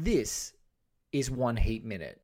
This 0.00 0.52
is 1.10 1.28
One 1.28 1.56
Heat 1.56 1.84
Minute. 1.84 2.20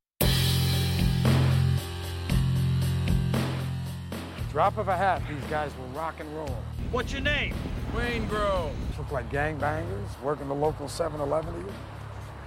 Drop 4.53 4.79
of 4.79 4.87
a 4.87 4.97
hat, 4.97 5.21
these 5.29 5.43
guys 5.51 5.73
will 5.77 5.89
rock 5.89 6.21
and 6.21 6.37
roll. 6.37 6.57
What's 6.93 7.11
your 7.11 7.23
name? 7.23 7.53
Waingro. 7.93 8.71
Look 8.97 9.11
like 9.11 9.29
gangbangers, 9.33 10.23
working 10.23 10.47
the 10.47 10.55
local 10.55 10.87
7-Eleven 10.87 11.53
to 11.53 11.59
you. 11.59 11.73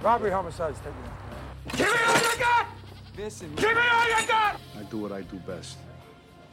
Robbery, 0.00 0.30
homicides, 0.30 0.78
take 0.78 0.94
it. 0.94 1.76
Give 1.76 1.88
me 1.88 1.98
all 2.06 2.14
you 2.14 2.38
got! 2.38 2.66
This 3.14 3.42
Listen, 3.42 3.54
Give 3.56 3.74
me 3.76 3.82
all 3.92 4.08
you 4.08 4.26
got! 4.26 4.58
I 4.78 4.82
do 4.84 4.96
what 4.96 5.12
I 5.12 5.20
do 5.20 5.36
best. 5.40 5.76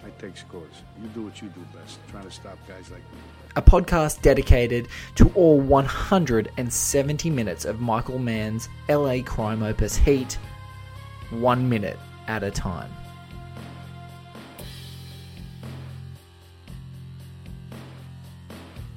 I 0.03 0.09
take 0.19 0.35
scores. 0.35 0.83
You 1.01 1.07
do 1.07 1.21
what 1.21 1.41
you 1.41 1.47
do 1.47 1.61
best, 1.73 1.99
trying 2.09 2.25
to 2.25 2.31
stop 2.31 2.57
guys 2.67 2.91
like 2.91 2.99
me. 2.99 3.19
A 3.57 3.61
podcast 3.61 4.21
dedicated 4.21 4.89
to 5.15 5.31
all 5.33 5.61
170 5.61 7.29
minutes 7.29 7.63
of 7.63 7.79
Michael 7.79 8.19
Mann's 8.19 8.67
LA 8.89 9.19
crime 9.23 9.63
opus 9.63 9.95
Heat, 9.95 10.37
one 11.29 11.69
minute 11.69 11.97
at 12.27 12.43
a 12.43 12.51
time. 12.51 12.91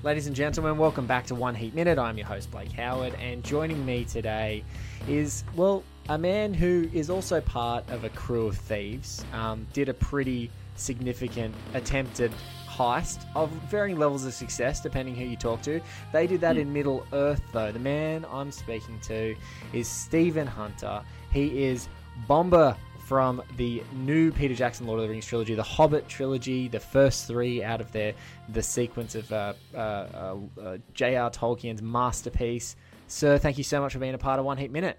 Ladies 0.03 0.27
and 0.27 0.35
gentlemen, 0.35 0.77
welcome 0.77 1.07
back 1.07 1.27
to 1.27 1.37
One 1.37 1.55
Heat 1.55 1.73
Minute. 1.73 1.97
I'm 1.97 2.19
your 2.19 2.27
host, 2.27 2.51
Blake 2.51 2.73
Howard, 2.73 3.15
and 3.21 3.45
joining 3.45 3.87
me 3.87 4.07
today 4.07 4.65
is, 5.07 5.45
well, 5.55 5.85
a 6.09 6.19
man 6.19 6.53
who 6.53 6.91
is 6.93 7.11
also 7.11 7.41
part 7.41 7.89
of 7.91 8.03
a 8.03 8.09
crew 8.09 8.49
of 8.49 8.57
thieves. 8.57 9.25
Um, 9.33 9.69
did 9.73 9.89
a 9.89 9.95
pretty 9.95 10.51
significant 10.75 11.55
attempted 11.75 12.33
heist 12.79 13.25
of 13.35 13.51
varying 13.71 13.99
levels 13.99 14.25
of 14.25 14.33
success, 14.33 14.81
depending 14.81 15.17
who 15.17 15.25
you 15.25 15.37
talk 15.37 15.61
to. 15.63 15.81
They 16.13 16.29
did 16.29 16.41
that 16.43 16.57
in 16.57 16.73
Middle 16.73 17.05
Earth, 17.13 17.43
though. 17.53 17.73
The 17.73 17.81
man 17.81 18.25
I'm 18.31 18.53
speaking 18.53 19.01
to 19.01 19.35
is 19.73 19.89
Stephen 19.89 20.47
Hunter. 20.47 21.03
He 21.33 21.65
is 21.65 21.89
Bombur 22.29 22.77
from 23.09 23.43
the 23.57 23.83
new 23.95 24.31
Peter 24.31 24.55
Jackson 24.55 24.87
Lord 24.87 25.01
of 25.01 25.07
the 25.07 25.11
Rings 25.11 25.27
trilogy, 25.27 25.55
the 25.55 25.63
Hobbit 25.63 26.09
trilogy, 26.09 26.69
the 26.69 26.79
first 26.79 27.27
three 27.27 27.65
out 27.65 27.81
of 27.81 27.91
their 27.91 28.15
the 28.51 28.63
sequence 28.63 29.15
of 29.15 29.33
uh, 29.33 29.55
uh, 29.75 29.79
uh, 29.79 30.37
uh, 30.61 30.79
J.R. 30.95 31.31
Tolkien's 31.31 31.83
masterpiece. 31.83 32.77
Sir, 33.09 33.39
thank 33.39 33.59
you 33.59 33.65
so 33.65 33.81
much 33.81 33.95
for 33.95 33.99
being 33.99 34.15
a 34.15 34.19
part 34.19 34.39
of 34.39 34.45
One 34.45 34.59
Heat 34.59 34.71
Minute. 34.71 34.99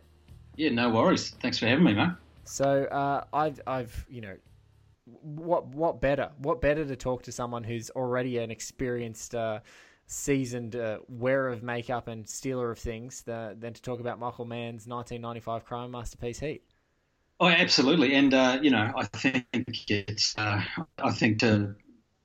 Yeah, 0.57 0.71
no 0.71 0.89
worries. 0.89 1.29
Thanks 1.41 1.59
for 1.59 1.67
having 1.67 1.85
me, 1.85 1.93
man. 1.93 2.17
So 2.45 2.85
uh, 2.85 3.23
I've, 3.31 3.61
I've, 3.67 4.05
you 4.09 4.21
know, 4.21 4.35
what, 5.21 5.67
what 5.67 6.01
better, 6.01 6.31
what 6.37 6.61
better 6.61 6.85
to 6.85 6.95
talk 6.95 7.23
to 7.23 7.31
someone 7.31 7.63
who's 7.63 7.89
already 7.91 8.37
an 8.37 8.51
experienced, 8.51 9.35
uh, 9.35 9.59
seasoned 10.07 10.75
uh, 10.75 10.99
wearer 11.07 11.49
of 11.49 11.61
makeup 11.61 12.07
and 12.07 12.27
stealer 12.27 12.71
of 12.71 12.79
things, 12.79 13.21
the, 13.23 13.55
than 13.59 13.73
to 13.73 13.81
talk 13.81 13.99
about 13.99 14.19
Michael 14.19 14.45
Mann's 14.45 14.87
1995 14.87 15.65
crime 15.65 15.91
masterpiece 15.91 16.39
Heat. 16.39 16.63
Oh, 17.39 17.47
absolutely. 17.47 18.15
And 18.15 18.33
uh, 18.33 18.59
you 18.61 18.69
know, 18.69 18.91
I 18.95 19.05
think 19.05 19.45
it's, 19.87 20.37
uh, 20.37 20.61
I 20.97 21.11
think 21.11 21.39
to, 21.39 21.75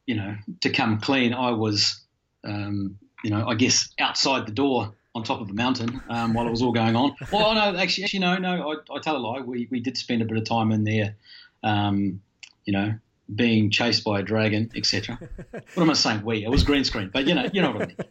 you 0.06 0.16
know, 0.16 0.34
to 0.62 0.70
come 0.70 1.00
clean, 1.00 1.32
I 1.32 1.53
was, 1.53 2.00
um, 2.42 2.98
you 3.22 3.30
know, 3.30 3.47
I 3.47 3.54
guess 3.54 3.91
outside 3.98 4.47
the 4.47 4.53
door 4.53 4.92
on 5.14 5.22
top 5.22 5.41
of 5.41 5.47
the 5.47 5.54
mountain 5.54 6.03
um, 6.09 6.34
while 6.34 6.47
it 6.47 6.50
was 6.50 6.62
all 6.62 6.72
going 6.72 6.97
on. 6.97 7.14
Well, 7.32 7.54
no, 7.54 7.76
actually, 7.76 8.04
actually, 8.04 8.20
no, 8.20 8.36
no, 8.38 8.72
I, 8.72 8.94
I 8.94 8.98
tell 8.98 9.16
a 9.16 9.19
lie. 9.19 9.41
We 9.41 9.69
we 9.70 9.80
did 9.80 9.97
spend 9.97 10.22
a 10.22 10.25
bit 10.25 10.36
of 10.36 10.44
time 10.44 10.72
in 10.72 10.82
there, 10.82 11.16
um, 11.62 12.20
you 12.64 12.72
know, 12.72 12.94
being 13.34 13.70
chased 13.70 14.04
by 14.04 14.20
a 14.20 14.22
dragon, 14.22 14.70
etc. 14.76 15.19
what 15.52 15.82
am 15.82 15.91
I 15.91 15.94
saying? 15.94 16.25
We. 16.25 16.44
It 16.44 16.50
was 16.50 16.62
green 16.62 16.84
screen, 16.84 17.10
but 17.12 17.26
you 17.26 17.34
know, 17.34 17.48
you 17.52 17.62
know 17.62 17.70
what 17.72 17.82
I 17.82 17.86
mean. 17.86 17.97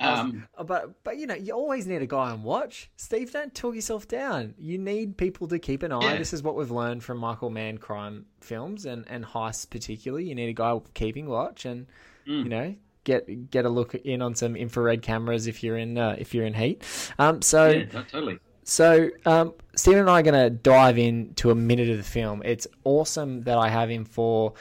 Um, 0.00 0.46
Uh, 0.56 0.64
But 0.64 1.02
but 1.04 1.16
you 1.18 1.26
know 1.26 1.34
you 1.34 1.52
always 1.52 1.86
need 1.86 2.02
a 2.02 2.06
guy 2.06 2.30
on 2.30 2.42
watch. 2.42 2.90
Steve, 2.96 3.32
don't 3.32 3.54
talk 3.54 3.74
yourself 3.74 4.06
down. 4.06 4.54
You 4.58 4.78
need 4.78 5.16
people 5.16 5.48
to 5.48 5.58
keep 5.58 5.82
an 5.82 5.90
eye. 5.92 6.12
Yeah. 6.12 6.18
This 6.18 6.32
is 6.32 6.42
what 6.42 6.54
we've 6.56 6.70
learned 6.70 7.02
from 7.02 7.18
Michael 7.18 7.50
Mann 7.50 7.78
crime 7.78 8.26
films 8.40 8.86
and 8.86 9.04
and 9.08 9.24
heists 9.24 9.68
particularly. 9.68 10.26
You 10.28 10.34
need 10.34 10.48
a 10.48 10.52
guy 10.52 10.78
keeping 10.94 11.26
watch 11.26 11.64
and 11.64 11.86
Mm. 12.26 12.42
you 12.42 12.48
know 12.48 12.74
get 13.04 13.50
get 13.50 13.64
a 13.64 13.68
look 13.68 13.94
in 13.94 14.20
on 14.20 14.34
some 14.34 14.56
infrared 14.56 15.00
cameras 15.00 15.46
if 15.46 15.62
you're 15.62 15.78
in 15.78 15.96
uh, 15.96 16.16
if 16.18 16.34
you're 16.34 16.44
in 16.44 16.54
heat. 16.54 16.82
Um, 17.18 17.40
so. 17.42 17.68
yeah, 17.68 17.84
totally. 18.10 18.38
So, 18.68 19.10
um, 19.24 19.54
Stephen 19.76 20.00
and 20.00 20.10
I 20.10 20.20
are 20.20 20.22
going 20.22 20.34
to 20.34 20.50
dive 20.50 20.96
into 20.96 21.50
a 21.50 21.54
minute 21.54 21.90
of 21.90 21.98
the 21.98 22.02
film. 22.02 22.42
It's 22.44 22.66
awesome 22.84 23.42
that 23.42 23.58
I 23.58 23.68
have 23.68 23.90
him 23.90 24.06
for 24.06 24.54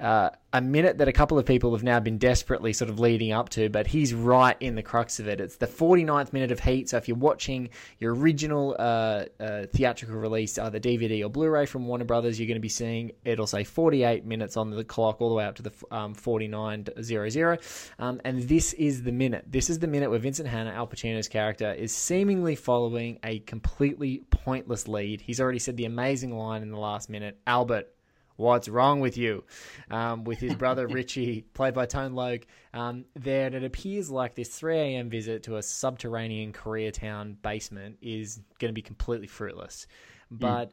uh, 0.00 0.30
a 0.52 0.60
minute 0.60 0.98
that 0.98 1.08
a 1.08 1.12
couple 1.12 1.38
of 1.38 1.44
people 1.44 1.72
have 1.72 1.82
now 1.82 2.00
been 2.00 2.16
desperately 2.18 2.72
sort 2.72 2.88
of 2.88 2.98
leading 2.98 3.32
up 3.32 3.50
to, 3.50 3.68
but 3.68 3.86
he's 3.86 4.14
right 4.14 4.56
in 4.60 4.74
the 4.76 4.82
crux 4.82 5.20
of 5.20 5.28
it. 5.28 5.40
It's 5.40 5.56
the 5.56 5.66
49th 5.66 6.32
minute 6.32 6.50
of 6.50 6.60
Heat. 6.60 6.88
So, 6.88 6.96
if 6.96 7.08
you're 7.08 7.16
watching 7.16 7.68
your 7.98 8.14
original 8.14 8.74
uh, 8.78 9.24
uh, 9.40 9.66
theatrical 9.66 10.16
release, 10.16 10.56
either 10.58 10.80
DVD 10.80 11.24
or 11.24 11.28
Blu 11.28 11.48
ray 11.48 11.66
from 11.66 11.86
Warner 11.86 12.04
Brothers, 12.04 12.38
you're 12.38 12.46
going 12.46 12.56
to 12.56 12.60
be 12.60 12.68
seeing 12.68 13.12
it'll 13.24 13.46
say 13.46 13.64
48 13.64 14.24
minutes 14.24 14.56
on 14.56 14.70
the 14.70 14.84
clock 14.84 15.20
all 15.20 15.28
the 15.28 15.34
way 15.34 15.44
up 15.44 15.56
to 15.56 15.62
the 15.62 15.72
um, 15.90 16.14
4900. 16.14 17.60
Um, 17.98 18.20
and 18.24 18.42
this 18.42 18.72
is 18.74 19.02
the 19.02 19.12
minute. 19.12 19.44
This 19.46 19.68
is 19.68 19.80
the 19.80 19.86
minute 19.86 20.10
where 20.10 20.18
Vincent 20.18 20.48
Hanna, 20.48 20.70
Al 20.70 20.86
Pacino's 20.86 21.28
character, 21.28 21.72
is 21.72 21.94
seemingly 21.94 22.54
following 22.54 23.18
a 23.24 23.40
completely 23.40 24.24
pointless 24.30 24.88
lead. 24.88 25.20
He's 25.20 25.40
already 25.40 25.58
said 25.58 25.76
the 25.76 25.84
amazing 25.84 26.36
line 26.36 26.62
in 26.62 26.70
the 26.70 26.78
last 26.78 27.10
minute 27.10 27.38
Albert, 27.46 27.88
what's 28.38 28.68
wrong 28.68 29.00
with 29.00 29.18
you? 29.18 29.44
Um, 29.90 30.24
with 30.24 30.38
his 30.38 30.54
brother 30.54 30.86
Richie, 30.88 31.42
played 31.52 31.74
by 31.74 31.84
Tone 31.86 32.14
Loc, 32.14 32.46
um, 32.72 33.04
there. 33.14 33.46
And 33.46 33.54
it 33.54 33.64
appears 33.64 34.10
like 34.10 34.34
this 34.34 34.48
3 34.48 34.78
a.m. 34.78 35.10
visit 35.10 35.42
to 35.42 35.56
a 35.56 35.62
subterranean 35.62 36.52
Koreatown 36.52 37.36
basement 37.42 37.98
is 38.00 38.40
going 38.58 38.70
to 38.70 38.74
be 38.74 38.82
completely 38.82 39.26
fruitless. 39.26 39.86
But 40.30 40.72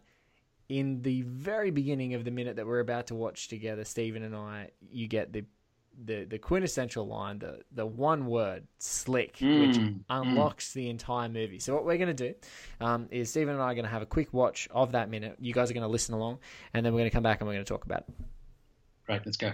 in 0.70 1.02
the 1.02 1.24
very 1.24 1.72
beginning 1.72 2.14
of 2.14 2.24
the 2.24 2.32
minute 2.32 2.56
that 2.58 2.68
we're 2.68 2.80
about 2.80 3.08
to 3.08 3.16
watch 3.16 3.48
together, 3.48 3.84
Stephen 3.84 4.24
and 4.24 4.36
I, 4.36 4.70
you 4.90 5.08
get 5.08 5.34
the 5.34 5.46
the, 6.04 6.26
the 6.26 6.38
quintessential 6.38 7.08
line, 7.08 7.40
the 7.40 7.62
the 7.74 7.86
one 7.86 8.26
word, 8.26 8.68
slick, 8.80 9.38
which 9.40 9.78
Mm, 9.78 10.00
unlocks 10.10 10.74
the 10.74 10.90
entire 10.90 11.30
movie. 11.30 11.60
So 11.60 11.74
what 11.74 11.86
we're 11.86 11.98
going 11.98 12.16
to 12.16 12.30
do 12.30 12.36
um, 12.82 13.08
is 13.12 13.30
Stephen 13.30 13.54
and 13.54 13.62
I 13.64 13.72
are 13.72 13.76
going 13.76 13.86
to 13.86 13.92
have 13.92 14.02
a 14.02 14.06
quick 14.08 14.34
watch 14.34 14.68
of 14.72 14.92
that 14.94 15.10
minute. 15.10 15.38
You 15.40 15.54
guys 15.54 15.70
are 15.72 15.74
going 15.74 15.84
to 15.84 15.88
listen 15.90 16.14
along, 16.16 16.40
and 16.74 16.86
then 16.86 16.94
we're 16.94 17.00
going 17.00 17.10
to 17.10 17.14
come 17.14 17.24
back 17.24 17.40
and 17.42 17.48
we're 17.48 17.54
going 17.54 17.66
to 17.66 17.70
talk 17.74 17.86
about 17.86 18.00
it. 18.00 18.06
Right, 19.08 19.22
let's 19.26 19.38
go. 19.38 19.54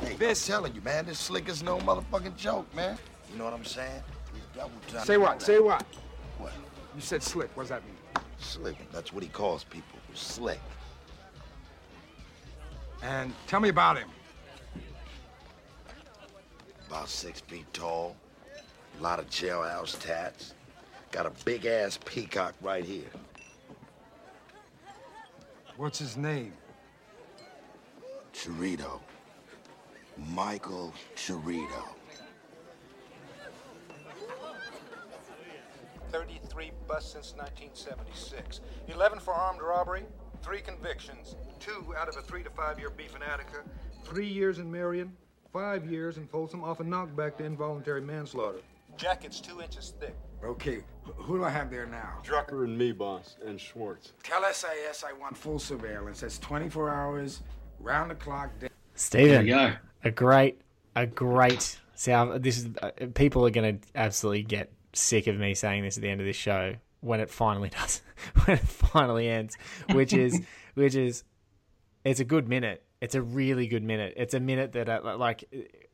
Hey, 0.00 0.14
This- 0.14 0.48
I'm 0.48 0.52
telling 0.54 0.74
you, 0.74 0.80
man, 0.82 1.06
this 1.06 1.18
slick 1.18 1.48
is 1.48 1.62
no 1.62 1.78
motherfucking 1.78 2.36
joke, 2.36 2.72
man. 2.74 2.96
You 3.32 3.38
know 3.38 3.44
what 3.44 3.54
I'm 3.54 3.64
saying? 3.64 4.02
He's 4.32 4.42
double 4.54 4.70
time. 4.88 5.04
Say 5.04 5.16
what? 5.16 5.42
Say 5.42 5.58
what? 5.58 5.84
What? 6.38 6.52
You 6.94 7.00
said 7.00 7.22
slick. 7.22 7.50
What 7.56 7.64
does 7.64 7.70
that 7.70 7.82
mean? 7.84 7.96
Slick. 8.38 8.76
That's 8.92 9.12
what 9.12 9.22
he 9.22 9.28
calls 9.28 9.64
people. 9.64 9.98
Slick. 10.14 10.60
And 13.02 13.32
tell 13.46 13.60
me 13.60 13.68
about 13.68 13.98
him. 13.98 14.08
About 16.88 17.08
six 17.08 17.40
feet 17.40 17.66
tall. 17.72 18.16
A 18.98 19.02
lot 19.02 19.18
of 19.18 19.28
jailhouse 19.28 19.98
tats. 19.98 20.54
Got 21.10 21.26
a 21.26 21.32
big 21.44 21.66
ass 21.66 21.98
peacock 22.04 22.54
right 22.62 22.84
here. 22.84 23.10
What's 25.76 25.98
his 25.98 26.16
name? 26.16 26.52
Cheritto. 28.32 29.00
Michael 30.32 30.94
Cheritto. 31.14 31.84
33 36.12 36.70
busts 36.88 37.12
since 37.12 37.34
1976. 37.36 38.60
11 38.88 39.18
for 39.18 39.34
armed 39.34 39.60
robbery, 39.60 40.04
three 40.42 40.60
convictions. 40.60 41.36
Two 41.60 41.94
out 41.98 42.08
of 42.08 42.16
a 42.16 42.22
three 42.22 42.42
to 42.42 42.50
five 42.50 42.78
year 42.78 42.90
beef 42.90 43.14
in 43.14 43.22
Attica. 43.22 43.62
Three 44.04 44.26
years 44.26 44.58
in 44.58 44.70
Marion, 44.70 45.14
five 45.56 45.90
years 45.90 46.18
in 46.18 46.26
Folsom 46.26 46.62
off 46.62 46.80
a 46.80 46.84
knockback 46.84 47.38
to 47.38 47.44
involuntary 47.44 48.02
manslaughter. 48.02 48.58
Jacket's 48.98 49.40
two 49.40 49.62
inches 49.62 49.94
thick. 49.98 50.14
Okay, 50.44 50.80
who 51.02 51.38
do 51.38 51.44
I 51.44 51.48
have 51.48 51.70
there 51.70 51.86
now? 51.86 52.18
Drucker. 52.22 52.64
and 52.64 52.76
me, 52.76 52.92
boss, 52.92 53.36
and 53.46 53.58
Schwartz. 53.58 54.12
Tell 54.22 54.42
SIS 54.52 55.02
I 55.02 55.14
want 55.14 55.34
full 55.34 55.58
surveillance. 55.58 56.20
That's 56.20 56.38
24 56.40 56.90
hours, 56.90 57.42
round 57.80 58.10
the 58.10 58.16
clock. 58.16 58.50
day. 58.60 58.68
Stephen, 58.96 59.30
There 59.30 59.42
we 59.42 59.48
go. 59.48 59.72
a 60.04 60.10
great, 60.10 60.60
a 60.94 61.06
great. 61.06 61.78
See, 61.94 62.12
I'm- 62.12 62.42
this 62.42 62.58
is 62.58 62.68
uh, 62.82 62.90
people 63.14 63.46
are 63.46 63.50
going 63.50 63.80
to 63.80 63.88
absolutely 63.94 64.42
get 64.42 64.70
sick 64.92 65.26
of 65.26 65.38
me 65.38 65.54
saying 65.54 65.84
this 65.84 65.96
at 65.96 66.02
the 66.02 66.10
end 66.10 66.20
of 66.20 66.26
this 66.26 66.36
show 66.36 66.74
when 67.00 67.20
it 67.20 67.30
finally 67.30 67.68
does, 67.80 68.02
when 68.44 68.58
it 68.58 68.62
finally 68.68 69.26
ends, 69.30 69.56
which 69.94 70.12
is, 70.12 70.38
which 70.74 70.94
is, 70.94 71.24
it's 72.04 72.20
a 72.20 72.24
good 72.24 72.46
minute. 72.46 72.82
It's 73.06 73.14
a 73.14 73.22
really 73.22 73.68
good 73.68 73.84
minute. 73.84 74.14
It's 74.16 74.34
a 74.34 74.40
minute 74.40 74.72
that, 74.72 74.88
uh, 74.88 75.16
like, 75.16 75.44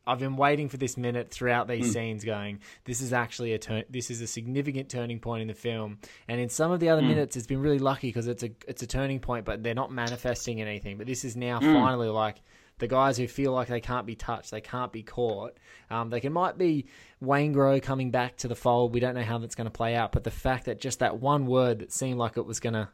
I've 0.07 0.17
been 0.17 0.35
waiting 0.35 0.67
for 0.67 0.77
this 0.77 0.97
minute 0.97 1.29
throughout 1.29 1.67
these 1.67 1.91
mm. 1.91 1.93
scenes, 1.93 2.25
going, 2.25 2.61
this 2.85 3.01
is 3.01 3.13
actually 3.13 3.53
a 3.53 3.59
turn. 3.59 3.83
This 3.87 4.09
is 4.09 4.19
a 4.19 4.25
significant 4.25 4.89
turning 4.89 5.19
point 5.19 5.43
in 5.43 5.47
the 5.47 5.53
film. 5.53 5.99
And 6.27 6.41
in 6.41 6.49
some 6.49 6.71
of 6.71 6.79
the 6.79 6.89
other 6.89 7.03
mm. 7.03 7.09
minutes, 7.09 7.37
it's 7.37 7.45
been 7.45 7.61
really 7.61 7.77
lucky 7.77 8.07
because 8.07 8.25
it's 8.25 8.41
a 8.41 8.49
it's 8.67 8.81
a 8.81 8.87
turning 8.87 9.19
point, 9.19 9.45
but 9.45 9.61
they're 9.61 9.75
not 9.75 9.91
manifesting 9.91 10.59
anything. 10.59 10.97
But 10.97 11.05
this 11.05 11.23
is 11.23 11.35
now 11.35 11.59
mm. 11.59 11.71
finally 11.71 12.09
like 12.09 12.41
the 12.79 12.87
guys 12.87 13.15
who 13.15 13.27
feel 13.27 13.51
like 13.51 13.67
they 13.67 13.79
can't 13.79 14.07
be 14.07 14.15
touched, 14.15 14.49
they 14.49 14.59
can't 14.59 14.91
be 14.91 15.03
caught. 15.03 15.55
Um, 15.91 16.09
they 16.09 16.19
can 16.19 16.33
might 16.33 16.57
be 16.57 16.87
Waingro 17.21 17.79
coming 17.79 18.09
back 18.09 18.37
to 18.37 18.47
the 18.47 18.55
fold. 18.55 18.91
We 18.91 19.01
don't 19.01 19.13
know 19.13 19.21
how 19.21 19.37
that's 19.37 19.53
going 19.53 19.65
to 19.65 19.71
play 19.71 19.93
out, 19.93 20.13
but 20.13 20.23
the 20.23 20.31
fact 20.31 20.65
that 20.65 20.81
just 20.81 20.97
that 20.97 21.19
one 21.19 21.45
word 21.45 21.77
that 21.77 21.93
seemed 21.93 22.17
like 22.17 22.37
it 22.37 22.45
was 22.47 22.59
going 22.59 22.73
to 22.73 22.89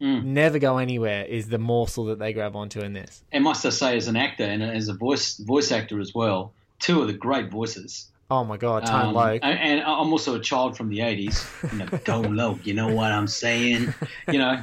mm. 0.00 0.24
never 0.24 0.58
go 0.58 0.78
anywhere 0.78 1.24
is 1.24 1.48
the 1.48 1.58
morsel 1.58 2.06
that 2.06 2.18
they 2.18 2.32
grab 2.32 2.56
onto 2.56 2.80
in 2.80 2.92
this. 2.92 3.22
And 3.32 3.44
must 3.44 3.64
I 3.64 3.70
say, 3.70 3.96
as 3.96 4.08
an 4.08 4.16
actor 4.16 4.44
and 4.44 4.62
as 4.62 4.88
a 4.88 4.94
voice 4.94 5.36
voice 5.38 5.72
actor 5.72 6.00
as 6.00 6.14
well, 6.14 6.52
two 6.78 7.00
of 7.00 7.06
the 7.06 7.12
great 7.12 7.50
voices. 7.50 8.10
Oh 8.30 8.44
my 8.44 8.58
God, 8.58 8.84
Tone 8.84 9.06
um, 9.06 9.14
Loc. 9.14 9.38
And, 9.42 9.58
and, 9.58 9.80
I'm 9.80 10.12
also 10.12 10.34
a 10.34 10.40
child 10.40 10.76
from 10.76 10.90
the 10.90 10.98
'80s. 10.98 11.72
You 11.72 11.78
know, 11.78 12.20
Loc. 12.28 12.66
You 12.66 12.74
know 12.74 12.88
what 12.88 13.10
I'm 13.10 13.26
saying? 13.26 13.94
You 14.30 14.38
know, 14.38 14.62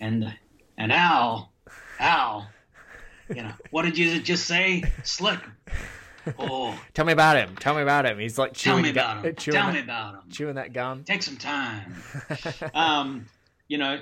and 0.00 0.34
and 0.76 0.92
Al, 0.92 1.50
Al. 1.98 2.48
You 3.28 3.42
know, 3.42 3.52
what 3.70 3.82
did 3.82 3.96
you 3.96 4.20
just 4.20 4.46
say? 4.46 4.82
Slick. 5.04 5.38
Oh, 6.38 6.78
tell 6.92 7.04
me 7.04 7.12
about 7.12 7.36
him. 7.36 7.56
Tell 7.56 7.74
me 7.74 7.82
about 7.82 8.04
him. 8.04 8.18
He's 8.18 8.38
like 8.38 8.52
chewing. 8.52 8.76
Tell 8.76 8.82
me 8.82 8.90
about 8.90 9.24
him. 9.24 9.34
Tell 9.34 9.52
that, 9.54 9.74
me 9.74 9.80
about 9.80 10.14
him. 10.14 10.20
Chewing 10.30 10.54
that 10.56 10.72
gum. 10.72 11.04
Take 11.04 11.22
some 11.22 11.36
time. 11.36 11.94
um, 12.74 13.26
you 13.68 13.78
know, 13.78 14.00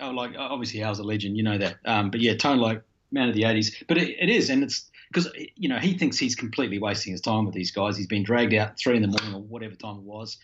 oh, 0.00 0.10
like 0.10 0.32
obviously 0.36 0.82
Al's 0.82 0.98
a 0.98 1.02
legend, 1.02 1.36
you 1.36 1.42
know 1.42 1.58
that. 1.58 1.76
Um, 1.84 2.10
but 2.10 2.20
yeah, 2.20 2.34
Tone 2.34 2.58
like 2.58 2.82
man 3.10 3.28
of 3.28 3.34
the 3.34 3.42
'80s. 3.42 3.84
But 3.88 3.98
it, 3.98 4.16
it 4.20 4.28
is, 4.28 4.50
and 4.50 4.62
it's 4.62 4.90
because 5.08 5.30
you 5.54 5.68
know 5.68 5.78
he 5.78 5.96
thinks 5.96 6.18
he's 6.18 6.34
completely 6.34 6.78
wasting 6.78 7.12
his 7.12 7.20
time 7.20 7.44
with 7.44 7.54
these 7.54 7.70
guys. 7.70 7.96
He's 7.96 8.06
been 8.06 8.22
dragged 8.22 8.54
out 8.54 8.78
three 8.78 8.96
in 8.96 9.02
the 9.02 9.08
morning 9.08 9.34
or 9.34 9.42
whatever 9.42 9.74
time 9.74 9.96
it 9.96 10.02
was, 10.02 10.38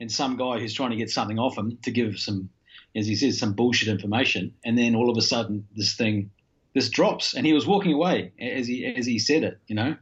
and 0.00 0.10
some 0.10 0.36
guy 0.36 0.58
who's 0.58 0.74
trying 0.74 0.90
to 0.90 0.96
get 0.96 1.10
something 1.10 1.38
off 1.38 1.56
him 1.56 1.78
to 1.82 1.90
give 1.90 2.18
some, 2.18 2.50
as 2.94 3.06
he 3.06 3.16
says, 3.16 3.38
some 3.38 3.52
bullshit 3.52 3.88
information, 3.88 4.54
and 4.64 4.76
then 4.76 4.94
all 4.94 5.10
of 5.10 5.16
a 5.16 5.22
sudden 5.22 5.66
this 5.76 5.94
thing, 5.94 6.30
this 6.74 6.88
drops, 6.88 7.34
and 7.34 7.46
he 7.46 7.52
was 7.52 7.66
walking 7.66 7.92
away 7.92 8.32
as 8.40 8.66
he 8.66 8.86
as 8.86 9.06
he 9.06 9.18
said 9.18 9.44
it, 9.44 9.58
you 9.66 9.74
know. 9.74 9.96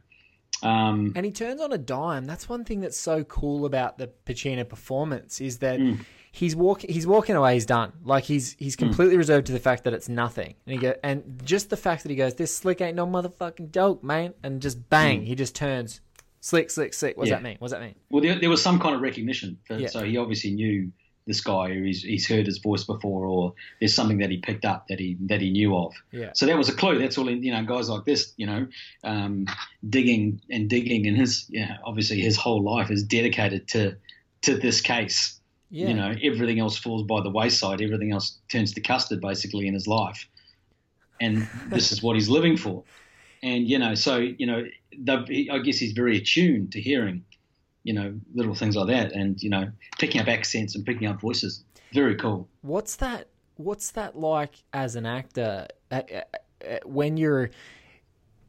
Um, 0.63 1.13
and 1.15 1.23
he 1.23 1.31
turns 1.31 1.61
on 1.61 1.71
a 1.71 1.77
dime. 1.77 2.25
That's 2.25 2.49
one 2.49 2.65
thing 2.65 2.79
that's 2.79 2.97
so 2.97 3.23
cool 3.23 3.65
about 3.65 3.99
the 3.99 4.09
Pacino 4.25 4.67
performance 4.67 5.39
is 5.39 5.59
that 5.59 5.79
mm 5.79 5.99
he's 6.37 6.55
walking 6.55 6.91
he's 6.93 7.07
walking 7.07 7.35
away 7.35 7.55
he's 7.55 7.65
done 7.65 7.91
like 8.03 8.23
he's 8.23 8.55
he's 8.59 8.75
hmm. 8.75 8.85
completely 8.85 9.15
mm. 9.15 9.19
reserved 9.19 9.47
to 9.47 9.53
the 9.53 9.59
fact 9.59 9.83
that 9.83 9.93
it's 9.93 10.07
nothing 10.07 10.53
and 10.65 10.73
he 10.73 10.77
go 10.77 10.93
and 11.03 11.41
just 11.43 11.69
the 11.69 11.77
fact 11.77 12.03
that 12.03 12.09
he 12.09 12.15
goes 12.15 12.35
this 12.35 12.55
slick 12.55 12.79
ain't 12.79 12.95
no 12.95 13.07
motherfucking 13.07 13.71
joke 13.71 14.03
man 14.03 14.33
and 14.43 14.61
just 14.61 14.89
bang 14.89 15.21
mm. 15.21 15.25
he 15.25 15.35
just 15.35 15.55
turns 15.55 15.99
slick 16.39 16.69
slick 16.69 16.93
slick 16.93 17.17
what's 17.17 17.29
yeah. 17.29 17.37
that 17.37 17.43
mean 17.43 17.55
what's 17.59 17.73
that 17.73 17.81
mean 17.81 17.95
well 18.09 18.21
there, 18.21 18.39
there 18.39 18.49
was 18.49 18.61
some 18.61 18.79
kind 18.79 18.95
of 18.95 19.01
recognition 19.01 19.57
for, 19.65 19.79
yeah. 19.79 19.87
so 19.87 20.03
he 20.03 20.17
obviously 20.17 20.51
knew 20.51 20.91
this 21.25 21.41
guy 21.41 21.69
or 21.71 21.83
he's, 21.83 22.03
he's 22.03 22.27
heard 22.27 22.45
his 22.45 22.59
voice 22.59 22.83
before 22.83 23.25
or 23.25 23.53
there's 23.79 23.93
something 23.93 24.19
that 24.19 24.29
he 24.29 24.37
picked 24.37 24.63
up 24.63 24.85
that 24.87 24.99
he 24.99 25.17
that 25.21 25.41
he 25.41 25.49
knew 25.49 25.75
of 25.75 25.93
yeah. 26.11 26.29
so 26.33 26.45
that 26.45 26.57
was 26.57 26.69
a 26.69 26.73
clue 26.73 26.99
that's 26.99 27.17
all 27.17 27.29
you 27.29 27.51
know 27.51 27.63
guys 27.63 27.89
like 27.89 28.05
this 28.05 28.33
you 28.37 28.45
know 28.45 28.67
um, 29.03 29.45
digging 29.89 30.39
and 30.49 30.69
digging 30.69 31.07
and 31.07 31.17
his 31.17 31.45
yeah 31.49 31.77
obviously 31.83 32.21
his 32.21 32.37
whole 32.37 32.61
life 32.61 32.91
is 32.91 33.03
dedicated 33.03 33.67
to 33.67 33.97
to 34.43 34.55
this 34.55 34.81
case 34.81 35.36
yeah. 35.69 35.87
You 35.89 35.93
know, 35.93 36.15
everything 36.23 36.59
else 36.59 36.77
falls 36.77 37.03
by 37.03 37.21
the 37.21 37.29
wayside. 37.29 37.81
Everything 37.81 38.11
else 38.13 38.37
turns 38.49 38.73
to 38.73 38.81
custard, 38.81 39.21
basically, 39.21 39.67
in 39.67 39.73
his 39.73 39.87
life. 39.87 40.27
And 41.19 41.47
this 41.67 41.91
is 41.91 42.01
what 42.01 42.15
he's 42.15 42.29
living 42.29 42.55
for. 42.55 42.83
And 43.43 43.67
you 43.67 43.77
know, 43.77 43.93
so 43.93 44.17
you 44.17 44.45
know, 44.45 44.65
I 45.09 45.59
guess 45.59 45.77
he's 45.77 45.91
very 45.91 46.17
attuned 46.17 46.71
to 46.71 46.81
hearing, 46.81 47.23
you 47.83 47.93
know, 47.93 48.15
little 48.33 48.55
things 48.55 48.75
like 48.75 48.87
that, 48.87 49.11
and 49.11 49.41
you 49.41 49.49
know, 49.49 49.69
picking 49.99 50.21
up 50.21 50.27
accents 50.27 50.75
and 50.75 50.85
picking 50.85 51.07
up 51.07 51.19
voices. 51.19 51.63
Very 51.93 52.15
cool. 52.15 52.47
What's 52.61 52.95
that? 52.97 53.27
What's 53.57 53.91
that 53.91 54.17
like 54.17 54.55
as 54.73 54.95
an 54.95 55.05
actor? 55.05 55.67
Uh, 55.91 56.01
uh, 56.13 56.21
uh 56.65 56.79
when 56.85 57.17
you're 57.17 57.49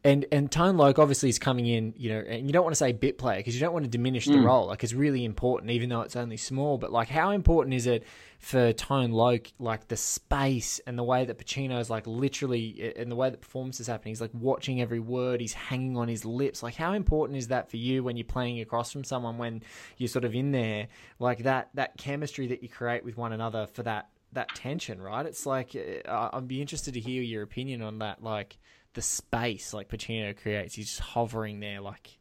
and 0.08 0.24
and 0.32 0.50
Tone 0.50 0.78
Loc 0.78 0.98
obviously 0.98 1.28
is 1.28 1.38
coming 1.38 1.66
in, 1.66 1.92
you 1.96 2.10
know, 2.10 2.20
and 2.20 2.46
you 2.46 2.52
don't 2.52 2.64
want 2.64 2.72
to 2.72 2.78
say 2.78 2.92
bit 2.92 3.18
player 3.18 3.36
because 3.38 3.54
you 3.54 3.60
don't 3.60 3.74
want 3.74 3.84
to 3.84 3.90
diminish 3.90 4.24
the 4.24 4.32
mm. 4.32 4.44
role. 4.44 4.66
Like 4.66 4.82
it's 4.82 4.94
really 4.94 5.24
important, 5.24 5.70
even 5.70 5.90
though 5.90 6.00
it's 6.00 6.16
only 6.16 6.38
small. 6.38 6.78
But 6.78 6.90
like, 6.90 7.08
how 7.08 7.30
important 7.30 7.74
is 7.74 7.86
it 7.86 8.04
for 8.38 8.72
Tone 8.72 9.12
Loc, 9.12 9.48
like 9.58 9.88
the 9.88 9.96
space 9.96 10.80
and 10.86 10.98
the 10.98 11.02
way 11.02 11.26
that 11.26 11.36
Pacino 11.38 11.78
is 11.78 11.90
like 11.90 12.06
literally, 12.06 12.94
and 12.96 13.10
the 13.10 13.16
way 13.16 13.28
that 13.28 13.42
performance 13.42 13.80
is 13.80 13.86
happening? 13.86 14.12
He's 14.12 14.20
like 14.22 14.30
watching 14.32 14.80
every 14.80 15.00
word. 15.00 15.42
He's 15.42 15.52
hanging 15.52 15.98
on 15.98 16.08
his 16.08 16.24
lips. 16.24 16.62
Like, 16.62 16.74
how 16.74 16.94
important 16.94 17.36
is 17.36 17.48
that 17.48 17.70
for 17.70 17.76
you 17.76 18.02
when 18.02 18.16
you're 18.16 18.24
playing 18.24 18.60
across 18.60 18.90
from 18.90 19.04
someone 19.04 19.36
when 19.36 19.62
you're 19.98 20.08
sort 20.08 20.24
of 20.24 20.34
in 20.34 20.52
there, 20.52 20.88
like 21.18 21.42
that 21.42 21.68
that 21.74 21.98
chemistry 21.98 22.46
that 22.46 22.62
you 22.62 22.70
create 22.70 23.04
with 23.04 23.18
one 23.18 23.32
another 23.32 23.66
for 23.66 23.82
that 23.82 24.08
that 24.32 24.48
tension, 24.54 25.02
right? 25.02 25.26
It's 25.26 25.44
like 25.44 25.76
uh, 25.76 26.30
I'd 26.32 26.48
be 26.48 26.62
interested 26.62 26.94
to 26.94 27.00
hear 27.00 27.22
your 27.22 27.42
opinion 27.42 27.82
on 27.82 27.98
that, 27.98 28.22
like 28.22 28.58
the 28.94 29.02
space 29.02 29.72
like 29.72 29.88
Pacino 29.88 30.36
creates. 30.36 30.74
He's 30.74 30.88
just 30.88 31.00
hovering 31.00 31.60
there, 31.60 31.80
like. 31.80 32.18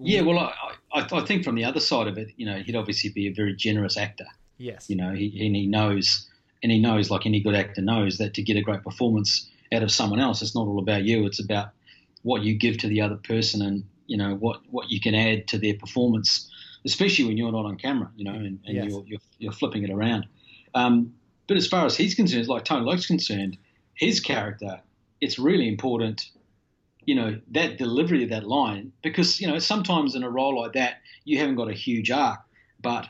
Yeah, 0.00 0.22
well, 0.22 0.38
I, 0.38 0.52
I, 0.94 1.06
I 1.12 1.24
think 1.26 1.44
from 1.44 1.54
the 1.54 1.64
other 1.64 1.80
side 1.80 2.08
of 2.08 2.16
it, 2.16 2.32
you 2.36 2.46
know, 2.46 2.56
he'd 2.56 2.76
obviously 2.76 3.10
be 3.10 3.26
a 3.26 3.32
very 3.32 3.54
generous 3.54 3.96
actor. 3.96 4.26
Yes. 4.56 4.88
You 4.88 4.96
know, 4.96 5.12
he 5.12 5.44
and 5.44 5.54
he 5.54 5.66
knows, 5.66 6.28
and 6.62 6.72
he 6.72 6.78
knows, 6.78 7.10
like 7.10 7.26
any 7.26 7.40
good 7.40 7.54
actor 7.54 7.82
knows, 7.82 8.18
that 8.18 8.34
to 8.34 8.42
get 8.42 8.56
a 8.56 8.62
great 8.62 8.82
performance 8.82 9.50
out 9.72 9.82
of 9.82 9.90
someone 9.90 10.20
else, 10.20 10.40
it's 10.40 10.54
not 10.54 10.66
all 10.66 10.78
about 10.78 11.04
you. 11.04 11.26
It's 11.26 11.40
about 11.40 11.70
what 12.22 12.42
you 12.42 12.56
give 12.56 12.78
to 12.78 12.88
the 12.88 13.00
other 13.00 13.16
person, 13.16 13.60
and 13.60 13.84
you 14.06 14.16
know 14.16 14.34
what 14.34 14.60
what 14.70 14.90
you 14.90 15.00
can 15.00 15.14
add 15.14 15.48
to 15.48 15.58
their 15.58 15.74
performance, 15.74 16.50
especially 16.86 17.26
when 17.26 17.36
you're 17.36 17.52
not 17.52 17.66
on 17.66 17.76
camera. 17.76 18.10
You 18.16 18.24
know, 18.24 18.34
and, 18.34 18.60
and 18.64 18.76
yes. 18.76 18.86
you're, 18.88 19.04
you're, 19.06 19.20
you're 19.38 19.52
flipping 19.52 19.82
it 19.82 19.90
around. 19.90 20.26
Um, 20.74 21.14
but 21.48 21.56
as 21.56 21.66
far 21.66 21.84
as 21.84 21.96
he's 21.96 22.14
concerned, 22.14 22.48
like 22.48 22.64
Tony 22.64 22.86
Loc's 22.86 23.06
concerned, 23.06 23.58
his 23.94 24.20
character 24.20 24.80
it's 25.22 25.38
really 25.38 25.68
important, 25.68 26.28
you 27.06 27.14
know, 27.14 27.40
that 27.52 27.78
delivery 27.78 28.24
of 28.24 28.30
that 28.30 28.44
line 28.46 28.92
because 29.02 29.40
you 29.40 29.46
know 29.46 29.58
sometimes 29.58 30.14
in 30.14 30.24
a 30.24 30.28
role 30.28 30.60
like 30.60 30.72
that 30.74 30.96
you 31.24 31.38
haven't 31.38 31.54
got 31.54 31.70
a 31.70 31.72
huge 31.72 32.10
arc, 32.10 32.40
but 32.82 33.06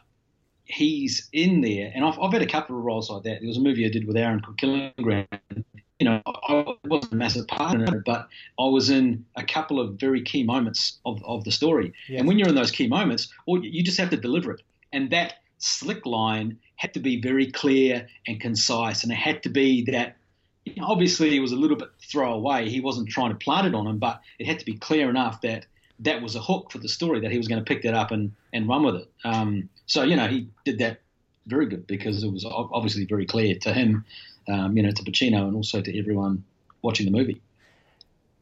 he's 0.67 1.29
in 1.33 1.63
there, 1.63 1.91
and 1.95 2.05
I've, 2.05 2.19
I've 2.21 2.33
had 2.33 2.43
a 2.43 2.47
couple 2.47 2.79
of 2.79 2.85
roles 2.85 3.11
like 3.11 3.25
that. 3.25 3.41
There 3.41 3.49
was 3.49 3.57
a 3.57 3.63
movie 3.63 3.87
I 3.87 3.89
did 3.89 4.07
with 4.07 4.17
Aaron 4.17 4.43
Killing 4.59 4.93
Ground. 5.01 5.27
You 5.99 6.07
know, 6.07 6.23
I 6.27 6.75
wasn't 6.85 7.13
a 7.13 7.17
massive 7.17 7.47
part 7.47 7.81
in 7.81 7.83
it, 7.83 8.05
but 8.05 8.29
I 8.59 8.65
was 8.65 8.91
in 8.91 9.25
a 9.37 9.45
couple 9.45 9.79
of 9.81 9.95
very 9.95 10.21
key 10.21 10.43
moments 10.43 10.99
of, 11.07 11.23
of 11.25 11.45
the 11.45 11.53
story. 11.53 11.93
And 12.09 12.27
when 12.27 12.39
you're 12.39 12.49
in 12.49 12.57
those 12.57 12.73
key 12.73 12.89
moments, 12.89 13.33
or 13.47 13.59
you 13.59 13.85
just 13.85 13.99
have 13.99 14.11
to 14.11 14.17
deliver 14.17 14.51
it. 14.53 14.63
And 14.93 15.11
that 15.11 15.35
slick 15.59 16.05
line 16.05 16.59
had 16.75 16.93
to 16.95 17.01
be 17.01 17.21
very 17.21 17.53
clear 17.53 18.09
and 18.27 18.41
concise, 18.41 19.05
and 19.05 19.13
it 19.13 19.17
had 19.17 19.45
to 19.45 19.49
be 19.49 19.85
that 19.93 20.17
obviously 20.81 21.37
it 21.37 21.41
was 21.41 21.53
a 21.53 21.57
little 21.57 21.77
bit 21.77 21.89
throwaway. 22.01 22.69
He 22.69 22.81
wasn't 22.81 23.09
trying 23.09 23.31
to 23.31 23.37
plant 23.37 23.67
it 23.67 23.75
on 23.75 23.87
him, 23.87 23.99
but 23.99 24.21
it 24.39 24.47
had 24.47 24.59
to 24.59 24.65
be 24.65 24.75
clear 24.75 25.11
enough 25.11 25.41
that 25.43 25.67
that 26.01 26.23
was 26.23 26.35
a 26.35 26.41
hook 26.41 26.71
for 26.71 26.79
the 26.79 26.89
story 26.89 27.21
that 27.21 27.31
he 27.31 27.39
was 27.39 27.49
going 27.49 27.63
to 27.63 27.65
pick 27.65 27.83
that 27.83 27.95
up 27.95 28.11
and, 28.11 28.33
and 28.53 28.69
run 28.69 28.83
with 28.83 28.97
it. 28.97 29.11
Um, 29.25 29.69
so 29.87 30.03
you 30.03 30.17
know 30.17 30.27
he 30.27 30.49
did 30.65 30.79
that 30.79 31.01
very 31.47 31.67
good 31.67 31.87
because 31.87 32.23
it 32.23 32.33
was 32.33 32.45
obviously 32.45 33.05
very 33.05 33.27
clear 33.27 33.57
to 33.57 33.73
him, 33.73 34.05
um, 34.49 34.77
you 34.77 34.83
know, 34.83 34.91
to 34.91 35.03
Pacino 35.03 35.47
and 35.47 35.57
also 35.57 35.81
to 35.81 35.99
everyone 35.99 36.45
watching 36.83 37.07
the 37.07 37.13
movie. 37.13 37.41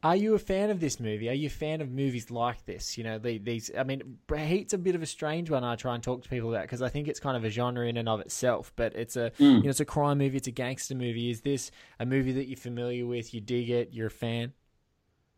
Are 0.03 0.15
you 0.15 0.33
a 0.33 0.39
fan 0.39 0.71
of 0.71 0.79
this 0.79 0.99
movie? 0.99 1.29
Are 1.29 1.33
you 1.33 1.47
a 1.47 1.51
fan 1.51 1.79
of 1.79 1.91
movies 1.91 2.31
like 2.31 2.65
this? 2.65 2.97
You 2.97 3.03
know, 3.03 3.19
these. 3.19 3.69
I 3.77 3.83
mean, 3.83 4.17
Heat's 4.35 4.73
a 4.73 4.77
bit 4.77 4.95
of 4.95 5.03
a 5.03 5.05
strange 5.05 5.49
one. 5.51 5.63
I 5.63 5.75
try 5.75 5.93
and 5.93 6.03
talk 6.03 6.23
to 6.23 6.29
people 6.29 6.49
about 6.49 6.63
because 6.63 6.81
I 6.81 6.89
think 6.89 7.07
it's 7.07 7.19
kind 7.19 7.37
of 7.37 7.43
a 7.43 7.49
genre 7.49 7.87
in 7.87 7.97
and 7.97 8.09
of 8.09 8.19
itself. 8.19 8.73
But 8.75 8.95
it's 8.95 9.15
a, 9.15 9.31
mm. 9.31 9.57
you 9.57 9.63
know, 9.63 9.69
it's 9.69 9.79
a 9.79 9.85
crime 9.85 10.17
movie. 10.17 10.37
It's 10.37 10.47
a 10.47 10.51
gangster 10.51 10.95
movie. 10.95 11.29
Is 11.29 11.41
this 11.41 11.69
a 11.99 12.05
movie 12.05 12.31
that 12.33 12.47
you're 12.47 12.57
familiar 12.57 13.05
with? 13.05 13.33
You 13.33 13.41
dig 13.41 13.69
it? 13.69 13.89
You're 13.91 14.07
a 14.07 14.11
fan? 14.11 14.53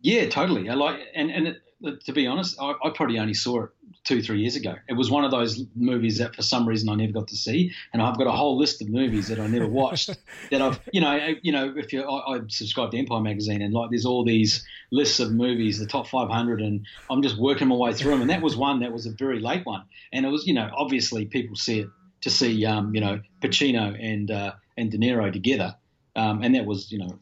Yeah, 0.03 0.27
totally. 0.27 0.69
I 0.69 0.73
like, 0.73 0.99
and 1.15 1.31
and 1.31 1.47
it, 1.47 1.61
to 2.05 2.11
be 2.11 2.27
honest, 2.27 2.59
I, 2.61 2.73
I 2.83 2.89
probably 2.93 3.17
only 3.19 3.33
saw 3.33 3.63
it 3.63 3.69
two, 4.03 4.21
three 4.21 4.41
years 4.41 4.57
ago. 4.57 4.75
It 4.89 4.93
was 4.93 5.09
one 5.09 5.23
of 5.23 5.31
those 5.31 5.63
movies 5.75 6.17
that 6.17 6.35
for 6.35 6.41
some 6.41 6.67
reason 6.67 6.89
I 6.89 6.95
never 6.95 7.13
got 7.13 7.29
to 7.29 7.37
see, 7.37 7.71
and 7.93 8.01
I've 8.01 8.17
got 8.17 8.27
a 8.27 8.31
whole 8.31 8.57
list 8.57 8.81
of 8.81 8.89
movies 8.89 9.29
that 9.29 9.39
I 9.39 9.47
never 9.47 9.65
watched. 9.65 10.09
that 10.51 10.61
I've, 10.61 10.81
you 10.91 10.99
know, 10.99 11.35
you 11.41 11.53
know, 11.53 11.73
if 11.75 11.93
you, 11.93 12.03
I, 12.03 12.35
I 12.35 12.39
subscribe 12.49 12.91
to 12.91 12.97
Empire 12.97 13.21
magazine, 13.21 13.61
and 13.61 13.73
like 13.73 13.91
there's 13.91 14.05
all 14.05 14.25
these 14.25 14.65
lists 14.91 15.21
of 15.21 15.31
movies, 15.31 15.79
the 15.79 15.87
top 15.87 16.07
500, 16.07 16.59
and 16.61 16.85
I'm 17.09 17.21
just 17.21 17.37
working 17.37 17.69
my 17.69 17.75
way 17.75 17.93
through 17.93 18.11
them. 18.11 18.21
And 18.21 18.29
that 18.29 18.41
was 18.41 18.57
one 18.57 18.81
that 18.81 18.91
was 18.91 19.05
a 19.05 19.11
very 19.11 19.39
late 19.39 19.65
one, 19.65 19.85
and 20.11 20.25
it 20.25 20.29
was, 20.29 20.45
you 20.45 20.53
know, 20.53 20.69
obviously 20.75 21.25
people 21.25 21.55
see 21.55 21.79
it 21.79 21.87
to 22.21 22.29
see, 22.29 22.65
um, 22.65 22.93
you 22.93 22.99
know, 22.99 23.21
Pacino 23.41 23.97
and 24.01 24.29
uh, 24.29 24.51
and 24.75 24.91
De 24.91 24.97
Niro 24.97 25.31
together, 25.31 25.75
um, 26.17 26.43
and 26.43 26.55
that 26.55 26.65
was, 26.65 26.91
you 26.91 26.99
know, 26.99 27.17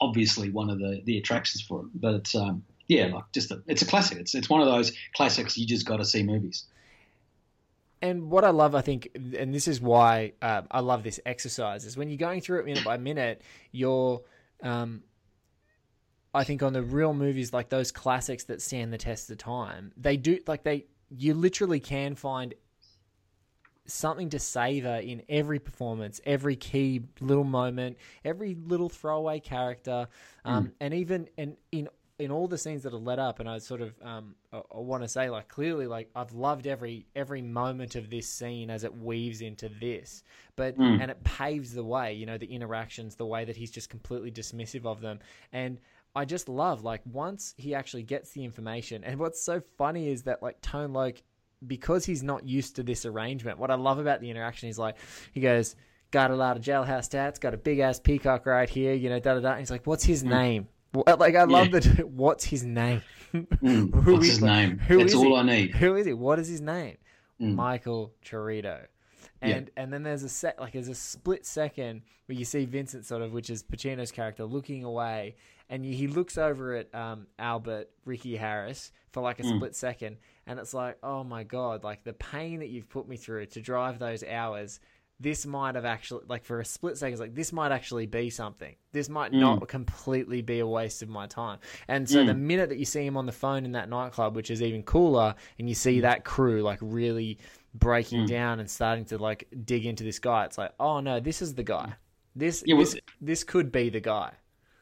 obviously 0.00 0.50
one 0.50 0.70
of 0.70 0.78
the 0.78 1.02
the 1.04 1.18
attractions 1.18 1.62
for 1.62 1.80
it. 1.82 1.86
But 1.94 2.34
um, 2.34 2.64
yeah, 2.86 3.06
like 3.06 3.24
just 3.32 3.50
a, 3.50 3.62
it's 3.66 3.82
a 3.82 3.86
classic. 3.86 4.18
It's 4.18 4.34
it's 4.34 4.48
one 4.48 4.60
of 4.60 4.66
those 4.66 4.92
classics 5.14 5.56
you 5.58 5.66
just 5.66 5.86
got 5.86 5.98
to 5.98 6.04
see 6.04 6.22
movies. 6.22 6.64
and 8.00 8.30
what 8.30 8.44
I 8.44 8.50
love, 8.50 8.74
I 8.74 8.80
think, 8.80 9.08
and 9.14 9.52
this 9.52 9.66
is 9.66 9.80
why 9.80 10.32
uh, 10.40 10.62
I 10.70 10.80
love 10.80 11.02
this 11.02 11.18
exercise, 11.26 11.84
is 11.84 11.96
when 11.96 12.08
you're 12.08 12.18
going 12.18 12.40
through 12.40 12.60
it 12.60 12.64
minute 12.66 12.84
by 12.84 12.96
minute, 12.96 13.42
you're, 13.72 14.22
um, 14.62 15.02
I 16.32 16.44
think, 16.44 16.62
on 16.62 16.72
the 16.72 16.82
real 16.82 17.12
movies 17.14 17.52
like 17.52 17.68
those 17.70 17.90
classics 17.90 18.44
that 18.44 18.62
stand 18.62 18.92
the 18.92 18.98
test 18.98 19.30
of 19.30 19.38
time, 19.38 19.92
they 19.96 20.16
do 20.16 20.38
like 20.46 20.62
they, 20.62 20.86
you 21.10 21.34
literally 21.34 21.80
can 21.80 22.14
find 22.14 22.54
something 23.88 24.30
to 24.30 24.38
savor 24.38 24.96
in 24.96 25.22
every 25.28 25.58
performance, 25.58 26.20
every 26.24 26.56
key 26.56 27.02
little 27.20 27.44
moment, 27.44 27.96
every 28.24 28.54
little 28.54 28.88
throwaway 28.88 29.40
character, 29.40 30.06
um, 30.44 30.72
and 30.80 30.94
even 30.94 31.28
and 31.36 31.56
in 31.72 31.88
in 32.18 32.32
all 32.32 32.48
the 32.48 32.58
scenes 32.58 32.82
that 32.82 32.92
are 32.92 32.98
led 32.98 33.18
up. 33.18 33.38
And 33.40 33.48
I 33.48 33.58
sort 33.58 33.80
of 33.80 33.94
um, 34.02 34.34
I, 34.52 34.58
I 34.58 34.78
want 34.78 35.02
to 35.02 35.08
say 35.08 35.30
like 35.30 35.48
clearly 35.48 35.86
like 35.86 36.10
I've 36.14 36.32
loved 36.32 36.66
every 36.66 37.06
every 37.16 37.42
moment 37.42 37.96
of 37.96 38.10
this 38.10 38.28
scene 38.28 38.70
as 38.70 38.84
it 38.84 38.94
weaves 38.96 39.40
into 39.40 39.68
this, 39.68 40.22
but 40.56 40.76
and 40.76 41.10
it 41.10 41.22
paves 41.24 41.72
the 41.72 41.84
way. 41.84 42.12
You 42.14 42.26
know 42.26 42.38
the 42.38 42.52
interactions, 42.52 43.16
the 43.16 43.26
way 43.26 43.44
that 43.44 43.56
he's 43.56 43.70
just 43.70 43.90
completely 43.90 44.30
dismissive 44.30 44.86
of 44.86 45.00
them, 45.00 45.18
and. 45.52 45.78
I 46.16 46.24
just 46.24 46.48
love 46.48 46.82
like 46.82 47.02
once 47.04 47.54
he 47.58 47.76
actually 47.76 48.02
gets 48.02 48.32
the 48.32 48.42
information, 48.42 49.04
and 49.04 49.20
what's 49.20 49.40
so 49.40 49.60
funny 49.76 50.08
is 50.08 50.22
that 50.22 50.42
like 50.42 50.60
Tone 50.62 50.92
Loc 50.92 51.16
because 51.66 52.04
he's 52.04 52.22
not 52.22 52.46
used 52.46 52.76
to 52.76 52.82
this 52.82 53.04
arrangement, 53.04 53.58
what 53.58 53.70
I 53.70 53.74
love 53.74 53.98
about 53.98 54.20
the 54.20 54.30
interaction 54.30 54.68
is 54.68 54.78
like 54.78 54.96
he 55.32 55.40
goes, 55.40 55.76
Got 56.10 56.30
a 56.30 56.36
lot 56.36 56.56
of 56.56 56.62
jailhouse 56.62 57.08
stats, 57.10 57.38
got 57.38 57.52
a 57.52 57.58
big 57.58 57.80
ass 57.80 58.00
peacock 58.00 58.46
right 58.46 58.68
here, 58.68 58.94
you 58.94 59.10
know, 59.10 59.20
da 59.20 59.34
da 59.34 59.40
da. 59.40 59.50
And 59.50 59.58
he's 59.58 59.70
like, 59.70 59.86
What's 59.86 60.04
his 60.04 60.24
name? 60.24 60.68
Well, 60.94 61.16
Like 61.18 61.34
I 61.36 61.44
love 61.44 61.68
Yeah. 61.68 61.80
that. 61.80 62.08
What's 62.10 62.44
his 62.44 62.64
name? 62.64 63.02
Mm, 63.34 63.92
Who 64.04 64.14
what's 64.14 64.24
is- 64.24 64.30
his 64.36 64.42
name? 64.42 64.78
who 64.78 64.98
That's 65.00 65.10
is 65.12 65.14
all 65.18 65.24
he? 65.24 65.36
I 65.36 65.42
need. 65.42 65.74
Who 65.74 65.96
is 65.96 66.06
he? 66.06 66.14
What 66.14 66.38
is 66.38 66.48
his 66.48 66.62
name? 66.62 66.96
Mm. 67.38 67.54
Michael 67.56 68.14
Cheritto. 68.24 68.86
Yeah. 69.42 69.48
And 69.48 69.70
and 69.76 69.92
then 69.92 70.02
there's 70.02 70.22
a 70.22 70.30
set 70.30 70.58
like 70.58 70.72
there's 70.72 70.88
a 70.88 70.94
split 70.94 71.44
second 71.44 72.00
where 72.24 72.38
you 72.38 72.46
see 72.46 72.64
Vincent 72.64 73.04
sort 73.04 73.20
of, 73.20 73.32
which 73.34 73.50
is 73.50 73.62
Pacino's 73.62 74.10
character, 74.10 74.44
looking 74.46 74.82
away, 74.82 75.36
and 75.70 75.84
he 75.84 76.06
looks 76.06 76.38
over 76.38 76.74
at 76.74 76.94
um, 76.94 77.26
Albert 77.38 77.90
Ricky 78.04 78.36
Harris 78.36 78.92
for 79.12 79.22
like 79.22 79.40
a 79.40 79.42
Mm. 79.42 79.56
split 79.56 79.74
second, 79.76 80.16
and 80.46 80.58
it's 80.58 80.74
like, 80.74 80.98
oh 81.02 81.24
my 81.24 81.44
god, 81.44 81.84
like 81.84 82.04
the 82.04 82.12
pain 82.12 82.60
that 82.60 82.68
you've 82.68 82.88
put 82.88 83.08
me 83.08 83.16
through 83.16 83.46
to 83.46 83.60
drive 83.60 83.98
those 83.98 84.22
hours. 84.24 84.80
This 85.20 85.44
might 85.46 85.74
have 85.74 85.84
actually, 85.84 86.22
like 86.28 86.44
for 86.44 86.60
a 86.60 86.64
split 86.64 86.96
second, 86.96 87.14
it's 87.14 87.20
like 87.20 87.34
this 87.34 87.52
might 87.52 87.72
actually 87.72 88.06
be 88.06 88.30
something. 88.30 88.76
This 88.92 89.08
might 89.08 89.32
Mm. 89.32 89.40
not 89.40 89.66
completely 89.68 90.42
be 90.42 90.60
a 90.60 90.66
waste 90.66 91.02
of 91.02 91.08
my 91.08 91.26
time. 91.26 91.58
And 91.88 92.08
so 92.08 92.24
the 92.24 92.34
minute 92.34 92.68
that 92.68 92.78
you 92.78 92.84
see 92.84 93.04
him 93.04 93.16
on 93.16 93.26
the 93.26 93.32
phone 93.32 93.64
in 93.64 93.72
that 93.72 93.88
nightclub, 93.88 94.36
which 94.36 94.48
is 94.48 94.62
even 94.62 94.84
cooler, 94.84 95.34
and 95.58 95.68
you 95.68 95.74
Mm. 95.74 95.78
see 95.78 96.00
that 96.02 96.24
crew 96.24 96.62
like 96.62 96.78
really 96.80 97.38
breaking 97.74 98.26
down 98.26 98.60
and 98.60 98.70
starting 98.70 99.04
to 99.06 99.18
like 99.18 99.48
dig 99.64 99.86
into 99.86 100.04
this 100.04 100.20
guy, 100.20 100.44
it's 100.44 100.56
like, 100.56 100.72
oh 100.78 101.00
no, 101.00 101.18
this 101.18 101.42
is 101.42 101.54
the 101.54 101.64
guy. 101.64 101.94
This 102.36 102.62
Yeah, 102.64 102.76
well- 102.76 102.84
this, 102.84 102.96
this 103.20 103.42
could 103.42 103.72
be 103.72 103.88
the 103.90 104.00
guy. 104.00 104.34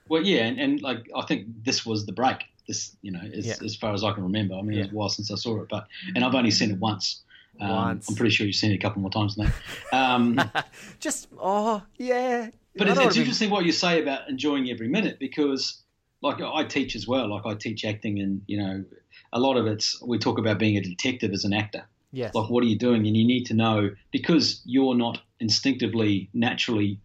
Well, 0.09 0.23
yeah, 0.23 0.45
and, 0.45 0.59
and 0.59 0.81
like 0.83 1.09
I 1.15 1.25
think 1.27 1.47
this 1.65 1.85
was 1.85 2.07
the 2.07 2.13
break. 2.13 2.45
This, 2.67 2.97
you 3.03 3.13
know, 3.13 3.21
as, 3.21 3.47
Yeah. 3.47 3.55
as 3.65 3.77
far 3.77 3.95
as 3.95 4.03
I 4.03 4.13
can 4.13 4.25
remember. 4.25 4.55
I 4.57 4.63
mean, 4.63 4.79
it 4.79 4.83
was 4.83 4.93
a 4.93 4.95
while 4.95 5.09
since 5.09 5.31
I 5.31 5.37
saw 5.37 5.61
it, 5.63 5.69
but 5.69 5.87
and 6.15 6.25
I've 6.25 6.35
only 6.35 6.51
seen 6.51 6.71
it 6.73 6.79
once. 6.79 7.23
Um, 7.61 7.71
Once. 7.71 8.09
I'm 8.11 8.17
pretty 8.17 8.35
sure 8.35 8.47
you've 8.47 8.57
seen 8.57 8.71
it 8.73 8.75
a 8.75 8.79
couple 8.79 9.01
more 9.01 9.11
times 9.11 9.35
than 9.37 9.47
that. 9.47 9.97
Um, 9.97 10.41
Just 11.01 11.29
oh 11.41 11.83
yeah. 11.97 12.51
But 12.77 12.89
it's, 12.89 13.01
it's 13.01 13.17
interesting 13.17 13.49
what 13.49 13.65
you 13.65 13.73
say 13.73 14.03
about 14.03 14.29
enjoying 14.29 14.69
every 14.69 14.89
minute 14.89 15.19
because, 15.19 15.81
like, 16.21 16.43
I 16.43 16.65
teach 16.65 16.95
as 16.95 17.09
well. 17.09 17.31
Like, 17.31 17.47
I 17.47 17.55
teach 17.55 17.85
acting, 17.87 18.21
and 18.21 18.43
you 18.47 18.59
know, 18.59 18.85
a 19.33 19.41
lot 19.41 19.57
of 19.57 19.67
it's 19.67 20.01
we 20.03 20.19
talk 20.19 20.39
about 20.39 20.59
being 20.59 20.77
a 20.77 20.83
detective 20.83 21.33
as 21.33 21.45
an 21.47 21.55
actor. 21.55 21.87
Yes. 22.13 22.35
Like, 22.35 22.51
what 22.51 22.63
are 22.63 22.67
you 22.67 22.77
doing? 22.79 23.07
And 23.07 23.17
you 23.17 23.25
need 23.25 23.47
to 23.47 23.55
know 23.55 23.91
because 24.11 24.61
you're 24.67 24.95
not 24.95 25.21
instinctively, 25.41 26.29
naturally 26.35 26.99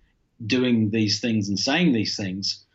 doing 0.45 0.89
these 0.89 1.19
things 1.21 1.47
and 1.49 1.57
saying 1.59 1.93
these 1.93 2.17
things. 2.17 2.65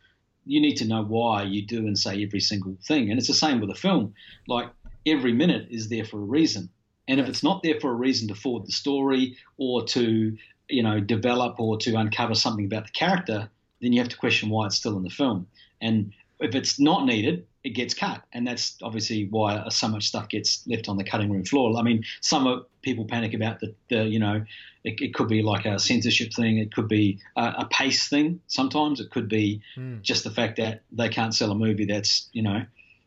You 0.47 0.61
need 0.61 0.77
to 0.77 0.87
know 0.87 1.03
why 1.03 1.43
you 1.43 1.65
do 1.65 1.87
and 1.87 1.97
say 1.97 2.23
every 2.23 2.39
single 2.39 2.77
thing. 2.83 3.09
And 3.09 3.19
it's 3.19 3.27
the 3.27 3.33
same 3.33 3.59
with 3.59 3.69
a 3.69 3.75
film. 3.75 4.13
Like, 4.47 4.69
every 5.05 5.33
minute 5.33 5.67
is 5.69 5.89
there 5.89 6.05
for 6.05 6.17
a 6.17 6.21
reason. 6.25 6.69
And 7.07 7.19
if 7.19 7.27
it's 7.27 7.43
not 7.43 7.63
there 7.63 7.79
for 7.79 7.91
a 7.91 7.95
reason 7.95 8.27
to 8.27 8.35
forward 8.35 8.65
the 8.65 8.71
story 8.71 9.37
or 9.57 9.83
to, 9.85 10.37
you 10.69 10.83
know, 10.83 10.99
develop 10.99 11.59
or 11.59 11.77
to 11.77 11.95
uncover 11.95 12.35
something 12.35 12.65
about 12.65 12.85
the 12.85 12.91
character, 12.91 13.49
then 13.81 13.93
you 13.93 13.99
have 13.99 14.09
to 14.09 14.17
question 14.17 14.49
why 14.49 14.65
it's 14.65 14.75
still 14.75 14.97
in 14.97 15.03
the 15.03 15.09
film. 15.09 15.47
And 15.81 16.13
if 16.39 16.55
it's 16.55 16.79
not 16.79 17.05
needed, 17.05 17.45
it 17.63 17.71
gets 17.71 17.93
cut, 17.93 18.23
and 18.33 18.47
that's 18.47 18.77
obviously 18.81 19.27
why 19.29 19.67
so 19.69 19.87
much 19.87 20.07
stuff 20.07 20.29
gets 20.29 20.65
left 20.67 20.87
on 20.87 20.97
the 20.97 21.03
cutting 21.03 21.29
room 21.29 21.43
floor. 21.43 21.77
I 21.77 21.81
mean, 21.81 22.03
some 22.21 22.47
of 22.47 22.65
people 22.81 23.05
panic 23.05 23.33
about 23.33 23.59
the, 23.59 23.73
the 23.89 24.05
you 24.05 24.19
know, 24.19 24.43
it, 24.83 25.01
it 25.01 25.13
could 25.13 25.27
be 25.27 25.41
like 25.41 25.65
a 25.65 25.77
censorship 25.79 26.33
thing, 26.33 26.57
it 26.57 26.73
could 26.73 26.87
be 26.87 27.19
a, 27.35 27.53
a 27.59 27.67
pace 27.69 28.07
thing. 28.07 28.39
Sometimes 28.47 28.99
it 28.99 29.09
could 29.09 29.27
be 29.27 29.61
hmm. 29.75 29.97
just 30.01 30.23
the 30.23 30.31
fact 30.31 30.57
that 30.57 30.81
they 30.91 31.09
can't 31.09 31.35
sell 31.35 31.51
a 31.51 31.55
movie 31.55 31.85
that's, 31.85 32.29
you 32.31 32.41
know, 32.41 32.63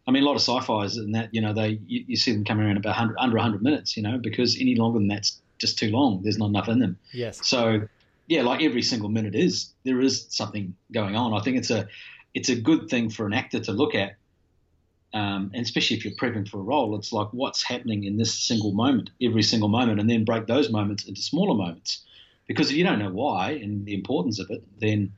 I 0.06 0.10
mean, 0.10 0.24
a 0.24 0.26
lot 0.26 0.34
of 0.34 0.42
sci-fi's 0.42 0.96
and 0.96 1.14
that, 1.14 1.32
you 1.32 1.40
know, 1.40 1.52
they 1.52 1.78
you, 1.86 2.04
you 2.08 2.16
see 2.16 2.32
them 2.32 2.44
coming 2.44 2.66
around 2.66 2.76
about 2.76 2.96
100, 2.96 3.16
under 3.18 3.36
100 3.36 3.62
minutes, 3.62 3.96
you 3.96 4.02
know, 4.02 4.18
because 4.18 4.58
any 4.60 4.74
longer 4.74 4.98
than 4.98 5.08
that's 5.08 5.40
just 5.60 5.78
too 5.78 5.90
long. 5.90 6.22
There's 6.22 6.38
not 6.38 6.48
enough 6.48 6.68
in 6.68 6.80
them. 6.80 6.98
Yes. 7.12 7.46
So, 7.46 7.82
yeah, 8.26 8.42
like 8.42 8.62
every 8.62 8.82
single 8.82 9.08
minute 9.08 9.34
is 9.34 9.70
there 9.84 10.00
is 10.00 10.26
something 10.30 10.74
going 10.92 11.14
on. 11.14 11.34
I 11.34 11.42
think 11.42 11.58
it's 11.58 11.70
a 11.70 11.86
it's 12.34 12.48
a 12.48 12.56
good 12.56 12.88
thing 12.88 13.10
for 13.10 13.26
an 13.26 13.32
actor 13.32 13.60
to 13.60 13.72
look 13.72 13.94
at, 13.94 14.12
um, 15.12 15.50
and 15.54 15.64
especially 15.64 15.96
if 15.96 16.04
you're 16.04 16.14
prepping 16.14 16.48
for 16.48 16.58
a 16.58 16.62
role. 16.62 16.96
It's 16.96 17.12
like 17.12 17.28
what's 17.32 17.62
happening 17.62 18.04
in 18.04 18.16
this 18.16 18.32
single 18.34 18.72
moment, 18.72 19.10
every 19.20 19.42
single 19.42 19.68
moment, 19.68 19.98
and 20.00 20.08
then 20.08 20.24
break 20.24 20.46
those 20.46 20.70
moments 20.70 21.04
into 21.06 21.20
smaller 21.22 21.54
moments. 21.56 22.04
Because 22.46 22.70
if 22.70 22.76
you 22.76 22.84
don't 22.84 22.98
know 22.98 23.10
why 23.10 23.52
and 23.52 23.84
the 23.86 23.94
importance 23.94 24.38
of 24.40 24.50
it, 24.50 24.62
then 24.80 25.12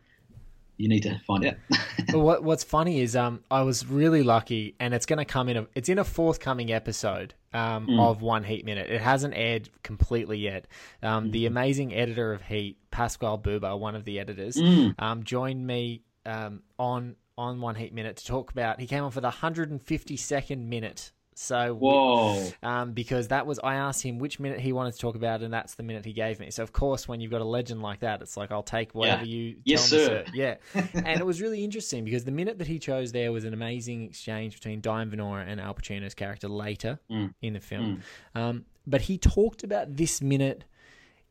you 0.79 0.89
need 0.89 1.01
to 1.05 1.19
find 1.27 1.45
out. 1.47 1.55
what 2.13 2.43
what's 2.43 2.65
funny 2.65 3.01
is 3.01 3.15
um 3.17 3.43
I 3.51 3.63
was 3.63 3.87
really 3.87 4.23
lucky, 4.23 4.75
and 4.81 4.93
it's 4.95 5.07
going 5.07 5.19
to 5.19 5.25
come 5.25 5.49
in 5.49 5.57
a 5.59 5.67
it's 5.75 5.89
in 5.89 5.99
a 5.99 6.05
forthcoming 6.05 6.73
episode 6.73 7.35
um 7.55 7.87
Mm. 7.89 8.01
of 8.01 8.23
One 8.23 8.45
Heat 8.45 8.65
Minute. 8.65 8.91
It 8.91 9.01
hasn't 9.03 9.35
aired 9.35 9.69
completely 9.83 10.39
yet. 10.39 10.67
Um, 11.03 11.31
the 11.31 11.45
Mm-hmm. 11.45 11.47
amazing 11.53 11.95
editor 11.95 12.33
of 12.33 12.43
Heat, 12.43 12.79
Pasquale 12.91 13.39
Buba, 13.39 13.79
one 13.79 13.95
of 13.95 14.05
the 14.05 14.19
editors, 14.19 14.57
Mm. 14.57 14.95
um, 14.99 15.25
joined 15.25 15.67
me 15.67 16.03
um 16.27 16.63
on 16.79 17.17
on 17.39 17.61
One 17.61 17.75
Heat 17.75 17.93
Minute 17.95 18.17
to 18.19 18.27
talk 18.27 18.51
about. 18.51 18.79
He 18.81 18.87
came 18.87 19.03
on 19.05 19.11
for 19.11 19.21
the 19.23 19.31
152nd 19.31 20.67
minute. 20.67 21.13
So 21.35 21.73
Whoa. 21.75 22.53
um, 22.63 22.93
because 22.93 23.29
that 23.29 23.47
was 23.47 23.59
I 23.65 23.77
asked 23.77 24.03
him 24.03 24.19
which 24.19 24.39
minute 24.39 24.61
he 24.61 24.73
wanted 24.75 24.93
to 24.93 24.99
talk 24.99 25.15
about, 25.15 25.41
and 25.41 25.53
that's 25.53 25.75
the 25.77 25.83
minute 25.83 26.05
he 26.05 26.13
gave 26.13 26.39
me. 26.39 26.51
So 26.51 26.63
of 26.63 26.73
course, 26.75 27.09
when 27.09 27.21
you've 27.23 27.31
got 27.31 27.41
a 27.41 27.45
legend 27.45 27.81
like 27.81 28.01
that, 28.01 28.21
it's 28.21 28.37
like 28.37 28.53
I'll 28.53 28.63
take 28.63 28.95
whatever 28.95 29.25
Yeah. 29.25 29.35
you 29.37 29.57
Yes, 29.65 29.89
tell 29.89 29.99
me, 29.99 30.05
sir. 30.05 30.25
Yeah, 30.35 30.57
and 30.95 31.19
it 31.21 31.25
was 31.25 31.41
really 31.41 31.65
interesting 31.65 32.05
because 32.05 32.25
the 32.25 32.33
minute 32.33 32.59
that 32.59 32.67
he 32.67 32.79
chose 32.79 33.13
there 33.13 33.33
was 33.33 33.45
an 33.45 33.55
amazing 33.55 34.03
exchange 34.05 34.55
between 34.57 34.83
Diane 34.83 35.11
Venora 35.11 35.47
and 35.49 35.59
Al 35.59 35.73
Pacino's 35.75 36.15
character 36.15 36.49
later 36.49 37.01
Mm. 37.11 37.33
in 37.41 37.55
the 37.55 37.61
film. 37.61 38.03
Um, 38.35 38.67
but 38.87 39.01
he 39.03 39.17
talked 39.17 39.65
about 39.65 39.97
this 39.97 40.21
minute 40.21 40.65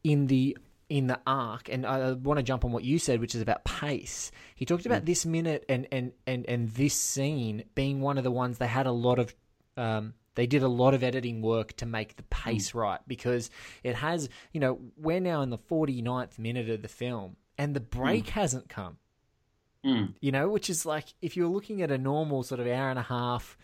in 0.03 0.25
the 0.27 0.57
in 0.91 1.07
the 1.07 1.19
arc, 1.25 1.69
and 1.69 1.85
I 1.85 2.11
want 2.11 2.37
to 2.37 2.43
jump 2.43 2.65
on 2.65 2.73
what 2.73 2.83
you 2.83 2.99
said, 2.99 3.21
which 3.21 3.33
is 3.33 3.41
about 3.41 3.63
pace. 3.63 4.29
He 4.55 4.65
talked 4.65 4.85
about 4.85 5.05
this 5.05 5.25
minute 5.25 5.63
and 5.69 5.87
and 5.91 6.11
and 6.27 6.45
and 6.47 6.69
this 6.69 6.93
scene 6.93 7.63
being 7.75 8.01
one 8.01 8.17
of 8.17 8.25
the 8.25 8.31
ones 8.31 8.57
they 8.57 8.67
had 8.67 8.87
a 8.87 8.91
lot 8.91 9.17
of. 9.17 9.33
Um, 9.77 10.13
they 10.35 10.47
did 10.47 10.63
a 10.63 10.67
lot 10.67 10.93
of 10.93 11.03
editing 11.03 11.41
work 11.41 11.73
to 11.77 11.85
make 11.85 12.15
the 12.17 12.23
pace 12.23 12.73
right 12.73 12.99
because 13.07 13.49
it 13.83 13.95
has, 13.95 14.29
you 14.53 14.59
know, 14.59 14.79
we're 14.97 15.19
now 15.19 15.41
in 15.41 15.49
the 15.49 15.57
49th 15.57 16.39
minute 16.39 16.69
of 16.69 16.81
the 16.81 16.87
film 16.87 17.35
and 17.57 17.73
the 17.73 17.79
break 17.81 18.29
hasn't 18.29 18.67
come 18.69 18.97
Mm. 19.83 20.13
you 20.21 20.31
know, 20.31 20.47
which 20.47 20.69
is 20.69 20.85
like 20.85 21.05
if 21.21 21.35
you're 21.35 21.47
looking 21.49 21.81
at 21.81 21.89
a 21.89 21.97
normal 21.97 22.43
sort 22.43 22.59
of 22.61 22.67
hour 22.67 22.89
and 22.91 22.99
a 22.99 23.03
half, 23.03 23.57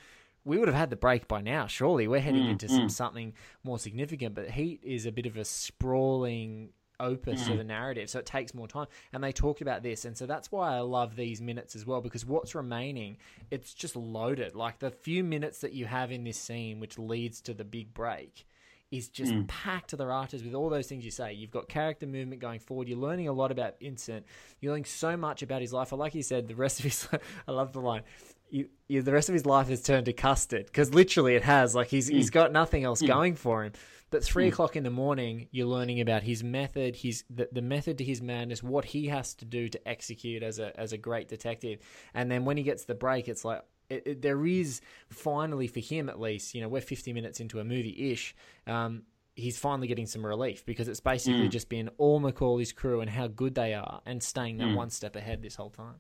we 0.43 0.57
would 0.57 0.67
have 0.67 0.75
had 0.75 0.89
the 0.89 0.95
break 0.95 1.27
by 1.27 1.41
now. 1.41 1.67
Surely 1.67 2.07
we're 2.07 2.19
heading 2.19 2.45
Mm, 2.45 2.51
into 2.51 2.67
some 2.67 2.87
mm. 2.87 2.91
something 2.91 3.33
more 3.63 3.77
significant. 3.77 4.33
But 4.33 4.49
Heat 4.49 4.79
is 4.83 5.05
a 5.05 5.11
bit 5.11 5.25
of 5.27 5.37
a 5.37 5.45
sprawling 5.45 6.69
opus 6.99 7.47
Mm. 7.47 7.53
of 7.53 7.59
a 7.59 7.63
narrative, 7.63 8.09
so 8.09 8.19
it 8.19 8.25
takes 8.25 8.53
more 8.53 8.67
time. 8.67 8.87
And 9.13 9.23
they 9.23 9.31
talked 9.31 9.61
about 9.61 9.83
this, 9.83 10.05
and 10.05 10.17
so 10.17 10.25
that's 10.25 10.51
why 10.51 10.75
I 10.75 10.79
love 10.79 11.15
these 11.15 11.41
minutes 11.41 11.75
as 11.75 11.85
well 11.85 12.01
because 12.01 12.25
what's 12.25 12.55
remaining, 12.55 13.17
it's 13.51 13.73
just 13.73 13.95
loaded. 13.95 14.55
Like 14.55 14.79
the 14.79 14.91
few 14.91 15.23
minutes 15.23 15.59
that 15.61 15.73
you 15.73 15.85
have 15.85 16.11
in 16.11 16.23
this 16.23 16.37
scene, 16.39 16.79
which 16.79 16.97
leads 16.97 17.41
to 17.41 17.53
the 17.53 17.63
big 17.65 17.93
break. 17.93 18.45
Is 18.89 19.09
just 19.09 19.33
Mm. 19.33 19.49
packed 19.49 19.89
to 19.89 19.97
the 19.97 20.07
rafters 20.07 20.45
with 20.45 20.53
all 20.53 20.69
those 20.69 20.87
things 20.87 21.03
you 21.03 21.11
say. 21.11 21.33
You've 21.33 21.51
got 21.51 21.67
character 21.67 22.07
movement 22.07 22.39
going 22.39 22.61
forward. 22.61 22.87
You're 22.87 22.97
learning 22.97 23.27
a 23.27 23.33
lot 23.33 23.51
about 23.51 23.81
Vincent. 23.81 24.25
You're 24.61 24.71
learning 24.71 24.85
so 24.85 25.17
much 25.17 25.41
about 25.43 25.59
his 25.59 25.73
life. 25.73 25.91
I 25.91 25.97
like 25.97 26.15
you 26.15 26.23
said, 26.23 26.47
the 26.47 26.55
rest 26.55 26.79
of 26.79 26.85
his. 26.85 27.05
life. 27.11 27.21
I 27.49 27.51
love 27.51 27.73
the 27.73 27.81
line. 27.81 28.03
You, 28.49 28.69
you, 28.87 29.01
the 29.01 29.11
rest 29.11 29.27
of 29.29 29.33
his 29.33 29.45
life 29.45 29.67
has 29.67 29.81
turned 29.83 30.05
to 30.05 30.13
custard 30.13 30.65
because 30.67 30.93
literally 30.93 31.35
it 31.35 31.43
has. 31.43 31.75
Like 31.75 31.87
he's 31.87 32.07
he's 32.07 32.29
got 32.29 32.51
nothing 32.51 32.83
else 32.83 33.01
going 33.01 33.35
for 33.35 33.63
him. 33.63 33.73
But 34.09 34.23
three 34.23 34.47
o'clock 34.47 34.77
in 34.77 34.83
the 34.83 34.89
morning, 34.89 35.49
you're 35.51 35.67
learning 35.67 35.99
about 35.99 36.23
his 36.23 36.41
method, 36.41 36.95
his 36.95 37.25
the, 37.29 37.49
the 37.51 37.61
method 37.61 37.97
to 37.97 38.05
his 38.05 38.21
madness, 38.21 38.63
what 38.63 38.85
he 38.85 39.07
has 39.07 39.33
to 39.35 39.45
do 39.45 39.67
to 39.67 39.87
execute 39.87 40.43
as 40.43 40.59
a 40.59 40.77
as 40.79 40.93
a 40.93 40.97
great 40.97 41.27
detective. 41.27 41.79
And 42.13 42.31
then 42.31 42.45
when 42.45 42.55
he 42.55 42.63
gets 42.63 42.85
the 42.85 42.95
break, 42.95 43.27
it's 43.27 43.43
like 43.43 43.63
it, 43.89 44.03
it, 44.07 44.21
there 44.21 44.45
is 44.45 44.79
finally 45.09 45.67
for 45.67 45.81
him 45.81 46.07
at 46.07 46.19
least. 46.19 46.55
You 46.55 46.61
know, 46.61 46.69
we're 46.69 46.79
50 46.81 47.11
minutes 47.11 47.41
into 47.41 47.59
a 47.59 47.65
movie 47.65 48.11
ish. 48.11 48.33
Um, 48.65 49.03
he's 49.35 49.57
finally 49.59 49.87
getting 49.87 50.07
some 50.07 50.25
relief 50.25 50.65
because 50.65 50.87
it's 50.87 50.99
basically 51.01 51.47
Mm. 51.47 51.51
just 51.51 51.67
been 51.69 51.89
all 51.97 52.19
McCauley's 52.21 52.71
crew 52.71 53.01
and 53.01 53.09
how 53.09 53.27
good 53.27 53.55
they 53.55 53.73
are 53.73 54.01
and 54.05 54.23
staying 54.23 54.57
that 54.57 54.67
Mm. 54.69 54.75
one 54.75 54.89
step 54.89 55.15
ahead 55.17 55.41
this 55.41 55.55
whole 55.55 55.69
time. 55.69 55.95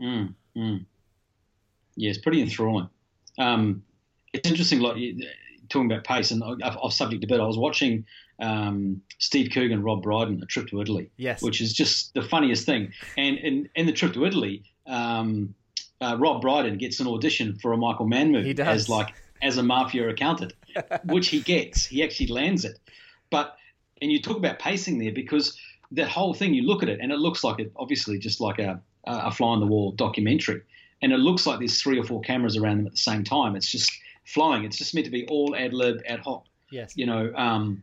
Mm, 0.00 0.34
mm. 0.54 0.86
Yeah, 1.98 2.10
it's 2.10 2.18
pretty 2.18 2.40
enthralling. 2.40 2.88
Um, 3.38 3.82
it's 4.32 4.48
interesting, 4.48 4.80
like 4.80 4.96
talking 5.68 5.90
about 5.90 6.04
pace 6.04 6.30
and 6.30 6.42
off, 6.42 6.92
subject 6.92 7.24
a 7.24 7.26
bit. 7.26 7.40
I 7.40 7.46
was 7.46 7.58
watching 7.58 8.04
um, 8.40 9.02
Steve 9.18 9.50
Coogan, 9.52 9.72
and 9.72 9.84
Rob 9.84 10.02
Brydon, 10.02 10.40
a 10.42 10.46
trip 10.46 10.68
to 10.68 10.80
Italy. 10.80 11.10
Yes. 11.16 11.42
which 11.42 11.60
is 11.60 11.72
just 11.72 12.14
the 12.14 12.22
funniest 12.22 12.66
thing. 12.66 12.92
And 13.16 13.36
in, 13.38 13.68
in 13.74 13.86
the 13.86 13.92
trip 13.92 14.14
to 14.14 14.24
Italy, 14.24 14.62
um, 14.86 15.54
uh, 16.00 16.16
Rob 16.18 16.40
Brydon 16.40 16.78
gets 16.78 17.00
an 17.00 17.06
audition 17.06 17.56
for 17.56 17.72
a 17.72 17.76
Michael 17.76 18.06
Mann 18.06 18.32
movie 18.32 18.60
as 18.62 18.88
like 18.88 19.14
as 19.42 19.58
a 19.58 19.62
mafia 19.62 20.08
accountant, 20.08 20.52
which 21.04 21.28
he 21.28 21.40
gets. 21.40 21.84
He 21.84 22.02
actually 22.02 22.28
lands 22.28 22.64
it. 22.64 22.78
But 23.30 23.56
and 24.00 24.12
you 24.12 24.22
talk 24.22 24.36
about 24.36 24.58
pacing 24.58 24.98
there 24.98 25.12
because 25.12 25.58
that 25.92 26.08
whole 26.08 26.34
thing, 26.34 26.54
you 26.54 26.62
look 26.62 26.82
at 26.82 26.88
it 26.88 27.00
and 27.00 27.10
it 27.10 27.18
looks 27.18 27.42
like 27.42 27.58
it 27.58 27.72
obviously 27.76 28.18
just 28.18 28.40
like 28.40 28.58
a 28.58 28.80
a 29.04 29.30
fly 29.30 29.48
on 29.48 29.60
the 29.60 29.66
wall 29.66 29.92
documentary, 29.92 30.62
and 31.02 31.12
it 31.12 31.18
looks 31.18 31.46
like 31.46 31.58
there's 31.58 31.80
three 31.80 31.98
or 31.98 32.04
four 32.04 32.20
cameras 32.20 32.56
around 32.56 32.78
them 32.78 32.86
at 32.86 32.92
the 32.92 32.98
same 32.98 33.24
time. 33.24 33.56
It's 33.56 33.70
just 33.70 33.90
flowing. 34.24 34.64
It's 34.64 34.76
just 34.78 34.94
meant 34.94 35.04
to 35.06 35.10
be 35.12 35.26
all 35.26 35.54
ad 35.56 35.72
lib, 35.72 35.98
ad 36.06 36.20
hoc 36.20 36.44
Yes. 36.70 36.92
you 36.96 37.06
know, 37.06 37.32
um, 37.34 37.82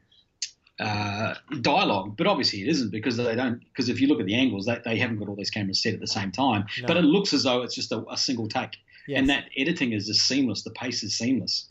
uh, 0.79 1.35
dialogue. 1.61 2.15
But 2.17 2.27
obviously 2.27 2.61
it 2.61 2.67
isn't 2.67 2.91
because 2.91 3.17
they 3.17 3.35
don't. 3.35 3.59
Because 3.59 3.89
if 3.89 3.99
you 4.01 4.07
look 4.07 4.19
at 4.19 4.25
the 4.25 4.35
angles, 4.35 4.65
they, 4.65 4.79
they 4.83 4.97
haven't 4.97 5.17
got 5.17 5.27
all 5.29 5.35
these 5.35 5.49
cameras 5.49 5.81
set 5.81 5.93
at 5.93 5.99
the 6.01 6.07
same 6.07 6.31
time. 6.31 6.65
No. 6.81 6.87
But 6.87 6.97
it 6.97 7.03
looks 7.03 7.33
as 7.33 7.43
though 7.43 7.61
it's 7.63 7.75
just 7.75 7.91
a, 7.91 8.03
a 8.09 8.17
single 8.17 8.47
take, 8.47 8.71
Yes. 9.07 9.19
and 9.19 9.29
that 9.29 9.45
editing 9.57 9.93
is 9.93 10.07
just 10.07 10.27
seamless. 10.27 10.63
The 10.63 10.71
pace 10.71 11.03
is 11.03 11.17
seamless. 11.17 11.69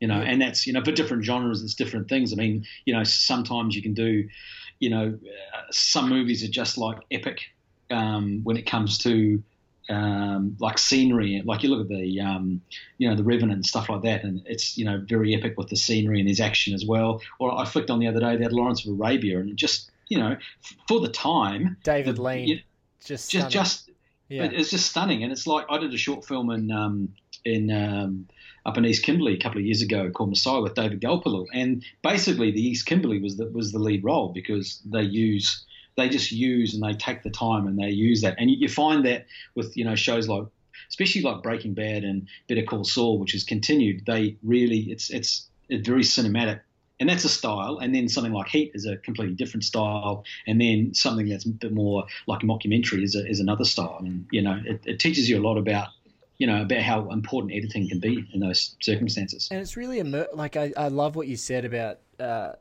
You 0.00 0.08
know, 0.08 0.20
Yeah. 0.20 0.28
and 0.30 0.40
that's 0.42 0.66
you 0.66 0.72
know 0.72 0.84
for 0.84 0.92
different 0.92 1.24
genres, 1.24 1.62
it's 1.62 1.74
different 1.74 2.08
things. 2.08 2.32
I 2.32 2.36
mean, 2.36 2.64
you 2.84 2.94
know, 2.94 3.02
sometimes 3.04 3.74
you 3.74 3.82
can 3.82 3.94
do, 3.94 4.28
you 4.78 4.90
know, 4.90 5.18
uh, 5.54 5.60
some 5.70 6.08
movies 6.08 6.44
are 6.44 6.50
just 6.50 6.78
like 6.78 6.98
epic 7.10 7.40
um, 7.90 8.40
when 8.44 8.56
it 8.56 8.66
comes 8.66 8.98
to 8.98 9.42
um, 9.88 10.56
like 10.60 10.78
scenery. 10.78 11.42
Like 11.44 11.62
you 11.62 11.70
look 11.70 11.82
at 11.82 11.88
the, 11.88 12.20
um, 12.20 12.60
you 12.98 13.08
know, 13.08 13.16
the 13.16 13.24
Revenant 13.24 13.52
and 13.52 13.66
stuff 13.66 13.88
like 13.88 14.02
that, 14.02 14.24
and 14.24 14.42
it's 14.46 14.76
you 14.76 14.84
know 14.84 15.02
very 15.06 15.34
epic 15.34 15.54
with 15.56 15.68
the 15.68 15.76
scenery 15.76 16.20
and 16.20 16.28
there's 16.28 16.40
action 16.40 16.74
as 16.74 16.84
well. 16.84 17.20
Or 17.38 17.56
I 17.56 17.64
flicked 17.64 17.90
on 17.90 17.98
the 17.98 18.06
other 18.06 18.20
day, 18.20 18.36
they 18.36 18.42
had 18.42 18.52
Lawrence 18.52 18.84
of 18.84 18.92
Arabia, 18.92 19.38
and 19.38 19.56
just 19.56 19.90
you 20.08 20.18
know, 20.18 20.36
for 20.88 21.00
the 21.00 21.08
time, 21.08 21.76
David 21.82 22.16
the- 22.16 22.22
Lean. 22.22 22.48
you- 22.48 22.60
just 23.06 23.30
just 23.30 23.48
stunning. 23.48 23.50
just 23.50 23.90
yeah. 24.28 24.44
it's 24.44 24.70
just 24.70 24.90
stunning. 24.90 25.22
And 25.22 25.32
it's 25.32 25.46
like 25.46 25.66
I 25.70 25.78
did 25.78 25.94
a 25.94 25.98
short 25.98 26.24
film 26.24 26.50
in 26.50 26.70
um, 26.70 27.14
in 27.44 27.70
um, 27.70 28.26
up 28.64 28.76
in 28.76 28.84
East 28.84 29.04
Kimberley 29.04 29.34
a 29.34 29.38
couple 29.38 29.60
of 29.60 29.64
years 29.64 29.82
ago 29.82 30.10
called 30.10 30.30
Messiah 30.30 30.60
with 30.60 30.74
David 30.74 31.00
Gulpilil, 31.00 31.46
and 31.52 31.84
basically 32.02 32.50
the 32.50 32.60
East 32.60 32.86
Kimberley 32.86 33.20
was 33.20 33.36
the, 33.36 33.46
was 33.46 33.72
the 33.72 33.78
lead 33.78 34.02
role 34.04 34.30
because 34.30 34.80
they 34.84 35.02
use 35.02 35.64
they 35.96 36.08
just 36.08 36.32
use 36.32 36.74
and 36.74 36.82
they 36.82 36.94
take 36.94 37.22
the 37.22 37.30
time 37.30 37.66
and 37.66 37.78
they 37.78 37.88
use 37.90 38.20
that, 38.22 38.36
and 38.38 38.50
you, 38.50 38.56
you 38.58 38.68
find 38.68 39.04
that 39.06 39.26
with 39.54 39.76
you 39.76 39.84
know 39.84 39.94
shows 39.94 40.28
like 40.28 40.44
especially 40.88 41.22
like 41.22 41.42
Breaking 41.42 41.74
Bad 41.74 42.04
and 42.04 42.28
Better 42.48 42.62
Call 42.62 42.84
Saul, 42.84 43.18
which 43.18 43.32
has 43.32 43.44
continued. 43.44 44.04
They 44.06 44.36
really 44.42 44.80
it's 44.90 45.10
it's 45.10 45.48
very 45.70 46.02
cinematic. 46.02 46.60
And 46.98 47.10
that's 47.10 47.24
a 47.24 47.28
style, 47.28 47.76
and 47.76 47.94
then 47.94 48.08
something 48.08 48.32
like 48.32 48.48
Heat 48.48 48.70
is 48.72 48.86
a 48.86 48.96
completely 48.96 49.34
different 49.34 49.64
style, 49.64 50.24
and 50.46 50.58
then 50.58 50.94
something 50.94 51.28
that's 51.28 51.44
a 51.44 51.50
bit 51.50 51.72
more 51.72 52.06
like 52.26 52.42
a 52.42 52.46
mockumentary 52.46 53.02
is, 53.02 53.14
a, 53.14 53.26
is 53.26 53.38
another 53.38 53.64
style. 53.64 53.98
And 54.00 54.26
you 54.30 54.40
know, 54.40 54.58
it, 54.64 54.80
it 54.86 54.98
teaches 54.98 55.28
you 55.28 55.38
a 55.38 55.44
lot 55.46 55.58
about, 55.58 55.88
you 56.38 56.46
know, 56.46 56.62
about 56.62 56.80
how 56.80 57.10
important 57.10 57.52
editing 57.52 57.86
can 57.86 58.00
be 58.00 58.26
in 58.32 58.40
those 58.40 58.76
circumstances. 58.80 59.46
And 59.50 59.60
it's 59.60 59.76
really 59.76 59.98
immer- 59.98 60.28
like 60.32 60.56
I, 60.56 60.72
I 60.74 60.88
love 60.88 61.16
what 61.16 61.28
you 61.28 61.36
said 61.36 61.66
about 61.66 61.98
uh, 62.18 62.52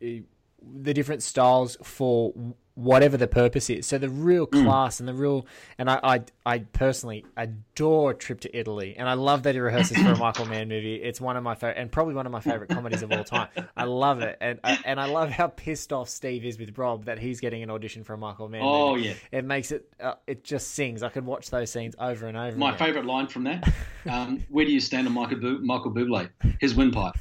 the 0.00 0.92
different 0.92 1.22
styles 1.22 1.78
for 1.82 2.34
whatever 2.78 3.16
the 3.16 3.26
purpose 3.26 3.68
is. 3.68 3.86
So 3.86 3.98
the 3.98 4.08
real 4.08 4.46
class 4.46 5.00
and 5.00 5.08
the 5.08 5.12
real 5.14 5.46
and 5.78 5.90
I, 5.90 5.98
I 6.02 6.20
I 6.46 6.58
personally 6.60 7.24
adore 7.36 8.14
Trip 8.14 8.40
to 8.40 8.56
Italy, 8.56 8.94
and 8.96 9.08
I 9.08 9.14
love 9.14 9.42
that 9.42 9.54
he 9.56 9.60
rehearses 9.60 9.96
for 10.00 10.12
a 10.12 10.16
Michael 10.18 10.46
Mann 10.46 10.68
movie. 10.68 10.94
It's 10.94 11.20
one 11.20 11.36
of 11.36 11.42
my 11.42 11.54
favorite 11.56 11.76
and 11.78 11.90
probably 11.90 12.14
one 12.14 12.24
of 12.26 12.32
my 12.32 12.40
favorite 12.40 12.70
comedies 12.70 13.02
of 13.02 13.10
all 13.10 13.24
time. 13.24 13.48
I 13.76 13.84
love 13.84 14.20
it, 14.22 14.38
and 14.40 14.60
I, 14.62 14.78
and 14.84 15.00
I 15.00 15.06
love 15.06 15.30
how 15.30 15.48
pissed 15.48 15.92
off 15.92 16.08
Steve 16.08 16.44
is 16.44 16.58
with 16.58 16.78
Rob 16.78 17.06
that 17.06 17.18
he's 17.18 17.40
getting 17.40 17.62
an 17.64 17.70
audition 17.70 18.04
for 18.04 18.14
a 18.14 18.18
Michael 18.18 18.48
Mann. 18.48 18.62
Oh, 18.62 18.94
movie. 18.94 19.08
yeah. 19.08 19.14
it 19.32 19.44
makes 19.44 19.72
it 19.72 19.88
uh, 20.00 20.14
it 20.26 20.44
just 20.44 20.70
sings. 20.72 21.02
I 21.02 21.08
could 21.08 21.26
watch 21.26 21.50
those 21.50 21.70
scenes 21.70 21.96
over 21.98 22.26
and 22.28 22.36
over. 22.36 22.56
My 22.56 22.68
again. 22.74 22.78
favourite 22.86 23.06
line 23.06 23.26
from 23.26 23.44
that: 23.44 23.68
um, 24.10 24.44
"Where 24.48 24.64
do 24.64 24.70
you 24.72 24.80
stand 24.80 25.06
on 25.08 25.14
Michael, 25.14 25.38
Bu- 25.40 25.58
Michael 25.64 25.92
Bublé? 25.92 26.30
His 26.60 26.74
windpipe." 26.76 27.16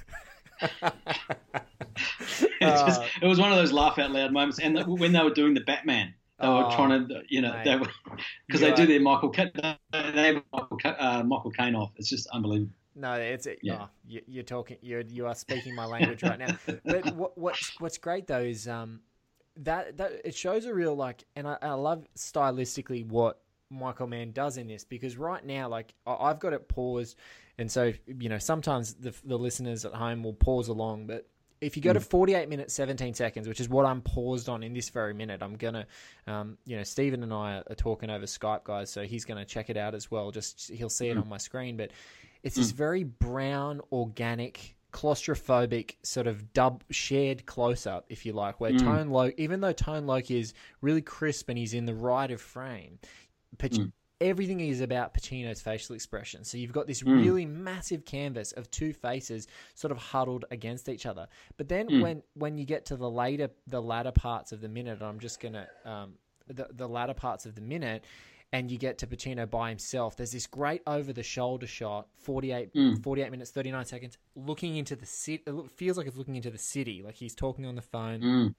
Just, 2.61 3.01
it 3.21 3.25
was 3.27 3.39
one 3.39 3.51
of 3.51 3.57
those 3.57 3.71
laugh 3.71 3.97
out 3.99 4.11
loud 4.11 4.31
moments. 4.33 4.59
And 4.59 4.77
the, 4.77 4.83
when 4.83 5.11
they 5.11 5.23
were 5.23 5.33
doing 5.33 5.53
the 5.53 5.61
Batman, 5.61 6.13
they 6.41 6.47
were 6.47 6.63
Oh, 6.65 6.75
trying 6.75 7.07
to, 7.07 7.21
you 7.29 7.41
know, 7.41 7.53
mate. 7.53 7.63
they 7.65 7.75
were 7.77 7.87
because 8.47 8.61
they 8.61 8.73
do 8.73 8.85
their 8.85 8.99
Michael, 8.99 9.31
they 9.31 9.43
have 9.91 10.43
Michael, 10.53 10.79
uh, 10.83 11.23
Michael 11.23 11.51
Caine 11.51 11.75
off. 11.75 11.91
It's 11.97 12.09
just 12.09 12.27
unbelievable. 12.27 12.71
No, 12.95 13.13
it's 13.13 13.47
Yeah. 13.61 13.83
oh, 13.83 13.89
you, 14.07 14.21
you're 14.27 14.43
talking. 14.43 14.77
You're 14.81 15.01
you 15.01 15.27
are 15.27 15.35
speaking 15.35 15.75
my 15.75 15.85
language 15.85 16.23
right 16.23 16.39
now. 16.39 16.55
But 16.87 17.05
what, 17.13 17.37
what's 17.37 17.71
what's 17.79 17.97
great 17.97 18.27
though 18.27 18.41
is 18.41 18.67
um 18.67 19.01
that 19.57 19.97
that 19.97 20.13
it 20.25 20.35
shows 20.35 20.65
a 20.65 20.73
real 20.73 20.95
like, 20.95 21.23
and 21.35 21.47
I, 21.47 21.57
I 21.61 21.73
love 21.73 22.07
stylistically 22.15 23.07
what 23.07 23.39
Michael 23.69 24.07
Mann 24.07 24.31
does 24.31 24.57
in 24.57 24.67
this 24.67 24.83
because 24.83 25.17
right 25.17 25.43
now, 25.45 25.69
like 25.69 25.93
I- 26.05 26.29
I've 26.29 26.39
got 26.39 26.53
it 26.53 26.67
paused, 26.67 27.17
and 27.57 27.71
so 27.71 27.93
you 28.05 28.29
know 28.29 28.37
sometimes 28.37 28.95
the 28.95 29.13
the 29.23 29.37
listeners 29.37 29.85
at 29.85 29.93
home 29.93 30.23
will 30.23 30.33
pause 30.33 30.67
along, 30.67 31.07
but. 31.07 31.27
If 31.59 31.75
you 31.75 31.81
go 31.81 31.91
to 31.91 31.99
mm. 31.99 32.03
48 32.03 32.49
minutes 32.49 32.75
17 32.75 33.15
seconds, 33.15 33.47
which 33.47 33.59
is 33.59 33.67
what 33.67 33.83
I'm 33.83 34.01
paused 34.01 34.47
on 34.47 34.61
in 34.61 34.73
this 34.73 34.89
very 34.89 35.15
minute, 35.15 35.41
I'm 35.41 35.55
gonna, 35.55 35.87
um, 36.27 36.59
you 36.65 36.77
know, 36.77 36.83
Stephen 36.83 37.23
and 37.23 37.33
I 37.33 37.63
are 37.67 37.73
talking 37.73 38.11
over 38.11 38.27
Skype, 38.27 38.63
guys, 38.63 38.91
so 38.91 39.05
he's 39.05 39.25
gonna 39.25 39.43
check 39.43 39.71
it 39.71 39.75
out 39.75 39.95
as 39.95 40.11
well. 40.11 40.29
Just 40.29 40.69
he'll 40.69 40.87
see 40.87 41.07
it 41.07 41.17
mm. 41.17 41.21
on 41.23 41.27
my 41.27 41.37
screen, 41.37 41.75
but 41.75 41.89
it's 42.43 42.53
mm. 42.53 42.59
this 42.59 42.69
very 42.69 43.03
brown, 43.03 43.81
organic, 43.91 44.77
claustrophobic 44.93 45.95
sort 46.01 46.27
of 46.27 46.53
dub 46.53 46.83
shared 46.89 47.45
close 47.45 47.85
up, 47.85 48.05
if 48.09 48.25
you 48.25 48.33
like, 48.33 48.59
where 48.59 48.71
Tone 48.71 49.09
Loc, 49.09 49.33
even 49.37 49.61
though 49.61 49.73
Tone 49.73 50.07
Loc 50.07 50.31
is 50.31 50.53
really 50.81 51.01
crisp 51.01 51.49
and 51.49 51.57
he's 51.57 51.73
in 51.73 51.85
the 51.85 51.93
right 51.93 52.31
of 52.31 52.41
frame, 52.41 52.99
Pac- 53.57 53.75
hmm. 53.75 53.85
everything 54.21 54.59
is 54.59 54.81
about 54.81 55.13
Pacino's 55.13 55.61
facial 55.61 55.95
expression. 55.95 56.43
So 56.43 56.57
you've 56.57 56.73
got 56.73 56.87
this 56.87 57.01
hmm. 57.01 57.21
really 57.21 57.45
massive 57.45 58.05
canvas 58.05 58.51
of 58.53 58.69
two 58.71 58.93
faces 58.93 59.47
sort 59.75 59.91
of 59.91 59.97
huddled 59.97 60.45
against 60.51 60.89
each 60.89 61.05
other. 61.05 61.27
But 61.57 61.69
then 61.69 61.87
hmm. 61.87 62.01
when 62.01 62.23
when 62.33 62.57
you 62.57 62.65
get 62.65 62.85
to 62.87 62.95
the 62.95 63.09
later 63.09 63.49
the 63.67 63.81
latter 63.81 64.11
parts 64.11 64.51
of 64.51 64.61
the 64.61 64.69
minute, 64.69 65.01
I'm 65.01 65.19
just 65.19 65.39
gonna 65.39 65.67
um, 65.85 66.13
the 66.47 66.67
the 66.71 66.87
latter 66.87 67.13
parts 67.13 67.45
of 67.45 67.55
the 67.55 67.61
minute. 67.61 68.03
And 68.53 68.71
you 68.71 68.77
get 68.77 68.99
to 68.99 69.07
Pacino 69.07 69.47
by 69.49 69.67
himself. 69.67 70.15
There's 70.15 70.31
this 70.31 70.47
great 70.47 70.81
over 70.87 71.11
the 71.11 71.21
shoulder 71.21 71.67
shot, 71.67 72.07
48, 72.19 72.69
48 73.03 73.29
minutes, 73.29 73.51
39 73.51 73.83
seconds, 73.83 74.17
looking 74.37 74.77
into 74.77 74.95
the 74.95 75.05
city. 75.05 75.43
It 75.45 75.69
feels 75.75 75.97
like 75.97 76.07
it's 76.07 76.15
looking 76.15 76.37
into 76.37 76.49
the 76.49 76.57
city, 76.57 77.03
like 77.03 77.15
he's 77.15 77.35
talking 77.35 77.65
on 77.65 77.75
the 77.75 77.81
phone. 77.81 78.55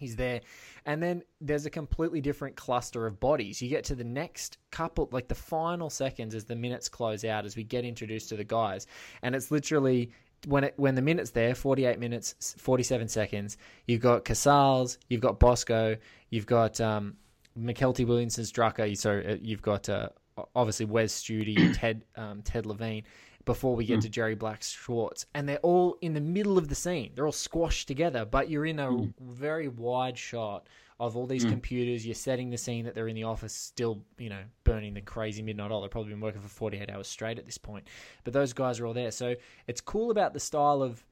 He's 0.00 0.16
there. 0.16 0.40
And 0.86 1.02
then 1.02 1.22
there's 1.42 1.66
a 1.66 1.70
completely 1.70 2.22
different 2.22 2.56
cluster 2.56 3.06
of 3.06 3.20
bodies. 3.20 3.60
You 3.60 3.68
get 3.68 3.84
to 3.84 3.94
the 3.94 4.02
next 4.02 4.56
couple, 4.70 5.10
like 5.12 5.28
the 5.28 5.34
final 5.34 5.90
seconds 5.90 6.34
as 6.34 6.46
the 6.46 6.56
minutes 6.56 6.88
close 6.88 7.22
out, 7.22 7.44
as 7.44 7.54
we 7.54 7.64
get 7.64 7.84
introduced 7.84 8.30
to 8.30 8.36
the 8.36 8.44
guys. 8.44 8.86
And 9.20 9.34
it's 9.34 9.50
literally 9.50 10.10
when 10.46 10.64
it 10.64 10.74
when 10.78 10.94
the 10.94 11.02
minute's 11.02 11.32
there, 11.32 11.54
48 11.54 11.98
minutes, 11.98 12.56
47 12.58 13.08
seconds, 13.08 13.58
you've 13.86 14.00
got 14.00 14.24
Casals, 14.24 14.96
you've 15.10 15.20
got 15.20 15.38
Bosko, 15.38 15.98
you've 16.30 16.46
got 16.46 16.80
um, 16.80 17.16
Mykelti 17.58 18.06
Williamson's 18.06 18.50
Drucker, 18.50 18.96
so 18.96 19.22
uh, 19.28 19.36
you've 19.42 19.60
got 19.60 19.90
uh, 19.90 20.08
obviously 20.56 20.86
Wes 20.86 21.12
Studi, 21.22 21.74
Ted 21.78 22.04
um, 22.16 22.40
Ted 22.40 22.64
Levine, 22.64 23.02
before 23.50 23.74
we 23.74 23.84
get 23.84 23.96
hmm. 23.96 24.02
to 24.02 24.08
Jerry 24.08 24.36
Black 24.36 24.62
Schwartz, 24.62 25.26
and 25.34 25.48
they're 25.48 25.58
all 25.58 25.98
in 26.02 26.14
the 26.14 26.20
middle 26.20 26.56
of 26.56 26.68
the 26.68 26.74
scene. 26.76 27.10
They're 27.16 27.26
all 27.26 27.32
squashed 27.32 27.88
together, 27.88 28.24
but 28.24 28.48
you're 28.48 28.64
in 28.64 28.78
a 28.78 28.88
hmm. 28.88 29.08
very 29.20 29.66
wide 29.66 30.16
shot 30.16 30.68
of 31.00 31.16
all 31.16 31.26
these 31.26 31.42
hmm. 31.42 31.50
computers. 31.50 32.06
You're 32.06 32.14
setting 32.14 32.50
the 32.50 32.56
scene 32.56 32.84
that 32.84 32.94
they're 32.94 33.08
in 33.08 33.16
the 33.16 33.24
office, 33.24 33.52
still 33.52 34.04
you 34.18 34.28
know 34.28 34.42
burning 34.62 34.94
the 34.94 35.00
crazy 35.00 35.42
midnight 35.42 35.72
oil. 35.72 35.80
They've 35.80 35.90
probably 35.90 36.12
been 36.12 36.20
working 36.20 36.40
for 36.40 36.46
48 36.48 36.90
hours 36.90 37.08
straight 37.08 37.40
at 37.40 37.44
this 37.44 37.58
point, 37.58 37.88
but 38.22 38.32
those 38.32 38.52
guys 38.52 38.78
are 38.78 38.86
all 38.86 38.94
there. 38.94 39.10
So 39.10 39.34
it's 39.66 39.80
cool 39.80 40.12
about 40.12 40.32
the 40.32 40.38
style 40.38 40.80
of 40.80 41.04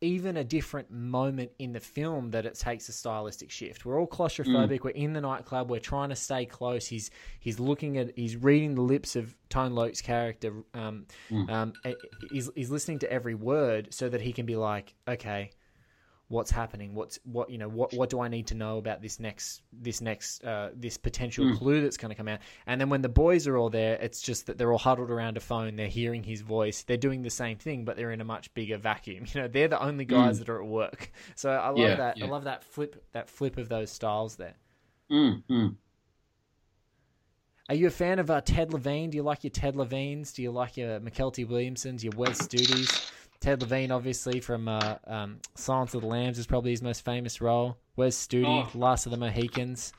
even 0.00 0.36
a 0.36 0.44
different 0.44 0.90
moment 0.90 1.50
in 1.58 1.72
the 1.72 1.80
film 1.80 2.30
that 2.30 2.46
it 2.46 2.54
takes 2.54 2.88
a 2.88 2.92
stylistic 2.92 3.50
shift. 3.50 3.84
We're 3.84 3.98
all 3.98 4.06
claustrophobic. 4.06 4.84
We're 4.84 4.90
in 4.90 5.12
the 5.12 5.20
nightclub. 5.20 5.70
We're 5.70 5.80
trying 5.80 6.10
to 6.10 6.16
stay 6.16 6.46
close. 6.46 6.86
He's 6.86 7.10
he's 7.40 7.58
looking 7.58 7.98
at 7.98 8.16
he's 8.16 8.36
reading 8.36 8.74
the 8.74 8.82
lips 8.82 9.16
of 9.16 9.34
Tone 9.48 9.74
Loc's 9.74 10.00
character. 10.00 10.52
Um, 10.74 11.06
um, 11.48 11.72
eh, 11.84 11.94
he's 12.30 12.48
he's 12.54 12.70
listening 12.70 13.00
to 13.00 13.12
every 13.12 13.34
word 13.34 13.92
so 13.92 14.08
that 14.08 14.20
he 14.20 14.32
can 14.32 14.46
be 14.46 14.56
like, 14.56 14.94
okay, 15.08 15.50
what's 16.28 16.50
happening 16.50 16.94
what's 16.94 17.18
what 17.24 17.48
you 17.48 17.56
know 17.56 17.68
what 17.68 17.92
what 17.94 18.10
do 18.10 18.20
i 18.20 18.28
need 18.28 18.46
to 18.46 18.54
know 18.54 18.76
about 18.76 19.00
this 19.00 19.18
next 19.18 19.62
this 19.72 20.00
next 20.02 20.44
uh, 20.44 20.68
this 20.74 20.98
potential 20.98 21.46
Mm. 21.46 21.56
clue 21.56 21.80
that's 21.80 21.96
going 21.96 22.10
to 22.10 22.14
come 22.14 22.28
out 22.28 22.40
and 22.66 22.78
then 22.80 22.90
when 22.90 23.00
the 23.00 23.08
boys 23.08 23.46
are 23.46 23.56
all 23.56 23.70
there 23.70 23.94
it's 23.94 24.20
just 24.20 24.46
that 24.46 24.58
they're 24.58 24.70
all 24.70 24.78
huddled 24.78 25.10
around 25.10 25.36
a 25.38 25.40
phone 25.40 25.74
they're 25.76 25.88
hearing 25.88 26.22
his 26.22 26.42
voice 26.42 26.82
they're 26.82 26.98
doing 26.98 27.22
the 27.22 27.30
same 27.30 27.56
thing 27.56 27.84
but 27.84 27.96
they're 27.96 28.10
in 28.12 28.20
a 28.20 28.24
much 28.24 28.52
bigger 28.52 28.76
vacuum 28.76 29.24
you 29.32 29.40
know 29.40 29.48
they're 29.48 29.68
the 29.68 29.82
only 29.82 30.04
guys 30.04 30.36
Mm. 30.36 30.38
that 30.40 30.48
are 30.50 30.62
at 30.62 30.68
work 30.68 31.10
so 31.34 31.50
i 31.50 31.68
love 31.68 31.76
Yeah, 31.78 31.96
that 31.96 32.18
yeah. 32.18 32.24
i 32.26 32.28
love 32.28 32.44
that 32.44 32.62
flip 32.62 33.02
that 33.12 33.30
flip 33.30 33.56
of 33.56 33.68
those 33.68 33.90
styles 33.90 34.36
there 34.36 34.54
Mm, 35.10 35.76
are 37.70 37.74
you 37.74 37.86
a 37.86 37.90
fan 37.90 38.18
of 38.18 38.30
uh, 38.30 38.40
Ted 38.40 38.72
Levine? 38.72 39.10
Do 39.10 39.16
you 39.16 39.22
like 39.22 39.44
your 39.44 39.50
Ted 39.50 39.76
Levines? 39.76 40.32
Do 40.32 40.42
you 40.42 40.50
like 40.50 40.78
your 40.78 41.00
Mykelti 41.00 41.46
Williamsons, 41.46 42.02
your 42.02 42.14
Wes 42.16 42.38
Studis? 42.40 43.10
Ted 43.40 43.60
Levine, 43.62 43.90
obviously, 43.92 44.40
from 44.40 44.66
uh, 44.68 44.96
um, 45.06 45.38
Silence 45.54 45.94
of 45.94 46.00
the 46.02 46.06
Lambs, 46.08 46.38
is 46.38 46.46
probably 46.46 46.72
his 46.72 46.82
most 46.82 47.04
famous 47.04 47.40
role. 47.40 47.78
Wes 47.96 48.16
Studi, 48.16 48.44
Oh. 48.46 48.78
Last 48.78 49.06
of 49.06 49.10
the 49.12 49.18
Mohicans. 49.18 49.92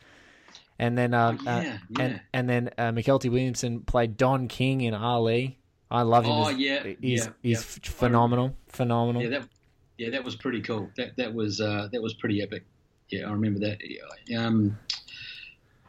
And 0.77 0.97
then, 0.97 1.13
um, 1.13 1.39
Oh, 1.41 1.43
yeah, 1.61 1.77
uh, 1.97 2.01
and 2.01 2.13
yeah. 2.13 2.19
and 2.33 2.49
then 2.49 2.69
uh, 2.77 2.91
Mykelti 2.91 3.29
Williamson 3.29 3.81
played 3.81 4.15
Don 4.17 4.47
King 4.47 4.81
in 4.81 4.93
Ali. 4.93 5.57
I 5.91 6.03
love 6.03 6.25
him. 6.25 6.31
Oh, 6.31 6.49
as- 6.49 6.57
yeah, 6.57 6.83
he's 7.01 7.25
yeah, 7.25 7.31
he's 7.41 7.79
yeah. 7.83 7.91
phenomenal, 7.91 8.55
phenomenal. 8.67 9.21
Yeah, 9.23 9.29
that 9.39 9.47
yeah, 9.97 10.09
that 10.11 10.23
was 10.23 10.35
pretty 10.35 10.61
cool. 10.61 10.89
That 10.95 11.17
that 11.17 11.33
was 11.33 11.59
uh, 11.59 11.89
that 11.91 12.01
was 12.01 12.13
pretty 12.13 12.41
epic. 12.41 12.63
Yeah, 13.09 13.27
I 13.27 13.31
remember 13.31 13.59
that. 13.61 13.79
Um, 14.37 14.77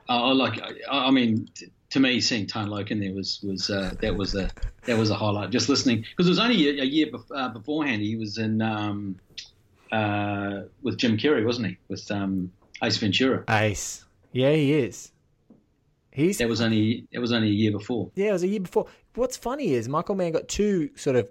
I, 0.09 0.17
I 0.17 0.33
like. 0.33 0.61
I, 0.91 1.07
I 1.07 1.11
mean, 1.11 1.49
to 1.91 2.01
me, 2.01 2.21
seeing 2.21 2.47
Tone 2.47 2.69
Loc 2.69 2.91
in 2.91 3.01
there 3.01 3.13
was 3.13 3.41
was 3.43 3.69
uh, 3.71 3.95
that 4.01 4.17
was 4.17 4.35
a 4.35 4.51
that 4.87 4.97
was 4.97 5.11
a 5.11 5.15
highlight. 5.15 5.51
Just 5.51 5.69
listening 5.69 6.05
because 6.11 6.27
it 6.27 6.31
was 6.31 6.39
only 6.39 6.69
a, 6.69 6.83
a 6.83 6.87
year 6.87 7.07
bef- 7.07 7.37
uh, 7.37 7.49
beforehand. 7.49 8.03
He 8.03 8.17
was 8.17 8.39
in 8.39 8.63
um, 8.63 9.17
uh, 9.93 10.63
with 10.83 10.97
Jim 10.97 11.17
Carrey, 11.17 11.45
wasn't 11.45 11.69
he? 11.69 11.77
With 11.89 12.11
um, 12.11 12.53
Ace 12.83 12.97
Ventura. 12.97 13.45
Ace, 13.49 14.05
yeah, 14.33 14.53
he 14.53 14.73
is. 14.73 15.13
He's 16.13 16.39
That 16.39 16.49
was 16.49 16.61
only 16.61 17.07
it 17.11 17.19
was 17.19 17.33
only 17.33 17.49
a 17.49 17.53
year 17.53 17.73
before. 17.73 18.11
Yeah, 18.15 18.31
it 18.31 18.33
was 18.33 18.43
a 18.43 18.49
year 18.49 18.61
before. 18.61 18.87
What's 19.15 19.37
funny 19.37 19.75
is 19.75 19.89
Michael 19.89 20.15
Mann 20.15 20.33
got 20.33 20.49
two 20.49 20.91
sort 20.97 21.17
of 21.17 21.29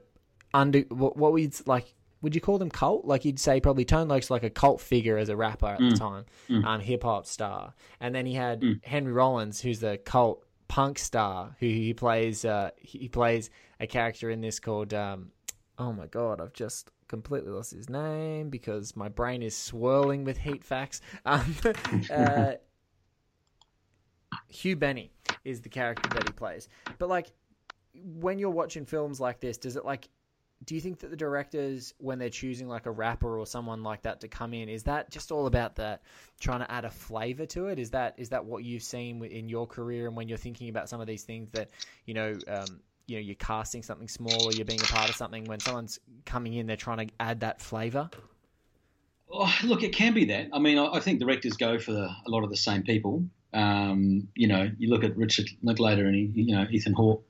under 0.53 0.81
what, 0.89 1.17
what 1.17 1.33
we'd 1.33 1.55
like. 1.65 1.93
Would 2.21 2.35
you 2.35 2.41
call 2.41 2.57
them 2.57 2.69
cult? 2.69 3.05
Like 3.05 3.23
you'd 3.23 3.39
say 3.39 3.61
probably 3.61 3.85
Tone 3.85 4.09
Loc's 4.09 4.29
like 4.29 4.43
a 4.43 4.49
cult 4.49 4.81
figure 4.81 5.17
as 5.17 5.29
a 5.29 5.37
rapper 5.37 5.67
at 5.67 5.79
the 5.79 5.95
time, 5.95 6.25
um, 6.65 6.81
hip 6.81 7.03
hop 7.03 7.25
star, 7.25 7.73
and 8.01 8.13
then 8.13 8.25
he 8.25 8.33
had 8.33 8.61
Henry 8.83 9.13
Rollins, 9.13 9.61
who's 9.61 9.79
the 9.79 9.97
cult 9.97 10.43
punk 10.69 10.97
star, 10.97 11.57
who 11.59 11.65
he 11.65 11.93
plays. 11.93 12.45
Uh, 12.45 12.69
he 12.77 13.09
plays 13.09 13.49
a 13.81 13.87
character 13.87 14.29
in 14.29 14.39
this 14.39 14.61
called. 14.61 14.93
Um, 14.93 15.31
oh 15.77 15.91
my 15.91 16.07
god, 16.07 16.39
I've 16.39 16.53
just 16.53 16.91
completely 17.09 17.51
lost 17.51 17.71
his 17.71 17.89
name 17.89 18.49
because 18.49 18.95
my 18.95 19.09
brain 19.09 19.41
is 19.41 19.57
swirling 19.57 20.23
with 20.23 20.37
heat 20.37 20.63
facts. 20.63 21.01
Um, 21.25 21.55
uh, 22.13 22.53
Hugh 24.47 24.75
Benny 24.75 25.11
is 25.43 25.61
the 25.61 25.69
character 25.69 26.07
that 26.09 26.27
he 26.27 26.31
plays. 26.31 26.69
But 26.97 27.09
like 27.09 27.31
when 27.93 28.39
you're 28.39 28.49
watching 28.49 28.85
films 28.85 29.19
like 29.19 29.39
this, 29.39 29.57
does 29.57 29.75
it 29.75 29.83
like 29.83 30.07
do 30.65 30.75
you 30.75 30.81
think 30.81 30.99
that 30.99 31.09
the 31.09 31.15
directors 31.15 31.93
when 31.99 32.19
they're 32.19 32.29
choosing 32.29 32.67
like 32.67 32.85
a 32.85 32.91
rapper 32.91 33.39
or 33.39 33.45
someone 33.45 33.83
like 33.83 34.01
that 34.01 34.21
to 34.21 34.27
come 34.27 34.53
in 34.53 34.67
is 34.69 34.83
that 34.83 35.09
just 35.09 35.31
all 35.31 35.47
about 35.47 35.75
that 35.75 36.01
trying 36.39 36.59
to 36.59 36.69
add 36.71 36.85
a 36.85 36.89
flavor 36.89 37.45
to 37.45 37.67
it 37.67 37.79
is 37.79 37.91
that 37.91 38.15
is 38.17 38.29
that 38.29 38.43
what 38.45 38.63
you've 38.63 38.83
seen 38.83 39.23
in 39.23 39.47
your 39.47 39.65
career 39.65 40.07
and 40.07 40.15
when 40.15 40.27
you're 40.27 40.37
thinking 40.37 40.69
about 40.69 40.89
some 40.89 40.99
of 40.99 41.07
these 41.07 41.23
things 41.23 41.49
that 41.51 41.69
you 42.05 42.13
know 42.13 42.37
um, 42.47 42.81
you 43.07 43.15
know 43.15 43.21
you're 43.21 43.35
casting 43.35 43.81
something 43.81 44.07
small 44.07 44.45
or 44.45 44.51
you're 44.51 44.65
being 44.65 44.81
a 44.81 44.85
part 44.85 45.09
of 45.09 45.15
something 45.15 45.45
when 45.45 45.59
someone's 45.59 45.99
coming 46.25 46.53
in 46.53 46.67
they're 46.67 46.75
trying 46.75 47.07
to 47.07 47.13
add 47.19 47.39
that 47.39 47.61
flavor 47.61 48.09
Oh, 49.31 49.53
look, 49.63 49.83
it 49.83 49.93
can 49.93 50.13
be 50.13 50.25
that. 50.25 50.47
I 50.53 50.59
mean, 50.59 50.79
I, 50.79 50.99
think 50.99 51.19
directors 51.19 51.53
go 51.53 51.77
for 51.77 51.91
the, 51.91 52.09
a 52.25 52.29
lot 52.29 52.43
of 52.43 52.49
the 52.49 52.57
same 52.57 52.81
people. 52.81 53.23
Um, 53.53 54.27
you 54.33 54.47
know, 54.47 54.71
you 54.77 54.89
look 54.89 55.03
at 55.03 55.15
Richard 55.15 55.49
Linklater 55.61 56.05
and 56.05 56.15
he, 56.15 56.31
you 56.41 56.55
know 56.55 56.65
Ethan 56.69 56.93
Hawke, 56.93 57.23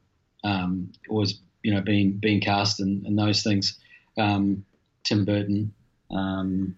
um, 0.43 0.91
always 1.09 1.41
you 1.63 1.73
know 1.73 1.81
being 1.81 2.13
being 2.13 2.41
cast 2.41 2.79
and, 2.79 3.05
and 3.05 3.17
those 3.17 3.43
things. 3.43 3.77
Um, 4.17 4.65
Tim 5.03 5.23
Burton 5.25 5.73
um, 6.11 6.75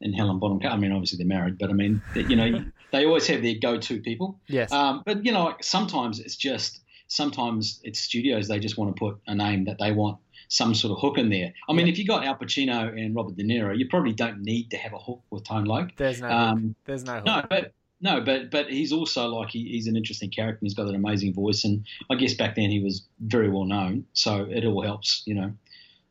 and 0.00 0.14
Helen 0.14 0.38
Bonham. 0.38 0.60
I 0.70 0.76
mean, 0.76 0.92
obviously 0.92 1.18
they're 1.18 1.26
married, 1.26 1.58
but 1.58 1.68
I 1.70 1.72
mean, 1.72 2.00
you 2.14 2.36
know, 2.36 2.64
they 2.92 3.04
always 3.04 3.26
have 3.26 3.42
their 3.42 3.56
go-to 3.60 4.00
people. 4.00 4.38
yes 4.48 4.70
Um, 4.72 5.02
but 5.04 5.24
you 5.24 5.32
know, 5.32 5.44
like, 5.46 5.64
sometimes 5.64 6.20
it's 6.20 6.36
just 6.36 6.80
sometimes 7.08 7.80
it's 7.84 8.00
studios 8.00 8.48
they 8.48 8.58
just 8.58 8.76
want 8.78 8.94
to 8.94 8.98
put 8.98 9.18
a 9.26 9.34
name 9.34 9.64
that 9.64 9.78
they 9.78 9.92
want 9.92 10.18
some 10.48 10.74
sort 10.74 10.92
of 10.92 11.00
hook 11.00 11.18
in 11.18 11.28
there. 11.28 11.52
I 11.68 11.72
mean, 11.72 11.88
if 11.88 11.98
you 11.98 12.06
got 12.06 12.24
Al 12.24 12.36
Pacino 12.36 12.88
and 12.96 13.14
Robert 13.16 13.36
De 13.36 13.42
Niro, 13.42 13.76
you 13.76 13.88
probably 13.88 14.12
don't 14.12 14.42
need 14.42 14.70
to 14.70 14.76
have 14.76 14.92
a 14.92 14.98
hook 14.98 15.22
with 15.30 15.42
Tone 15.44 15.64
Loc. 15.64 15.90
there's 15.96 16.20
no 16.20 16.28
Um, 16.28 16.62
hook. 16.68 16.76
there's 16.84 17.04
no 17.04 17.14
hook. 17.14 17.24
No, 17.26 17.42
but 17.50 17.72
no, 18.00 18.20
but 18.20 18.50
but 18.50 18.68
he's 18.70 18.92
also 18.92 19.26
like 19.28 19.50
he, 19.50 19.68
he's 19.68 19.86
an 19.86 19.96
interesting 19.96 20.30
character. 20.30 20.58
and 20.60 20.66
He's 20.66 20.74
got 20.74 20.86
an 20.88 20.94
amazing 20.94 21.32
voice, 21.34 21.64
and 21.64 21.84
I 22.10 22.14
guess 22.16 22.34
back 22.34 22.54
then 22.56 22.70
he 22.70 22.80
was 22.80 23.06
very 23.20 23.48
well 23.48 23.64
known, 23.64 24.04
so 24.12 24.46
it 24.50 24.64
all 24.64 24.82
helps. 24.82 25.22
You 25.26 25.34
know, 25.34 25.52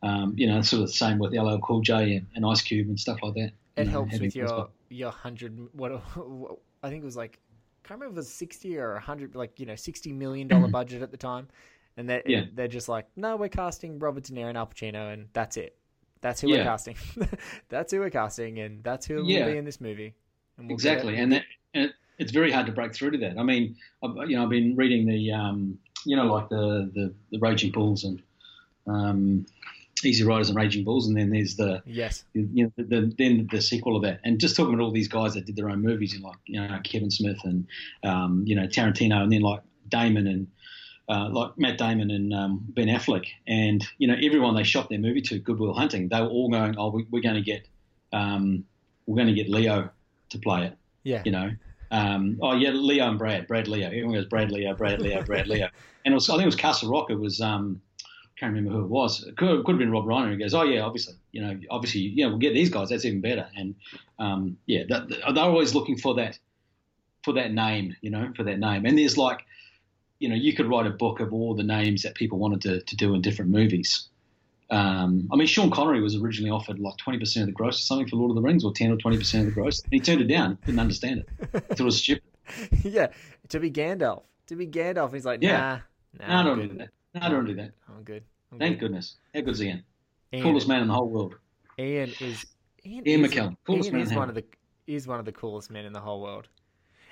um, 0.04 0.34
you 0.38 0.48
know, 0.48 0.62
sort 0.62 0.82
of 0.82 0.88
the 0.88 0.94
same 0.94 1.20
with 1.20 1.34
LL 1.34 1.58
Cool 1.60 1.82
J 1.82 2.16
and, 2.16 2.28
and 2.36 2.46
Ice 2.46 2.62
Cube 2.62 2.88
and 2.88 3.00
stuff 3.00 3.20
like 3.22 3.34
that. 3.36 3.52
it 3.78 3.86
know, 3.86 3.92
helps 3.92 4.20
with 4.20 4.36
your 4.36 4.48
guys. 4.48 4.66
your 4.90 5.12
hundred 5.12 5.58
what 5.74 5.92
I 6.84 6.90
think 6.90 7.02
it 7.02 7.06
was 7.06 7.18
like 7.18 7.40
I 7.84 7.88
can't 7.88 8.00
remember 8.00 8.14
if 8.14 8.18
it 8.18 8.28
was 8.28 8.34
sixty 8.34 8.78
or 8.78 8.98
hundred 9.00 9.36
like 9.36 9.60
you 9.60 9.66
know 9.66 9.76
sixty 9.76 10.12
million 10.12 10.48
dollar 10.48 10.68
budget 10.80 11.02
at 11.04 11.12
the 11.12 11.18
time, 11.18 11.48
and 11.98 12.10
they're 12.10 12.24
Yeah. 12.26 12.46
they're 12.54 12.68
just 12.68 12.90
like 12.90 13.06
no 13.16 13.36
we're 13.36 13.48
casting 13.50 14.00
Robert 14.00 14.24
De 14.24 14.34
Niro 14.34 14.50
and 14.50 14.58
Al 14.58 14.68
Pacino 14.68 15.14
and 15.14 15.28
that's 15.34 15.56
it 15.58 15.76
that's 16.22 16.42
who 16.42 16.50
we're 16.50 16.64
casting 16.64 16.96
that's 17.70 17.92
who 17.94 18.00
we're 18.00 18.10
casting 18.10 18.58
and 18.60 18.84
that's 18.84 19.06
who 19.06 19.24
Yeah. 19.24 19.46
will 19.46 19.52
be 19.52 19.58
in 19.58 19.66
this 19.66 19.80
movie 19.80 20.16
and 20.58 20.68
we'll 20.68 20.74
exactly, 20.74 21.18
and 21.18 21.32
that 21.34 21.44
and 21.76 21.94
it's 22.18 22.32
very 22.32 22.52
hard 22.52 22.66
to 22.66 22.72
break 22.72 22.94
through 22.96 23.12
to 23.12 23.18
that. 23.20 23.38
I 23.38 23.44
mean, 23.44 23.76
I've, 24.04 24.30
you 24.30 24.36
know, 24.36 24.44
I've 24.44 24.50
been 24.50 24.76
reading 24.76 25.06
the, 25.06 25.32
um, 25.32 25.78
you 26.06 26.16
know, 26.16 26.26
like 26.26 26.50
the, 26.50 26.90
the 26.94 27.14
the 27.32 27.40
Raging 27.40 27.72
Bulls 27.72 28.04
and 28.04 28.22
um, 28.88 29.46
Easy 30.04 30.24
Riders 30.24 30.50
and 30.50 30.58
Raging 30.58 30.84
Bulls, 30.84 31.08
and 31.08 31.18
then 31.18 31.30
there's 31.30 31.56
the 31.56 31.82
yes. 31.86 32.24
you 32.34 32.66
know 32.66 32.72
the, 32.78 32.84
the, 32.84 33.16
then 33.18 33.48
the 33.52 33.62
sequel 33.62 33.96
of 33.96 34.04
that, 34.04 34.20
and 34.24 34.40
just 34.40 34.56
talking 34.56 34.74
about 34.74 34.84
all 34.84 34.92
these 34.92 35.08
guys 35.08 35.34
that 35.34 35.46
did 35.46 35.56
their 35.56 35.70
own 35.70 35.82
movies, 35.82 36.14
and 36.14 36.24
like 36.24 36.38
you 36.46 36.60
know 36.60 36.80
Kevin 36.84 37.12
Smith 37.12 37.40
and 37.44 37.68
um, 38.04 38.44
you 38.46 38.56
know 38.56 38.68
Tarantino, 38.68 39.22
and 39.22 39.32
then 39.32 39.42
like 39.42 39.62
Damon 39.88 40.28
and 40.28 40.48
uh, 41.08 41.30
like 41.30 41.58
Matt 41.58 41.78
Damon 41.78 42.12
and 42.12 42.34
um, 42.34 42.66
Ben 42.70 42.88
Affleck, 42.88 43.26
and 43.48 43.86
you 43.98 44.08
know 44.08 44.16
everyone 44.22 44.56
they 44.56 44.64
shot 44.64 44.90
their 44.90 45.00
movie 45.00 45.22
to, 45.22 45.40
Good 45.40 45.60
Will 45.60 45.74
Hunting, 45.74 46.10
they 46.10 46.22
were 46.22 46.28
all 46.28 46.50
going, 46.50 46.76
oh, 46.78 46.90
we, 46.90 47.06
we're 47.10 47.22
going 47.22 47.36
to 47.36 47.42
get 47.42 47.68
um, 48.12 48.66
we're 49.06 49.16
going 49.16 49.28
to 49.28 49.34
get 49.34 49.50
Leo 49.50 49.90
to 50.30 50.40
play 50.40 50.66
it, 50.66 50.78
yeah 51.06 51.22
you 51.24 51.32
know. 51.32 51.52
Um, 51.92 52.40
oh 52.42 52.54
yeah, 52.54 52.72
Leo 52.72 53.08
and 53.08 53.18
Brad, 53.18 53.48
Brad 53.48 53.70
Leo. 53.70 53.86
Everyone 53.86 54.16
goes 54.16 54.26
Brad 54.26 54.52
Leo, 54.52 54.74
Brad 54.74 55.00
Leo, 55.00 55.22
Brad 55.22 55.48
Leo, 55.48 55.70
and 56.06 56.12
it 56.12 56.16
was 56.16 56.30
I 56.30 56.34
think 56.34 56.44
it 56.44 56.48
was 56.48 56.56
Castle 56.56 56.92
Rock. 56.92 57.10
It 57.10 57.20
was 57.20 57.40
um, 57.40 57.80
can't 58.36 58.54
remember 58.54 58.78
who 58.78 58.84
it 58.84 58.90
was. 58.90 59.24
It 59.24 59.38
could, 59.38 59.64
could 59.64 59.74
have 59.74 59.80
been 59.80 59.92
Rob 59.92 60.06
Reiner. 60.06 60.32
He 60.32 60.38
goes, 60.38 60.54
oh 60.54 60.64
yeah, 60.64 60.82
obviously, 60.82 61.16
you 61.32 61.42
know, 61.42 61.58
obviously, 61.70 62.02
you 62.02 62.24
know, 62.24 62.30
we'll 62.30 62.40
get 62.40 62.54
these 62.54 62.70
guys. 62.70 62.90
That's 62.90 63.06
even 63.06 63.22
better. 63.22 63.48
And 63.56 63.76
um, 64.20 64.58
yeah, 64.66 64.84
that, 64.90 65.08
they're 65.10 65.44
always 65.44 65.74
looking 65.74 65.98
for 65.98 66.16
that 66.16 66.38
for 67.24 67.34
that 67.34 67.54
name, 67.54 67.96
you 68.02 68.10
know, 68.10 68.32
for 68.36 68.44
that 68.44 68.60
name. 68.60 68.86
And 68.86 68.98
there's 68.98 69.18
like, 69.18 69.46
you 70.20 70.30
know, 70.30 70.36
you 70.36 70.54
could 70.54 70.68
write 70.68 70.86
a 70.86 70.92
book 70.92 71.20
of 71.20 71.34
all 71.34 71.56
the 71.56 71.64
names 71.64 72.04
that 72.04 72.16
people 72.16 72.38
wanted 72.38 72.62
to, 72.62 72.82
to 72.82 72.96
do 72.96 73.16
in 73.16 73.22
different 73.22 73.52
movies. 73.52 74.08
Um, 74.72 75.30
I 75.32 75.36
mean, 75.36 75.48
Sean 75.48 75.70
Connery 75.70 76.02
was 76.02 76.16
originally 76.16 76.50
offered 76.52 76.80
like 76.80 76.96
20% 76.98 77.42
of 77.42 77.46
the 77.46 77.52
gross 77.52 77.78
or 77.80 77.84
something 77.86 78.08
for 78.08 78.16
Lord 78.16 78.32
of 78.32 78.36
the 78.36 78.42
Rings, 78.42 78.64
or 78.64 78.74
10 78.74 78.92
or 78.92 78.98
20% 78.98 79.40
of 79.42 79.46
the 79.46 79.52
gross. 79.52 79.82
And 79.84 79.94
he 79.94 80.00
turned 80.00 80.22
it 80.22 80.28
down. 80.28 80.58
Didn't 80.66 80.80
understand 80.80 81.20
it. 81.20 81.52
Thought 81.68 81.80
it 81.80 81.84
was 81.84 81.98
stupid. 82.02 82.24
yeah 82.84 83.08
to 83.50 83.60
be 83.60 83.72
Gandalf 83.72 84.24
to 84.46 84.56
be 84.56 84.68
Gandalf 84.68 85.12
he's 85.14 85.26
like 85.26 85.42
Yeah. 85.42 85.80
nah 86.20 86.28
No, 86.28 86.28
nah 86.28 86.40
I 86.40 86.44
don't 86.44 86.60
good. 86.60 86.72
do 86.74 86.78
that. 86.78 86.90
No, 87.16 87.22
I 87.22 87.30
don't 87.30 87.46
do 87.46 87.56
that. 87.56 87.72
I'm 87.90 88.04
good 88.04 88.24
I'm 88.52 88.60
Thank 88.60 88.80
good. 88.80 88.86
goodness. 88.88 89.16
How 89.34 89.42
good's 89.42 89.62
Ian? 89.64 89.84
Ian, 90.32 90.44
Coolest 90.44 90.68
man 90.68 90.82
in 90.84 90.88
the 90.88 90.94
whole 90.94 91.10
world. 91.10 91.36
Ian 91.80 92.14
is 92.20 92.46
Ian, 92.86 93.08
Ian 93.08 93.26
is, 93.26 93.32
McKellen, 93.32 93.58
coolest 93.66 93.88
Ian 93.88 93.96
man 93.98 94.08
is 94.08 94.14
one 94.14 94.30
of 94.30 94.36
the 94.36 94.44
is 94.86 95.08
one 95.08 95.18
of 95.20 95.26
the 95.26 95.32
coolest 95.32 95.72
men 95.72 95.86
in 95.86 95.94
the 95.94 96.00
whole 96.00 96.22
world. 96.22 96.48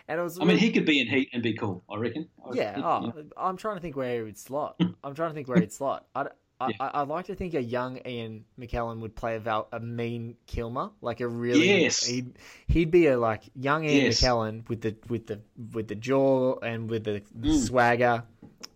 And 0.08 0.20
it 0.20 0.24
was 0.24 0.40
I 0.40 0.44
mean, 0.44 0.58
he 0.58 0.72
could 0.72 0.86
be 0.86 1.00
in 1.02 1.08
Heat 1.08 1.30
and 1.34 1.42
be 1.42 1.54
cool, 1.54 1.84
I 1.90 1.98
reckon. 1.98 2.30
I- 2.46 2.54
yeah. 2.54 2.78
you 2.78 2.84
Oh, 2.84 3.00
know. 3.00 3.24
I'm 3.38 3.58
trying 3.58 3.78
to 3.78 3.82
think 3.82 3.96
where 3.96 4.18
he 4.18 4.22
would 4.22 4.38
slot. 4.38 4.76
I'm 5.04 5.16
trying 5.16 5.30
to 5.32 5.34
think 5.34 5.48
where 5.48 5.60
he'd 5.60 5.72
slot. 5.72 6.06
I'd, 6.14 6.28
I. 6.80 6.86
I, 6.86 7.02
I'd 7.02 7.08
like 7.08 7.26
to 7.28 7.36
think 7.36 7.54
a 7.54 7.62
young 7.62 8.00
Ian 8.06 8.46
McKellen 8.60 9.00
would 9.00 9.16
play 9.16 9.36
a, 9.36 9.40
val, 9.40 9.68
a 9.72 9.80
mean 9.80 10.36
Kilmer, 10.48 10.92
like 11.02 11.20
a 11.22 11.28
really. 11.28 11.82
Yes. 11.84 12.06
He'd, 12.06 12.34
he'd 12.68 12.92
be 12.92 13.08
a 13.08 13.18
like 13.18 13.44
young 13.56 13.84
Ian 13.86 14.06
Yes. 14.06 14.22
McKellen 14.22 14.68
with 14.70 14.82
the 14.82 14.96
with 15.10 15.28
the 15.28 15.40
with 15.74 15.88
the 15.88 15.96
jaw 15.96 16.60
and 16.60 16.90
with 16.90 17.04
the, 17.04 17.22
the 17.36 17.50
Mm. 17.50 17.68
swagger. 17.68 18.24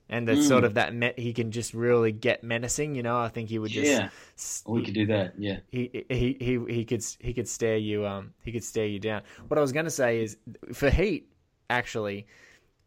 And 0.09 0.25
the 0.25 0.41
sort 0.41 0.63
of 0.63 0.75
that 0.75 0.95
me- 0.95 1.11
he 1.17 1.33
can 1.33 1.51
just 1.51 1.73
really 1.73 2.13
get 2.13 2.41
menacing, 2.41 2.95
you 2.95 3.03
know. 3.03 3.17
I 3.19 3.27
think 3.27 3.49
he 3.49 3.59
would 3.59 3.71
just 3.71 3.91
Yeah. 3.91 4.07
s- 4.37 4.63
we 4.65 4.81
could 4.81 4.93
do 4.93 5.05
that, 5.07 5.33
yeah. 5.37 5.59
he 5.69 6.05
he 6.09 6.37
he 6.39 6.59
he 6.73 6.85
could 6.85 7.03
he 7.19 7.33
could 7.33 7.47
stare 7.49 7.75
you 7.75 8.05
um 8.07 8.33
he 8.41 8.53
could 8.53 8.63
stare 8.63 8.85
you 8.85 8.99
down. 8.99 9.23
What 9.49 9.57
I 9.57 9.61
was 9.61 9.73
going 9.73 9.83
to 9.83 9.91
say 9.91 10.21
is 10.21 10.37
for 10.73 10.89
Heat 10.89 11.29
actually 11.69 12.25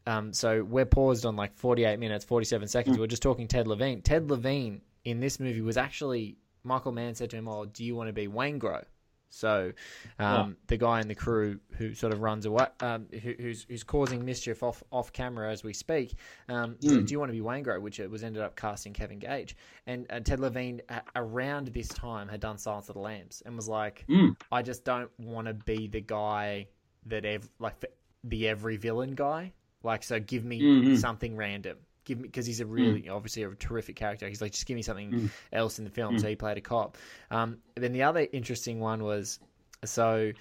um 0.06 0.32
so 0.32 0.64
we're 0.64 0.86
paused 0.86 1.26
on 1.26 1.36
like 1.36 1.54
48 1.54 1.98
minutes 1.98 2.24
47 2.24 2.68
seconds 2.68 2.96
we're 2.98 3.06
just 3.06 3.20
talking 3.22 3.46
Ted 3.46 3.68
Levine. 3.68 4.00
Ted 4.00 4.30
Levine 4.30 4.80
in 5.04 5.20
this 5.20 5.40
movie 5.40 5.60
was 5.60 5.76
actually 5.76 6.36
Michael 6.62 6.92
Mann 6.92 7.14
said 7.14 7.30
to 7.30 7.36
him, 7.36 7.48
"Oh, 7.48 7.64
do 7.66 7.84
you 7.84 7.94
want 7.96 8.08
to 8.08 8.12
be 8.12 8.28
Waingro?" 8.28 8.84
So, 9.32 9.72
um, 10.18 10.56
the 10.66 10.76
guy 10.76 11.00
in 11.00 11.06
the 11.06 11.14
crew 11.14 11.60
who 11.76 11.94
sort 11.94 12.12
of 12.12 12.20
runs 12.20 12.46
away, 12.46 12.66
um, 12.80 13.06
who, 13.22 13.32
who's 13.38 13.64
who's 13.68 13.84
causing 13.84 14.24
mischief 14.24 14.62
off 14.64 14.82
off 14.90 15.12
camera 15.12 15.52
as 15.52 15.62
we 15.62 15.72
speak. 15.72 16.14
Um, 16.48 16.76
said, 16.80 17.06
Do 17.06 17.12
you 17.12 17.20
want 17.20 17.28
to 17.30 17.32
be 17.32 17.40
Waingro? 17.40 17.80
Which 17.80 18.00
it 18.00 18.10
was 18.10 18.24
ended 18.24 18.42
up 18.42 18.56
casting 18.56 18.92
Kevin 18.92 19.20
Gage, 19.20 19.56
and 19.86 20.04
uh, 20.10 20.18
Ted 20.20 20.40
Levine 20.40 20.82
uh, 20.88 21.00
around 21.14 21.68
this 21.68 21.86
time 21.88 22.28
had 22.28 22.40
done 22.40 22.58
Silence 22.58 22.88
of 22.88 22.94
the 22.94 23.00
Lambs 23.00 23.40
and 23.46 23.54
was 23.54 23.68
like, 23.68 24.04
I 24.50 24.62
just 24.62 24.84
don't 24.84 25.10
want 25.20 25.46
to 25.46 25.54
be 25.54 25.86
the 25.86 26.00
guy 26.00 26.66
that 27.06 27.24
ev- 27.24 27.48
like 27.60 27.76
the 28.24 28.48
every 28.48 28.76
villain 28.78 29.14
guy. 29.14 29.52
Like, 29.84 30.02
so 30.02 30.18
give 30.20 30.44
me 30.44 30.58
something 30.96 31.36
random. 31.36 31.78
Give 32.10 32.18
me 32.18 32.26
because 32.26 32.44
he's 32.44 32.60
a 32.60 32.64
hmm. 32.64 32.72
really 32.72 33.08
obviously 33.08 33.44
a 33.44 33.50
terrific 33.50 33.94
character. 33.94 34.28
He's 34.28 34.42
like, 34.42 34.50
just 34.50 34.66
give 34.66 34.74
me 34.74 34.82
something 34.82 35.12
hmm. 35.12 35.26
else 35.52 35.78
in 35.78 35.84
the 35.84 35.90
film. 35.92 36.14
Hmm. 36.14 36.18
So 36.18 36.28
he 36.28 36.34
played 36.34 36.58
a 36.58 36.60
cop. 36.60 36.98
Um, 37.30 37.58
then 37.76 37.92
the 37.92 38.02
other 38.02 38.26
interesting 38.32 38.80
one 38.80 39.04
was 39.04 39.38
so 39.84 40.32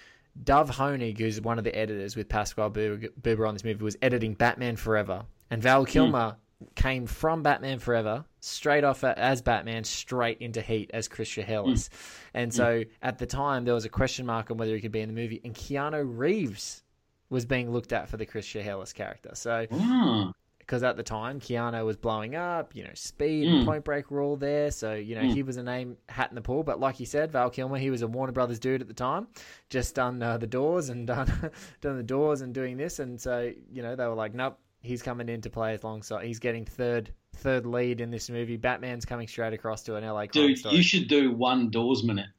Dov 0.43 0.71
Hoenig, 0.71 1.19
who's 1.19 1.39
one 1.39 1.59
of 1.59 1.63
the 1.63 1.77
editors 1.77 2.15
with 2.15 2.27
Pascal 2.27 2.71
Buba 2.71 3.09
Buba 3.21 3.47
on 3.47 3.53
this 3.53 3.63
movie, 3.63 3.83
was 3.83 3.97
editing 4.01 4.33
Batman 4.33 4.77
Forever, 4.77 5.25
and 5.51 5.61
Val 5.61 5.85
Kilmer 5.85 6.37
came 6.73 7.05
from 7.05 7.43
Batman 7.43 7.77
Forever 7.77 8.25
straight 8.39 8.83
off 8.83 9.03
uh, 9.03 9.13
as 9.15 9.43
Batman 9.43 9.83
straight 9.83 10.39
into 10.39 10.61
Heat 10.61 10.89
as 10.91 11.07
Chris 11.07 11.35
Hellis. 11.35 11.91
And 12.33 12.51
so 12.51 12.83
at 13.03 13.19
the 13.19 13.27
time 13.27 13.63
there 13.65 13.75
was 13.75 13.85
a 13.85 13.89
question 13.89 14.25
mark 14.25 14.49
on 14.49 14.57
whether 14.57 14.73
he 14.73 14.81
could 14.81 14.91
be 14.91 15.01
in 15.01 15.13
the 15.13 15.21
movie, 15.21 15.39
and 15.43 15.53
Keanu 15.53 16.03
Reeves 16.05 16.83
was 17.29 17.45
being 17.45 17.71
looked 17.71 17.93
at 17.93 18.09
for 18.09 18.17
the 18.17 18.25
Chris 18.25 18.51
Hellis 18.51 18.93
character. 18.93 19.31
So 19.33 19.67
Ah, 19.71 20.31
because 20.69 20.83
at 20.83 20.97
the 20.97 21.03
time 21.03 21.39
Keanu 21.39 21.83
was 21.83 21.97
blowing 21.97 22.35
up, 22.35 22.75
you 22.75 22.83
know, 22.83 22.91
Speed 22.93 23.47
and 23.47 23.65
Point 23.65 23.83
Break 23.83 24.11
were 24.11 24.21
all 24.21 24.35
there, 24.35 24.69
so 24.69 24.93
you 24.93 25.15
know 25.15 25.21
he 25.23 25.41
was 25.41 25.57
a 25.57 25.63
name 25.63 25.97
hat 26.07 26.29
in 26.29 26.35
the 26.35 26.41
pool. 26.41 26.61
But 26.61 26.79
like 26.79 26.99
you 26.99 27.07
said, 27.07 27.31
Val 27.31 27.49
Kilmer, 27.49 27.79
he 27.79 27.89
was 27.89 28.03
a 28.03 28.07
Warner 28.07 28.33
Brothers 28.33 28.59
dude 28.59 28.79
at 28.79 28.87
the 28.87 28.93
time, 28.93 29.27
just 29.71 29.95
done 29.95 30.21
uh, 30.21 30.37
the 30.37 30.45
Doors 30.45 30.89
and 30.89 31.07
done 31.07 31.25
done 31.81 31.97
the 31.97 32.03
Doors 32.03 32.41
and 32.41 32.53
doing 32.53 32.77
this, 32.77 32.99
and 32.99 33.19
so 33.19 33.51
you 33.71 33.81
know 33.81 33.95
they 33.95 34.05
were 34.05 34.13
like, 34.13 34.35
nope, 34.35 34.59
he's 34.81 35.01
coming 35.01 35.27
in 35.27 35.41
to 35.41 35.49
play 35.49 35.75
alongside. 35.81 36.23
He's 36.23 36.37
getting 36.37 36.65
third 36.65 37.11
third 37.35 37.65
lead 37.65 37.99
in 37.99 38.11
this 38.11 38.29
movie. 38.29 38.55
Batman's 38.55 39.05
coming 39.05 39.27
straight 39.27 39.53
across 39.53 39.81
to 39.83 39.95
an 39.95 40.03
LA 40.03 40.27
dude, 40.27 40.59
story. 40.59 40.75
you 40.75 40.83
should 40.83 41.07
do 41.07 41.31
one 41.31 41.71
Doors 41.71 42.03
minute, 42.03 42.29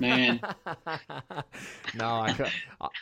man. 0.00 0.40
no, 1.94 2.06
I 2.06 2.50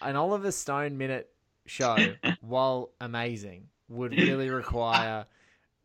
an 0.03 0.17
Oliver 0.17 0.53
Stone 0.53 0.99
minute 0.99 1.31
show, 1.67 1.97
while 2.41 2.91
amazing, 3.01 3.69
would 3.89 4.13
really 4.13 4.51
require 4.51 5.27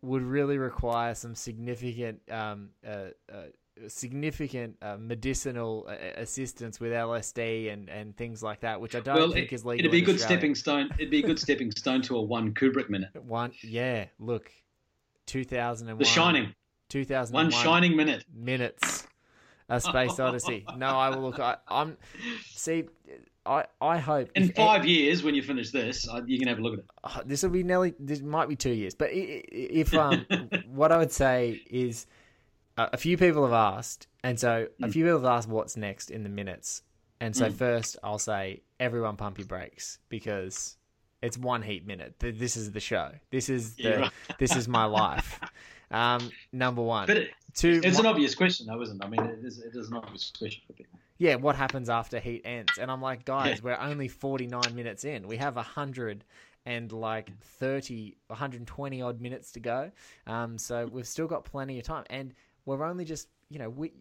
would 0.01 0.23
really 0.23 0.57
require 0.57 1.13
some 1.13 1.35
significant 1.35 2.19
um, 2.31 2.69
uh, 2.85 3.07
uh, 3.31 3.43
significant 3.87 4.75
uh, 4.81 4.97
medicinal 4.99 5.87
uh, 5.87 5.93
assistance 6.17 6.79
with 6.79 6.91
LSD 6.91 7.71
and, 7.71 7.89
and 7.89 8.15
things 8.17 8.41
like 8.41 8.61
that, 8.61 8.81
which 8.81 8.95
I 8.95 8.99
don't 8.99 9.15
well, 9.15 9.31
think 9.31 9.51
it, 9.51 9.55
is 9.55 9.65
legal. 9.65 9.79
it'd 9.79 9.91
be 9.91 9.99
a 9.99 10.01
good 10.01 10.15
Australia. 10.15 10.37
stepping 10.37 10.55
stone. 10.55 10.89
It'd 10.97 11.11
be 11.11 11.19
a 11.19 11.25
good 11.25 11.39
stepping 11.39 11.71
stone 11.71 12.01
to 12.03 12.17
a 12.17 12.21
one 12.21 12.53
Kubrick 12.53 12.89
minute. 12.89 13.09
One, 13.25 13.51
yeah. 13.61 14.05
Look, 14.19 14.51
two 15.25 15.43
thousand 15.43 15.89
and 15.89 15.99
The. 15.99 16.05
Shining, 16.05 16.53
Two 16.89 17.05
thousand 17.05 17.33
one 17.33 17.51
shining 17.51 17.95
minute. 17.95 18.25
minutes. 18.33 19.07
A 19.71 19.79
space 19.79 20.19
odyssey. 20.19 20.65
No, 20.77 20.87
I 20.99 21.09
will 21.09 21.21
look. 21.23 21.39
I, 21.39 21.57
I'm 21.67 21.97
see. 22.43 22.83
I 23.45 23.65
I 23.81 23.97
hope 23.97 24.29
In 24.35 24.49
five 24.49 24.85
years, 24.85 25.23
when 25.23 25.33
you 25.33 25.41
finish 25.41 25.71
this, 25.71 26.07
uh, 26.07 26.21
you 26.27 26.37
can 26.37 26.47
have 26.47 26.59
a 26.59 26.61
look 26.61 26.73
at 26.73 26.79
it. 26.79 26.85
uh, 27.03 27.21
this 27.25 27.41
will 27.41 27.49
be 27.49 27.63
nearly 27.63 27.93
this 27.99 28.21
might 28.21 28.47
be 28.47 28.55
two 28.55 28.69
years 28.71 28.93
but 28.93 29.09
if 29.11 29.95
um 29.95 30.27
what 30.65 30.91
i 30.91 30.97
would 30.97 31.11
say 31.11 31.59
is 31.65 32.05
uh, 32.77 32.89
a 32.93 32.97
few 32.97 33.17
people 33.17 33.43
have 33.43 33.53
asked 33.53 34.05
and 34.23 34.39
so 34.39 34.67
a 34.83 34.89
few 34.89 35.03
people 35.03 35.19
have 35.19 35.25
asked 35.37 35.49
what's 35.49 35.75
next 35.75 36.11
in 36.11 36.21
the 36.21 36.29
minutes 36.29 36.83
and 37.19 37.35
so 37.35 37.49
first 37.49 37.97
i'll 38.03 38.19
say 38.19 38.61
everyone 38.79 39.15
pump 39.17 39.39
your 39.39 39.47
brakes 39.47 39.97
because 40.09 40.77
it's 41.23 41.37
one 41.37 41.63
heat 41.63 41.87
minute 41.87 42.13
this 42.19 42.55
is 42.55 42.71
the 42.71 42.79
show 42.79 43.09
this 43.31 43.49
is 43.49 43.75
the 43.77 43.89
Yeah, 43.89 44.09
this 44.37 44.55
is 44.55 44.67
my 44.67 44.85
life 44.85 45.39
um 45.91 46.31
number 46.51 46.81
one 46.81 47.07
But 47.07 47.17
it, 47.17 47.31
two 47.53 47.81
it's 47.83 47.97
one- 47.97 48.05
an 48.05 48.11
obvious 48.11 48.33
question, 48.35 48.65
though, 48.67 48.81
isn't 48.81 49.01
it? 49.01 49.05
I 49.05 49.09
mean, 49.09 49.21
it 49.21 49.43
is, 49.43 49.59
it 49.59 49.75
is 49.75 49.89
an 49.89 49.97
obvious 49.97 50.31
question 50.37 50.61
for 50.67 50.73
people. 50.73 50.99
yeah, 51.17 51.35
what 51.35 51.55
happens 51.55 51.89
after 51.89 52.19
Heat 52.19 52.41
ends? 52.45 52.73
And 52.79 52.89
I'm 52.89 53.01
like, 53.01 53.25
guys, 53.25 53.57
Yeah. 53.57 53.63
we're 53.63 53.77
only 53.79 54.07
49 54.07 54.73
minutes 54.73 55.03
in. 55.05 55.27
We 55.27 55.37
have 55.37 55.55
100 55.57 56.23
and 56.65 56.91
like 56.91 57.31
30, 57.41 58.15
120 58.27 59.01
odd 59.01 59.19
minutes 59.21 59.51
to 59.53 59.59
go. 59.59 59.91
Um, 60.27 60.57
so 60.57 60.85
we've 60.91 61.07
still 61.07 61.27
got 61.27 61.43
plenty 61.43 61.77
of 61.79 61.85
time. 61.85 62.05
And 62.09 62.33
we're 62.65 62.83
only 62.83 63.03
just, 63.05 63.27
you 63.49 63.59
know, 63.59 63.69
we, 63.69 63.91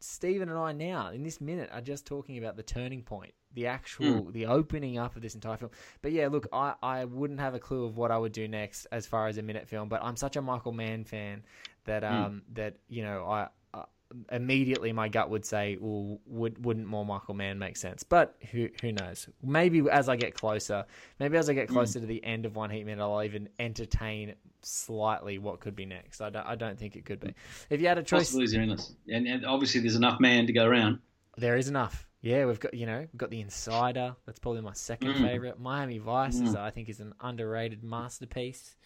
Stephen 0.00 0.48
and 0.48 0.58
I 0.58 0.72
now 0.72 1.10
in 1.10 1.22
this 1.22 1.40
minute 1.40 1.70
are 1.72 1.80
just 1.80 2.06
talking 2.06 2.38
about 2.38 2.56
the 2.56 2.62
turning 2.62 3.02
point, 3.02 3.32
the 3.54 3.66
actual, 3.66 4.22
hmm. 4.22 4.32
the 4.32 4.46
opening 4.46 4.98
up 4.98 5.16
of 5.16 5.22
this 5.22 5.34
entire 5.34 5.56
film. 5.56 5.70
But 6.00 6.12
yeah, 6.12 6.28
look, 6.28 6.46
I, 6.52 6.74
I 6.82 7.04
wouldn't 7.04 7.40
have 7.40 7.54
a 7.54 7.58
clue 7.58 7.84
of 7.84 7.96
what 7.96 8.10
I 8.10 8.18
would 8.18 8.32
do 8.32 8.48
next 8.48 8.86
as 8.92 9.06
far 9.06 9.28
as 9.28 9.38
a 9.38 9.42
minute 9.42 9.68
film, 9.68 9.88
but 9.88 10.02
I'm 10.02 10.16
such 10.16 10.36
a 10.36 10.42
Michael 10.42 10.72
Mann 10.72 11.04
fan 11.04 11.42
that, 11.84 12.02
hmm. 12.02 12.12
um, 12.12 12.42
that, 12.54 12.76
you 12.88 13.02
know, 13.02 13.24
I, 13.24 13.48
I 13.74 13.84
immediately 14.30 14.92
my 14.92 15.08
gut 15.08 15.30
would 15.30 15.44
say, 15.44 15.76
well, 15.80 16.18
would, 16.26 16.64
wouldn't 16.64 16.86
more 16.86 17.04
Michael 17.04 17.34
Mann 17.34 17.58
make 17.58 17.76
sense? 17.76 18.02
But 18.02 18.36
who, 18.50 18.68
who 18.80 18.92
knows? 18.92 19.28
Maybe 19.42 19.82
as 19.90 20.08
I 20.08 20.16
get 20.16 20.34
closer, 20.34 20.84
maybe 21.18 21.36
as 21.36 21.48
I 21.48 21.54
get 21.54 21.68
hmm. 21.68 21.74
closer 21.74 22.00
to 22.00 22.06
the 22.06 22.24
end 22.24 22.46
of 22.46 22.56
One 22.56 22.70
Heat 22.70 22.84
Minute, 22.84 23.02
I'll 23.02 23.22
even 23.22 23.48
entertain 23.58 24.34
slightly 24.62 25.38
what 25.38 25.60
could 25.60 25.74
be 25.76 25.86
next. 25.86 26.20
I 26.20 26.30
don't, 26.30 26.46
I 26.46 26.54
don't 26.54 26.78
think 26.78 26.96
it 26.96 27.04
could 27.04 27.20
be. 27.20 27.34
If 27.70 27.80
you 27.80 27.88
had 27.88 27.98
a 27.98 28.02
choice, 28.02 28.28
Possibilities 28.28 28.54
are 28.54 28.60
endless, 28.60 28.94
and, 29.08 29.26
and 29.26 29.44
obviously 29.44 29.80
there's 29.80 29.96
enough 29.96 30.20
man 30.20 30.46
to 30.46 30.52
go 30.52 30.64
around. 30.64 30.98
there 31.36 31.56
is 31.56 31.68
enough. 31.68 32.06
Yeah, 32.22 32.46
we've 32.46 32.60
got 32.60 32.72
you 32.72 32.86
know 32.86 33.00
we've 33.00 33.18
got 33.18 33.30
the 33.30 33.40
Insider. 33.40 34.14
That's 34.26 34.38
probably 34.38 34.62
my 34.62 34.72
second 34.72 35.14
mm. 35.14 35.22
favorite. 35.22 35.60
Miami 35.60 35.98
Vice 35.98 36.36
is 36.36 36.54
mm. 36.54 36.56
I 36.56 36.70
think 36.70 36.88
is 36.88 37.00
an 37.00 37.12
underrated 37.20 37.82
masterpiece. 37.82 38.76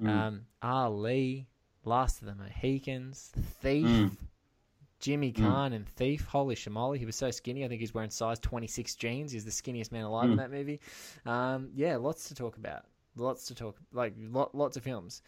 Mm. 0.00 0.08
Um, 0.08 0.40
Ali, 0.62 1.48
Last 1.84 2.22
of 2.22 2.28
the 2.28 2.36
Mohicans, 2.36 3.32
Thief, 3.60 4.12
Jimmy 5.00 5.32
Caan 5.32 5.74
and 5.74 5.88
Thief. 5.88 6.24
Holy 6.26 6.54
shamoli, 6.54 6.98
he 6.98 7.04
was 7.04 7.16
so 7.16 7.32
skinny. 7.32 7.64
I 7.64 7.68
think 7.68 7.80
he's 7.80 7.92
wearing 7.92 8.10
size 8.10 8.38
twenty 8.38 8.68
six 8.68 8.94
jeans. 8.94 9.32
He's 9.32 9.44
the 9.44 9.50
skinniest 9.50 9.90
man 9.90 10.04
alive 10.04 10.30
in 10.30 10.36
that 10.36 10.52
movie. 10.52 10.80
Um, 11.26 11.70
yeah, 11.74 11.96
lots 11.96 12.28
to 12.28 12.34
talk 12.36 12.56
about. 12.58 12.84
Lots 13.16 13.46
to 13.46 13.56
talk 13.56 13.76
like 13.92 14.14
lot, 14.16 14.54
lots 14.54 14.76
of 14.76 14.84
films. 14.84 15.20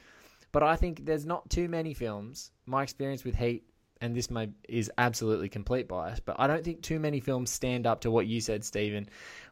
But 0.53 0.63
I 0.63 0.77
think 0.77 1.05
there's 1.05 1.27
not 1.27 1.51
too 1.51 1.69
many 1.69 1.95
films. 1.95 2.53
My 2.65 2.85
experience 2.85 3.25
with 3.25 3.35
Heat, 3.35 3.65
and 4.01 4.15
this 4.15 4.31
may 4.31 4.49
is 4.69 4.91
absolutely 4.99 5.49
complete 5.49 5.89
bias, 5.89 6.21
but 6.21 6.37
I 6.39 6.47
don't 6.47 6.65
think 6.65 6.83
too 6.83 7.01
many 7.01 7.21
films 7.21 7.51
stand 7.51 7.87
up 7.87 8.03
to 8.03 8.11
what 8.11 8.27
you 8.27 8.41
said, 8.41 8.65
Stephen, 8.65 9.09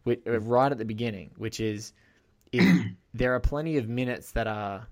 uh, 0.06 0.40
right 0.40 0.70
at 0.70 0.78
the 0.78 0.84
beginning, 0.84 1.30
which 1.36 1.60
is 1.60 1.92
if 2.52 2.86
there 3.14 3.34
are 3.34 3.40
plenty 3.40 3.76
of 3.76 3.88
minutes 3.88 4.32
that 4.32 4.46
are 4.46 4.86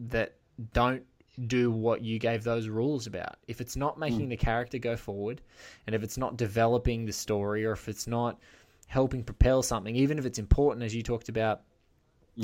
that 0.00 0.34
don't 0.72 1.04
do 1.46 1.70
what 1.70 2.02
you 2.02 2.18
gave 2.18 2.44
those 2.44 2.68
rules 2.68 3.06
about. 3.06 3.36
If 3.46 3.60
it's 3.60 3.76
not 3.76 3.98
making 3.98 4.28
the 4.28 4.36
character 4.36 4.78
go 4.78 4.96
forward, 4.96 5.42
and 5.86 5.94
if 5.94 6.02
it's 6.02 6.16
not 6.16 6.36
developing 6.36 7.04
the 7.04 7.12
story, 7.12 7.64
or 7.64 7.72
if 7.72 7.88
it's 7.88 8.06
not 8.06 8.38
helping 8.86 9.22
propel 9.22 9.62
something, 9.62 9.94
even 9.96 10.18
if 10.18 10.24
it's 10.24 10.38
important, 10.38 10.84
as 10.84 10.94
you 10.94 11.02
talked 11.02 11.28
about 11.28 11.62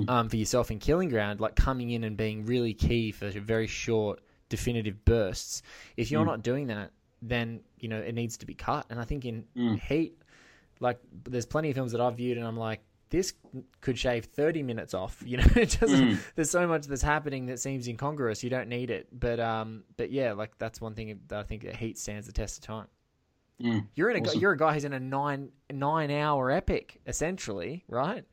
um, 0.09 0.29
for 0.29 0.37
yourself 0.37 0.71
in 0.71 0.79
Killing 0.79 1.09
Ground, 1.09 1.41
like 1.41 1.55
coming 1.55 1.91
in 1.91 2.05
and 2.05 2.17
being 2.17 2.45
really 2.45 2.75
key 2.75 3.13
for 3.13 3.27
a 3.27 3.33
very 3.33 3.67
short, 3.67 4.21
definitive 4.53 5.05
bursts. 5.07 5.63
If 5.97 6.11
you're 6.11 6.23
mm. 6.23 6.27
not 6.27 6.43
doing 6.43 6.67
that, 6.67 6.91
then 7.23 7.61
you 7.79 7.89
know 7.89 7.99
it 7.99 8.15
needs 8.15 8.37
to 8.39 8.47
be 8.47 8.55
cut. 8.55 8.87
And 8.91 9.01
I 9.01 9.05
think 9.05 9.25
in 9.25 9.45
mm. 9.57 9.81
Heat, 9.81 10.21
like 10.79 11.01
there's 11.25 11.47
plenty 11.47 11.71
of 11.71 11.75
films 11.75 11.93
that 11.93 12.01
I've 12.03 12.19
viewed, 12.19 12.37
and 12.37 12.47
I'm 12.47 12.59
like, 12.59 12.81
this 13.09 13.33
could 13.81 13.99
shave 13.99 14.27
30 14.27 14.63
minutes 14.63 14.93
off. 14.93 15.23
You 15.27 15.39
know, 15.39 15.47
it 15.57 15.79
doesn't. 15.81 16.11
Mm. 16.11 16.19
There's 16.35 16.51
so 16.51 16.67
much 16.67 16.87
that's 16.87 17.03
happening 17.03 17.47
that 17.47 17.59
seems 17.59 17.89
incongruous. 17.89 18.45
You 18.45 18.51
don't 18.51 18.69
need 18.69 18.91
it. 18.91 19.09
But 19.11 19.41
um, 19.41 19.85
but 19.97 20.11
yeah, 20.11 20.33
like 20.33 20.59
that's 20.59 20.81
one 20.81 20.95
thing 20.95 21.19
that 21.29 21.39
I 21.39 21.43
think 21.43 21.65
that 21.65 21.77
Heat 21.77 21.99
stands 21.99 22.27
the 22.27 22.33
test 22.33 22.59
of 22.59 22.65
time. 22.65 22.89
You're 23.95 24.11
in 24.11 24.17
a 24.17 24.29
Awesome. 24.29 24.41
you're 24.41 24.53
a 24.53 24.57
guy 24.59 24.75
who's 24.75 24.85
in 24.85 24.93
a 24.93 25.01
nine 25.01 25.51
nine 25.73 26.11
hour 26.11 26.51
epic 26.51 27.01
essentially, 27.07 27.85
right? 27.89 28.25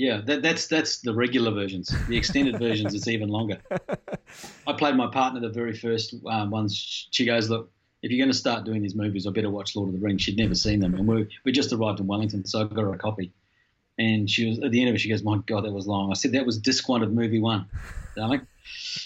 Yeah, 0.00 0.20
that, 0.26 0.42
that's 0.42 0.68
that's 0.68 1.00
the 1.00 1.12
regular 1.12 1.50
versions. 1.50 1.92
The 2.06 2.16
extended 2.16 2.56
versions, 2.66 2.94
it's 2.94 3.08
even 3.08 3.28
longer. 3.30 3.58
I 4.64 4.72
played 4.74 4.94
my 4.94 5.08
partner 5.10 5.40
the 5.40 5.48
very 5.48 5.74
first 5.74 6.14
um, 6.24 6.50
ones. 6.50 7.08
She 7.10 7.26
goes, 7.26 7.50
"Look, 7.50 7.72
if 8.02 8.12
you're 8.12 8.18
going 8.24 8.30
to 8.30 8.38
start 8.38 8.64
doing 8.64 8.80
these 8.80 8.94
movies, 8.94 9.26
I 9.26 9.30
better 9.30 9.50
watch 9.50 9.74
Lord 9.74 9.88
of 9.92 9.94
the 10.00 10.00
Rings." 10.06 10.22
She'd 10.22 10.36
never 10.38 10.54
seen 10.54 10.78
them, 10.78 10.94
and 10.94 11.04
we 11.08 11.28
we 11.44 11.50
just 11.50 11.72
arrived 11.72 11.98
in 11.98 12.06
Wellington, 12.06 12.44
so 12.46 12.60
I 12.60 12.64
got 12.64 12.82
her 12.82 12.94
a 12.94 12.98
copy. 12.98 13.32
And 13.98 14.30
she 14.30 14.48
was 14.48 14.60
at 14.60 14.70
the 14.70 14.80
end 14.80 14.88
of 14.90 14.94
it. 14.94 14.98
She 15.00 15.08
goes, 15.08 15.24
"My 15.24 15.38
God, 15.46 15.64
that 15.64 15.72
was 15.72 15.88
long." 15.88 16.12
I 16.12 16.14
said, 16.14 16.30
"That 16.30 16.46
was 16.46 16.58
disc 16.58 16.88
one 16.88 17.02
of 17.02 17.12
movie 17.12 17.40
one, 17.40 17.66
darling. 18.14 18.46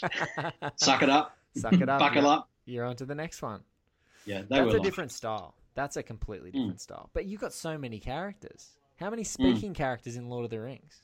Suck 0.77 1.03
it 1.03 1.09
up, 1.09 1.37
Suck 1.57 1.73
it 1.73 1.89
up. 1.89 2.01
buckle 2.01 2.23
you're, 2.23 2.31
up." 2.33 2.49
You're 2.67 2.85
on 2.85 2.97
to 2.97 3.07
the 3.07 3.15
next 3.15 3.41
one. 3.41 3.61
Yeah, 4.27 4.43
they 4.43 4.47
That's 4.51 4.61
were 4.65 4.69
a 4.69 4.73
long. 4.75 4.83
different 4.83 5.13
style. 5.13 5.55
That's 5.75 5.97
a 5.97 6.03
completely 6.03 6.51
Hmm. 6.51 6.59
different 6.59 6.81
style. 6.83 7.09
But 7.15 7.25
you've 7.25 7.41
got 7.41 7.55
so 7.55 7.79
many 7.79 7.99
characters. 7.99 8.69
How 9.03 9.11
many 9.11 9.25
speaking 9.25 9.75
characters 9.75 10.17
in 10.17 10.29
Lord 10.29 10.45
of 10.45 10.51
the 10.51 10.61
Rings? 10.61 11.01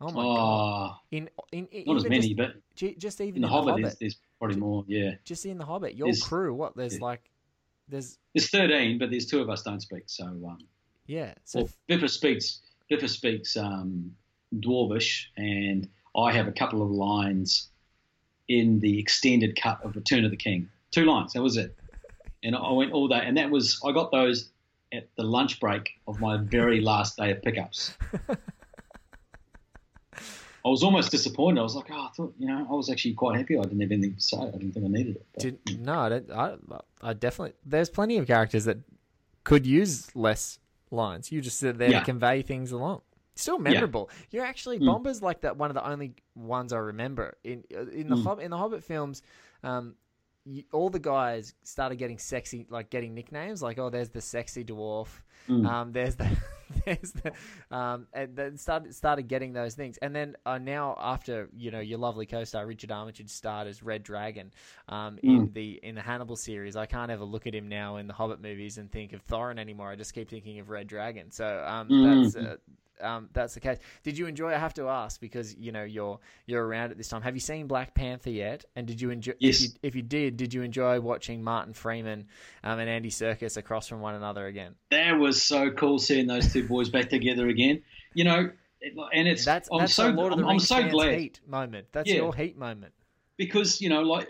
Oh 0.00 0.06
my 0.06 0.22
god! 0.22 0.90
Oh, 0.90 0.96
In 1.10 1.28
in, 1.52 1.66
in 1.66 1.84
not 1.86 1.96
as 1.96 2.04
many, 2.04 2.20
just, 2.34 2.36
but 2.36 2.52
ju- 2.74 2.94
just 2.96 3.20
even 3.20 3.36
in 3.36 3.42
the 3.42 3.48
in 3.48 3.52
Hobbit, 3.52 3.66
the 3.66 3.70
Hobbit, 3.72 3.82
There's, 3.82 3.98
there's 3.98 4.16
probably 4.38 4.56
more. 4.56 4.84
Yeah, 4.88 5.10
just 5.24 5.44
in 5.44 5.58
the 5.58 5.64
Hobbit, 5.66 5.94
your 5.94 6.06
There's- 6.06 6.22
crew. 6.22 6.54
What 6.54 6.74
there's 6.74 6.94
yeah. 6.94 7.04
like 7.04 7.30
there's 7.88 8.18
There's 8.34 8.48
13, 8.48 8.98
but 8.98 9.10
there's 9.10 9.26
two 9.26 9.40
of 9.42 9.50
us 9.50 9.62
don't 9.62 9.80
speak. 9.80 10.04
So, 10.06 10.24
um, 10.24 10.58
yeah. 11.06 11.34
So 11.44 11.60
well, 11.60 11.68
Bifur 11.98 12.08
speaks 12.08 12.60
Bifur 12.90 13.08
speaks 13.08 13.56
um, 13.58 14.16
Dwarvish, 14.56 15.26
and 15.36 15.88
I 16.16 16.32
have 16.32 16.48
a 16.48 16.52
couple 16.52 16.82
of 16.82 16.90
lines 16.90 17.68
in 18.48 18.80
the 18.80 18.98
extended 18.98 19.60
cut 19.60 19.84
of 19.84 19.94
Return 19.96 20.24
of 20.24 20.30
the 20.30 20.36
King. 20.36 20.68
Two 20.90 21.04
lines. 21.04 21.34
That 21.34 21.42
was 21.42 21.58
it. 21.58 21.76
And 22.42 22.56
I 22.56 22.72
went 22.72 22.92
all 22.92 23.06
day, 23.06 23.20
and 23.22 23.36
that 23.36 23.50
was 23.50 23.80
I 23.86 23.92
got 23.92 24.10
those 24.10 24.48
at 24.92 25.08
the 25.16 25.22
lunch 25.22 25.58
break 25.60 25.90
of 26.06 26.20
my 26.20 26.36
very 26.36 26.80
last 26.80 27.16
day 27.16 27.30
of 27.30 27.42
pickups. 27.42 27.96
I 30.64 30.68
was 30.68 30.84
almost 30.84 31.10
disappointed. 31.10 31.58
I 31.58 31.64
was 31.64 31.74
like, 31.74 31.86
oh, 31.90 31.94
I 31.94 32.08
thought, 32.16 32.34
you 32.38 32.46
know, 32.46 32.64
I 32.70 32.72
was 32.72 32.88
actually 32.88 33.14
quite 33.14 33.36
happy. 33.36 33.58
I 33.58 33.62
didn't 33.62 33.80
have 33.80 33.90
anything 33.90 34.14
to 34.14 34.20
say. 34.20 34.36
I 34.36 34.44
didn't 34.50 34.72
think 34.72 34.86
I 34.86 34.88
needed 34.88 35.16
it. 35.16 35.26
But, 35.34 35.42
Did, 35.42 35.80
no, 35.80 35.98
I, 35.98 36.08
don't, 36.08 36.30
I, 36.30 36.54
I 37.02 37.12
definitely. 37.14 37.54
There's 37.66 37.90
plenty 37.90 38.16
of 38.18 38.28
characters 38.28 38.64
that 38.66 38.78
could 39.42 39.66
use 39.66 40.14
less 40.14 40.60
lines. 40.92 41.32
You 41.32 41.40
just 41.40 41.58
sit 41.58 41.78
there 41.78 41.90
Yeah. 41.90 41.98
to 42.00 42.04
convey 42.04 42.42
things 42.42 42.70
along. 42.70 43.00
Still 43.34 43.58
memorable. 43.58 44.08
You're 44.30 44.44
actually 44.44 44.78
Mm. 44.78 44.86
Bombur's 44.86 45.20
like 45.22 45.40
that. 45.40 45.56
One 45.56 45.70
of 45.70 45.74
the 45.74 45.84
only 45.88 46.12
ones 46.36 46.72
I 46.72 46.78
remember 46.78 47.38
in 47.42 47.64
uh, 47.74 47.86
in 47.86 48.08
the 48.08 48.16
Mm. 48.16 48.22
Hob- 48.24 48.40
in 48.40 48.50
the 48.50 48.58
Hobbit 48.58 48.84
films. 48.84 49.22
Um, 49.64 49.94
you, 50.44 50.64
all 50.72 50.90
the 50.90 50.98
guys 50.98 51.54
started 51.62 51.96
getting 51.96 52.18
sexy, 52.18 52.66
like 52.68 52.90
getting 52.90 53.14
nicknames, 53.14 53.62
like 53.62 53.78
oh, 53.78 53.90
there's 53.90 54.10
the 54.10 54.20
sexy 54.20 54.64
dwarf. 54.64 55.08
Mm. 55.48 55.66
Um, 55.66 55.92
there's 55.92 56.16
the 56.16 56.28
there's 56.84 57.12
the 57.12 57.32
um, 57.76 58.06
and 58.12 58.34
then 58.36 58.56
started 58.56 58.94
started 58.94 59.28
getting 59.28 59.52
those 59.52 59.74
things, 59.74 59.98
and 59.98 60.14
then 60.14 60.36
uh, 60.46 60.58
now 60.58 60.96
after 60.98 61.48
you 61.56 61.70
know 61.70 61.80
your 61.80 61.98
lovely 61.98 62.26
co-star 62.26 62.66
Richard 62.66 62.90
Armitage 62.92 63.28
starred 63.30 63.66
as 63.68 63.82
Red 63.82 64.02
Dragon, 64.02 64.52
um, 64.88 65.18
in 65.22 65.48
Mm. 65.48 65.54
the 65.54 65.80
in 65.82 65.94
the 65.94 66.02
Hannibal 66.02 66.36
series, 66.36 66.76
I 66.76 66.86
can't 66.86 67.10
ever 67.10 67.24
look 67.24 67.46
at 67.46 67.54
him 67.54 67.68
now 67.68 67.96
in 67.96 68.06
the 68.06 68.14
Hobbit 68.14 68.40
movies 68.40 68.78
and 68.78 68.90
think 68.90 69.12
of 69.12 69.24
Thorin 69.26 69.58
anymore. 69.58 69.90
I 69.90 69.96
just 69.96 70.14
keep 70.14 70.28
thinking 70.28 70.58
of 70.60 70.70
Red 70.70 70.86
Dragon. 70.86 71.30
So 71.30 71.46
um, 71.66 71.88
Mm. 71.88 72.22
that's. 72.22 72.36
Uh, 72.36 72.56
um, 73.02 73.28
that's 73.32 73.54
the 73.54 73.60
case. 73.60 73.78
Did 74.02 74.16
you 74.16 74.26
enjoy? 74.26 74.50
I 74.52 74.58
have 74.58 74.74
to 74.74 74.88
ask 74.88 75.20
because 75.20 75.54
you 75.56 75.72
know 75.72 75.84
you're 75.84 76.18
you're 76.46 76.66
around 76.66 76.90
at 76.90 76.96
this 76.96 77.08
time. 77.08 77.22
Have 77.22 77.34
you 77.34 77.40
seen 77.40 77.66
Black 77.66 77.94
Panther 77.94 78.30
yet? 78.30 78.64
And 78.76 78.86
did 78.86 79.00
you 79.00 79.10
enjoy? 79.10 79.32
Yes. 79.38 79.56
If 79.56 79.62
you, 79.62 79.68
if 79.82 79.94
you 79.96 80.02
did, 80.02 80.36
did 80.36 80.54
you 80.54 80.62
enjoy 80.62 81.00
watching 81.00 81.42
Martin 81.42 81.74
Freeman 81.74 82.26
um, 82.64 82.78
and 82.78 82.88
Andy 82.88 83.10
Serkis 83.10 83.56
across 83.56 83.88
from 83.88 84.00
one 84.00 84.14
another 84.14 84.46
again? 84.46 84.74
that 84.90 85.12
was 85.18 85.42
so 85.42 85.70
cool 85.70 85.98
seeing 85.98 86.26
those 86.26 86.52
two 86.52 86.66
boys 86.66 86.88
back 86.88 87.08
together 87.10 87.48
again. 87.48 87.82
You 88.14 88.24
know, 88.24 88.50
and 89.12 89.28
it's 89.28 89.44
That's 89.44 89.68
I'm 89.72 89.80
that's 89.80 89.94
so 89.94 90.08
a 90.08 90.12
Lord 90.12 90.32
of 90.32 90.38
the 90.38 90.44
I'm, 90.44 90.50
I'm 90.52 90.58
so 90.58 90.88
glad 90.88 91.18
heat 91.18 91.40
moment. 91.46 91.86
That's 91.92 92.08
Yeah. 92.08 92.16
your 92.16 92.34
heat 92.34 92.56
moment. 92.56 92.92
because 93.36 93.80
you 93.80 93.88
know, 93.88 94.02
like 94.02 94.28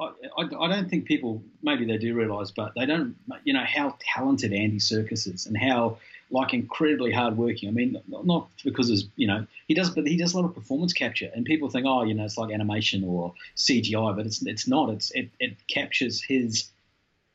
I, 0.00 0.04
I, 0.38 0.42
I 0.64 0.68
don't 0.68 0.88
think 0.88 1.04
people 1.04 1.42
maybe 1.62 1.84
they 1.84 1.98
do 1.98 2.14
realize, 2.14 2.50
but 2.50 2.72
they 2.74 2.86
don't. 2.86 3.16
You 3.44 3.52
know 3.52 3.64
how 3.66 3.96
talented 4.00 4.52
Andy 4.52 4.78
Serkis 4.78 5.32
is 5.32 5.46
and 5.46 5.56
how 5.56 5.98
like 6.30 6.54
incredibly 6.54 7.12
hardworking. 7.12 7.68
I 7.68 7.72
mean, 7.72 8.00
not- 8.08 8.48
because 8.64 8.90
it's 8.90 9.04
you 9.16 9.26
know 9.26 9.46
he 9.66 9.74
does, 9.74 9.90
but 9.90 10.06
he 10.06 10.16
does 10.16 10.32
a 10.34 10.36
lot 10.38 10.48
of 10.48 10.54
performance 10.54 10.92
capture, 10.92 11.30
and 11.34 11.44
people 11.44 11.68
think, 11.68 11.86
oh, 11.86 12.04
you 12.04 12.14
know, 12.14 12.24
it's 12.24 12.38
like 12.38 12.52
animation 12.52 13.04
or 13.04 13.34
CGI, 13.56 14.14
but 14.16 14.26
it's 14.26 14.44
it's 14.44 14.66
not. 14.68 14.90
It's 14.90 15.10
it, 15.12 15.30
it 15.38 15.56
captures 15.68 16.22
his 16.22 16.70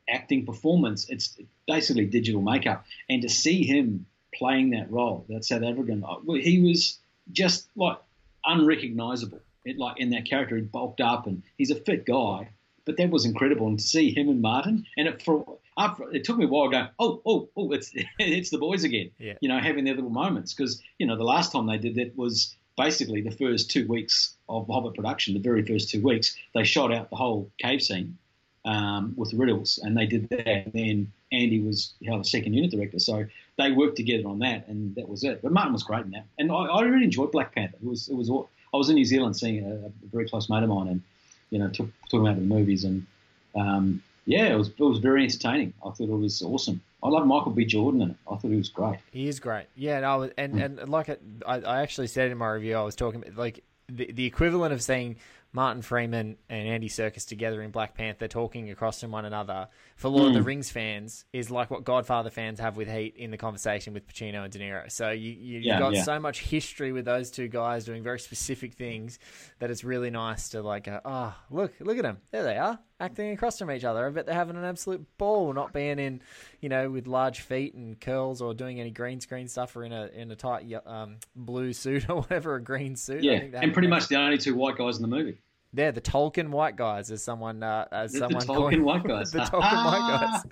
acting 0.08 0.46
performance. 0.46 1.08
It's 1.08 1.36
basically 1.66 2.06
digital 2.06 2.40
makeup, 2.42 2.84
and 3.08 3.22
to 3.22 3.28
see 3.28 3.64
him 3.64 4.06
playing 4.34 4.70
that 4.70 4.90
role, 4.90 5.24
that 5.28 5.44
South 5.44 5.62
African, 5.62 6.04
uh, 6.04 6.16
he 6.34 6.60
was 6.60 6.98
just 7.32 7.68
like 7.76 7.98
unrecognizable. 8.44 9.40
It, 9.64 9.78
like 9.78 9.98
in 9.98 10.10
that 10.10 10.26
character, 10.26 10.56
he 10.56 10.62
bulked 10.62 11.00
up, 11.00 11.26
and 11.26 11.42
he's 11.58 11.70
a 11.70 11.74
fit 11.74 12.06
guy. 12.06 12.50
But 12.86 12.96
that 12.96 13.10
was 13.10 13.24
incredible, 13.24 13.66
and 13.66 13.78
to 13.78 13.84
see 13.84 14.14
him 14.14 14.28
and 14.28 14.40
Martin, 14.40 14.86
and 14.96 15.08
it 15.08 15.20
for 15.20 15.58
after 15.76 16.10
it 16.12 16.24
took 16.24 16.38
me 16.38 16.46
a 16.46 16.48
while 16.48 16.68
going, 16.68 16.88
oh, 16.98 17.20
oh, 17.26 17.48
oh, 17.56 17.72
it's 17.72 17.90
it's 18.18 18.50
the 18.50 18.58
boys 18.58 18.84
again. 18.84 19.10
Yeah. 19.18 19.34
You 19.40 19.48
know, 19.48 19.58
having 19.58 19.84
their 19.84 19.94
little 19.94 20.10
moments 20.10 20.54
because 20.54 20.82
you 20.98 21.06
know 21.06 21.16
the 21.16 21.24
last 21.24 21.52
time 21.52 21.66
they 21.66 21.78
did 21.78 21.96
that 21.96 22.16
was 22.16 22.54
basically 22.76 23.22
the 23.22 23.30
first 23.30 23.70
two 23.70 23.86
weeks 23.88 24.34
of 24.48 24.66
Hobbit 24.68 24.94
production. 24.94 25.34
The 25.34 25.40
very 25.40 25.64
first 25.64 25.90
two 25.90 26.02
weeks, 26.02 26.36
they 26.54 26.64
shot 26.64 26.92
out 26.92 27.10
the 27.10 27.16
whole 27.16 27.50
cave 27.58 27.82
scene 27.82 28.18
um, 28.64 29.14
with 29.16 29.30
the 29.30 29.36
riddles, 29.36 29.78
and 29.82 29.96
they 29.96 30.06
did 30.06 30.28
that. 30.28 30.46
And 30.46 30.72
then 30.72 31.12
Andy 31.32 31.60
was 31.60 31.94
held 32.04 32.20
a 32.20 32.28
second 32.28 32.54
unit 32.54 32.70
director, 32.70 32.98
so 32.98 33.26
they 33.56 33.72
worked 33.72 33.96
together 33.96 34.28
on 34.28 34.38
that, 34.40 34.68
and 34.68 34.94
that 34.94 35.08
was 35.08 35.24
it. 35.24 35.42
But 35.42 35.52
Martin 35.52 35.72
was 35.72 35.82
great 35.82 36.04
in 36.04 36.10
that, 36.12 36.26
and 36.38 36.52
I, 36.52 36.66
I 36.66 36.82
really 36.82 37.04
enjoyed 37.04 37.32
Black 37.32 37.54
Panther. 37.54 37.76
It 37.82 37.88
was 37.88 38.08
it 38.08 38.14
was 38.14 38.30
I 38.30 38.76
was 38.76 38.88
in 38.88 38.94
New 38.96 39.04
Zealand 39.04 39.36
seeing 39.36 39.64
a, 39.64 39.86
a 39.86 39.90
very 40.12 40.28
close 40.28 40.48
mate 40.48 40.62
of 40.62 40.68
mine, 40.68 40.88
and 40.88 41.02
you 41.50 41.58
know 41.58 41.68
took, 41.68 41.88
talking 42.10 42.26
about 42.26 42.36
the 42.36 42.42
movies, 42.42 42.84
and 42.84 43.06
um, 43.54 44.02
yeah, 44.26 44.46
it 44.46 44.56
was 44.56 44.68
it 44.68 44.80
was 44.80 44.98
very 44.98 45.24
entertaining. 45.24 45.72
I 45.84 45.90
thought 45.90 46.08
it 46.08 46.18
was 46.18 46.42
awesome. 46.42 46.80
I 47.02 47.08
love 47.08 47.26
Michael 47.26 47.52
B. 47.52 47.64
Jordan 47.64 48.02
in 48.02 48.10
it. 48.10 48.16
I 48.30 48.36
thought 48.36 48.50
he 48.50 48.56
was 48.56 48.68
great. 48.68 48.98
He 49.12 49.28
is 49.28 49.38
great. 49.38 49.66
Yeah, 49.76 50.00
no, 50.00 50.30
and 50.36 50.54
Mm. 50.54 50.64
and 50.80 50.88
like 50.88 51.08
I, 51.10 51.16
I 51.46 51.82
actually 51.82 52.08
said 52.08 52.30
in 52.30 52.38
my 52.38 52.50
review, 52.50 52.76
I 52.76 52.82
was 52.82 52.96
talking 52.96 53.22
like 53.36 53.62
the 53.88 54.10
the 54.10 54.24
equivalent 54.24 54.72
of 54.72 54.82
seeing 54.82 55.16
Martin 55.56 55.80
Freeman 55.80 56.36
and 56.50 56.68
Andy 56.68 56.90
Serkis 56.90 57.26
together 57.26 57.62
in 57.62 57.70
Black 57.70 57.94
Panther 57.94 58.28
talking 58.28 58.70
across 58.70 59.00
from 59.00 59.10
one 59.10 59.24
another 59.24 59.68
for 59.96 60.10
Lord 60.10 60.28
of 60.28 60.34
the 60.34 60.40
Mm. 60.40 60.44
Rings 60.44 60.70
fans 60.70 61.24
is 61.32 61.50
like 61.50 61.70
what 61.70 61.82
Godfather 61.82 62.28
fans 62.28 62.60
have 62.60 62.76
with 62.76 62.88
Heat 62.88 63.14
in 63.16 63.30
the 63.30 63.38
conversation 63.38 63.94
with 63.94 64.06
Pacino 64.06 64.44
and 64.44 64.52
De 64.52 64.58
Niro. 64.58 64.92
So 64.92 65.08
you, 65.08 65.30
you 65.32 65.60
Yeah, 65.60 65.72
you've 65.72 65.80
got 65.80 65.94
yeah. 65.94 66.02
so 66.02 66.20
much 66.20 66.40
history 66.40 66.92
with 66.92 67.06
those 67.06 67.30
two 67.30 67.48
guys 67.48 67.86
doing 67.86 68.02
very 68.02 68.20
specific 68.20 68.74
things 68.74 69.18
that 69.58 69.70
it's 69.70 69.82
really 69.82 70.10
nice 70.10 70.50
to 70.50 70.60
like, 70.60 70.84
go, 70.84 71.00
oh 71.06 71.34
look, 71.50 71.72
look 71.80 71.96
at 71.96 72.02
them, 72.02 72.18
there 72.32 72.42
they 72.42 72.58
are 72.58 72.78
acting 73.00 73.30
across 73.30 73.58
from 73.58 73.70
each 73.70 73.84
other. 73.84 74.06
I 74.06 74.10
bet 74.10 74.26
they're 74.26 74.34
having 74.34 74.56
an 74.56 74.64
absolute 74.64 75.06
ball, 75.18 75.52
not 75.52 75.72
being 75.72 75.98
in, 75.98 76.20
you 76.60 76.68
know, 76.68 76.90
with 76.90 77.06
large 77.06 77.40
feet 77.40 77.74
and 77.74 77.98
curls 78.00 78.40
or 78.42 78.54
doing 78.54 78.80
any 78.80 78.90
green 78.90 79.20
screen 79.20 79.48
stuff 79.48 79.74
or 79.76 79.84
in 79.84 79.92
a 79.92 80.06
in 80.08 80.30
a 80.30 80.36
tight 80.36 80.70
um, 80.86 81.16
blue 81.34 81.72
suit 81.72 82.06
or 82.10 82.16
whatever, 82.16 82.54
a 82.56 82.62
green 82.62 82.96
suit. 82.96 83.22
Yeah, 83.22 83.40
and 83.54 83.72
pretty 83.72 83.88
much 83.88 84.08
the 84.08 84.16
only 84.16 84.38
two 84.38 84.54
white 84.54 84.76
guys 84.76 84.96
in 84.96 85.02
the 85.02 85.08
movie. 85.08 85.38
They're 85.76 85.92
the 85.92 86.00
Tolkien 86.00 86.48
white 86.48 86.74
guys, 86.76 87.10
as 87.10 87.22
someone 87.22 87.62
uh, 87.62 87.86
as 87.92 88.12
The- 88.12 88.26
the 88.28 88.40
someone 88.40 88.42
Tolkien 88.46 88.70
coined- 88.70 88.84
white 88.84 89.04
guys. 89.12 89.30
the 89.30 89.38
Tolkien 89.40 89.84
white 89.84 90.20
guys. 90.20 90.42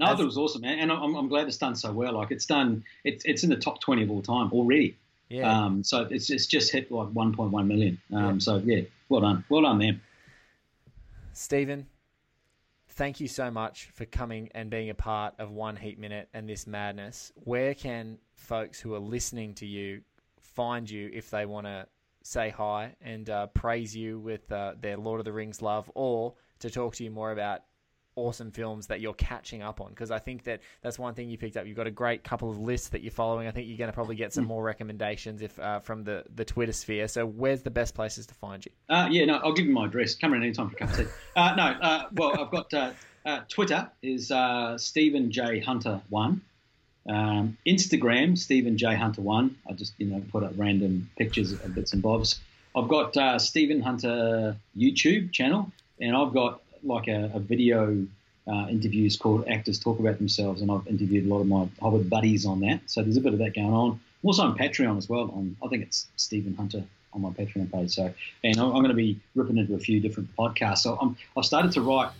No, 0.00 0.06
I 0.06 0.10
As- 0.12 0.16
thought 0.16 0.22
it 0.22 0.26
was 0.26 0.38
awesome, 0.38 0.62
man, 0.62 0.78
and 0.78 0.90
I'm, 0.92 1.14
I'm 1.14 1.28
glad 1.28 1.46
it's 1.46 1.56
done 1.58 1.74
so 1.74 1.92
well. 1.92 2.12
Like 2.14 2.30
it's 2.30 2.46
done, 2.46 2.84
it's 3.04 3.24
it's 3.24 3.44
in 3.44 3.50
the 3.50 3.56
top 3.56 3.80
20 3.80 4.02
of 4.02 4.10
all 4.10 4.22
time 4.22 4.50
already. 4.52 4.96
Yeah. 5.30 5.64
Um, 5.64 5.84
so 5.84 6.06
it's 6.10 6.30
it's 6.30 6.46
just 6.46 6.72
hit 6.72 6.90
like 6.90 7.08
1.1 7.08 7.66
million. 7.66 7.98
Um, 8.14 8.40
so 8.40 8.56
yeah, 8.64 8.80
well 9.10 9.20
done, 9.20 9.44
well 9.50 9.62
done 9.62 9.78
them. 9.78 10.00
Stephen, 11.32 11.86
thank 12.88 13.20
you 13.20 13.28
so 13.28 13.50
much 13.50 13.90
for 13.94 14.04
coming 14.06 14.48
and 14.54 14.70
being 14.70 14.90
a 14.90 14.94
part 14.94 15.34
of 15.38 15.50
One 15.50 15.76
Heat 15.76 15.98
Minute 15.98 16.28
and 16.34 16.48
this 16.48 16.66
madness. 16.66 17.32
Where 17.44 17.74
can 17.74 18.18
folks 18.34 18.80
who 18.80 18.94
are 18.94 18.98
listening 19.00 19.54
to 19.56 19.66
you 19.66 20.00
find 20.40 20.88
you 20.88 21.10
if 21.12 21.30
they 21.30 21.46
want 21.46 21.66
to 21.66 21.86
say 22.22 22.50
hi 22.50 22.94
and 23.00 23.28
uh, 23.30 23.46
praise 23.48 23.94
you 23.94 24.18
with 24.18 24.50
uh, 24.52 24.74
their 24.80 24.96
Lord 24.96 25.20
of 25.20 25.24
the 25.24 25.32
Rings 25.32 25.62
love 25.62 25.90
or 25.94 26.34
to 26.60 26.70
talk 26.70 26.94
to 26.96 27.04
you 27.04 27.10
more 27.10 27.32
about 27.32 27.62
awesome 28.18 28.50
films 28.50 28.88
that 28.88 29.00
you're 29.00 29.14
catching 29.14 29.62
up 29.62 29.80
on? 29.80 29.90
Because 29.90 30.10
I 30.10 30.18
think 30.18 30.44
that 30.44 30.60
that's 30.82 30.98
one 30.98 31.14
thing 31.14 31.30
you 31.30 31.38
picked 31.38 31.56
up. 31.56 31.66
You've 31.66 31.76
got 31.76 31.86
a 31.86 31.92
great 31.92 32.24
couple 32.24 32.50
of 32.50 32.58
lists 32.58 32.88
that 32.88 33.02
you're 33.02 33.12
following. 33.12 33.46
I 33.46 33.52
think 33.52 33.68
you're 33.68 33.78
going 33.78 33.90
to 33.90 33.94
probably 33.94 34.16
get 34.16 34.32
some 34.32 34.44
more 34.44 34.62
recommendations 34.62 35.40
if 35.40 35.58
uh, 35.58 35.80
from 35.80 36.04
the, 36.04 36.24
the 36.34 36.44
Twitter 36.44 36.72
sphere. 36.72 37.08
So 37.08 37.24
where's 37.24 37.62
the 37.62 37.70
best 37.70 37.94
places 37.94 38.26
to 38.26 38.34
find 38.34 38.64
you? 38.64 38.72
Uh, 38.88 39.08
yeah, 39.10 39.24
no, 39.24 39.36
I'll 39.36 39.52
give 39.52 39.66
you 39.66 39.72
my 39.72 39.86
address. 39.86 40.14
Come 40.14 40.32
around 40.32 40.42
anytime 40.42 40.68
for 40.68 40.76
a 40.76 40.78
cup 40.80 40.90
of 40.90 40.96
tea. 40.96 41.06
Uh, 41.36 41.54
no, 41.54 41.64
uh, 41.64 42.04
well, 42.12 42.40
I've 42.40 42.50
got 42.50 42.74
uh, 42.74 42.90
uh, 43.24 43.40
Twitter 43.48 43.90
is 44.02 44.30
uh, 44.30 44.76
Stephen 44.76 45.30
J 45.30 45.60
Hunter 45.60 46.02
one. 46.08 46.42
Um, 47.08 47.56
Instagram 47.66 48.36
Stephen 48.36 48.76
J 48.76 48.94
Hunter 48.94 49.22
one. 49.22 49.56
I 49.68 49.72
just 49.72 49.94
you 49.98 50.06
know 50.06 50.22
put 50.30 50.44
up 50.44 50.52
random 50.56 51.08
pictures 51.16 51.52
of 51.52 51.74
bits 51.74 51.92
and 51.92 52.02
bobs. 52.02 52.40
I've 52.76 52.88
got 52.88 53.16
uh, 53.16 53.38
Stephen 53.38 53.80
Hunter 53.80 54.56
YouTube 54.76 55.32
channel, 55.32 55.72
and 56.00 56.14
I've 56.16 56.32
got 56.32 56.62
like 56.82 57.08
a, 57.08 57.30
a 57.34 57.40
video 57.40 58.06
uh, 58.46 58.66
interviews 58.68 59.16
called 59.16 59.48
Actors 59.48 59.78
Talk 59.78 59.98
About 59.98 60.18
Themselves, 60.18 60.62
and 60.62 60.70
I've 60.70 60.86
interviewed 60.86 61.26
a 61.26 61.28
lot 61.28 61.40
of 61.40 61.46
my 61.46 61.68
Hobbit 61.80 62.08
buddies 62.08 62.46
on 62.46 62.60
that. 62.60 62.80
So 62.86 63.02
there's 63.02 63.16
a 63.16 63.20
bit 63.20 63.32
of 63.32 63.38
that 63.40 63.54
going 63.54 63.72
on. 63.72 63.92
I'm 63.92 64.26
also 64.26 64.42
on 64.42 64.56
Patreon 64.56 64.98
as 64.98 65.08
well. 65.08 65.30
On 65.30 65.56
I 65.64 65.68
think 65.68 65.82
it's 65.82 66.08
Stephen 66.16 66.54
Hunter 66.54 66.84
on 67.12 67.22
my 67.22 67.30
Patreon 67.30 67.70
page. 67.72 67.94
So, 67.94 68.12
and 68.44 68.56
I'm, 68.58 68.66
I'm 68.66 68.82
going 68.82 68.88
to 68.88 68.94
be 68.94 69.18
ripping 69.34 69.58
into 69.58 69.74
a 69.74 69.78
few 69.78 70.00
different 70.00 70.34
podcasts. 70.36 70.78
So 70.78 70.98
I'm, 71.00 71.16
I've 71.36 71.44
started 71.44 71.72
to 71.72 71.82
write 71.82 72.10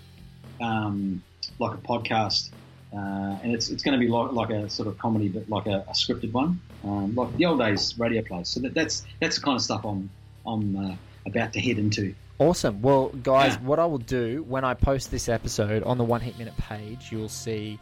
um, 0.61 1.23
like 1.59 1.75
a 1.75 1.81
podcast, 1.81 2.51
uh, 2.93 3.39
and 3.43 3.53
it's 3.53 3.69
it's 3.71 3.83
going 3.83 3.99
to 3.99 4.05
be 4.05 4.11
like, 4.11 4.33
like 4.33 4.51
a 4.51 4.69
sort 4.71 4.89
of 4.89 4.97
comedy, 4.99 5.29
but 5.29 5.49
like 5.49 5.67
a, 5.67 5.85
a 5.89 5.93
scripted 5.93 6.33
one, 6.33 6.61
um, 6.85 7.15
like 7.15 7.37
the 7.37 7.45
old 7.47 7.59
days 7.61 7.99
radio 7.99 8.23
plays. 8.23 8.49
So 8.49 8.61
that, 8.61 8.75
that's 8.75 9.05
that's 9.21 9.37
the 9.37 9.43
kind 9.43 9.57
of 9.57 9.63
stuff 9.63 9.85
I'm 9.85 10.09
I'm 10.47 10.77
uh, 10.93 10.95
about 11.27 11.53
to 11.55 11.61
head 11.61 11.79
into. 11.79 12.15
Awesome. 12.39 12.81
Well, 12.83 13.09
guys, 13.23 13.55
Yeah. 13.55 13.61
what 13.63 13.79
I 13.79 13.85
will 13.87 13.99
do 13.99 14.45
when 14.49 14.65
I 14.65 14.73
post 14.75 15.11
this 15.11 15.29
episode 15.29 15.83
on 15.83 15.99
the 15.99 16.05
One 16.05 16.21
Heat 16.21 16.39
Minute 16.39 16.57
page, 16.57 17.09
you'll 17.11 17.29
see 17.29 17.79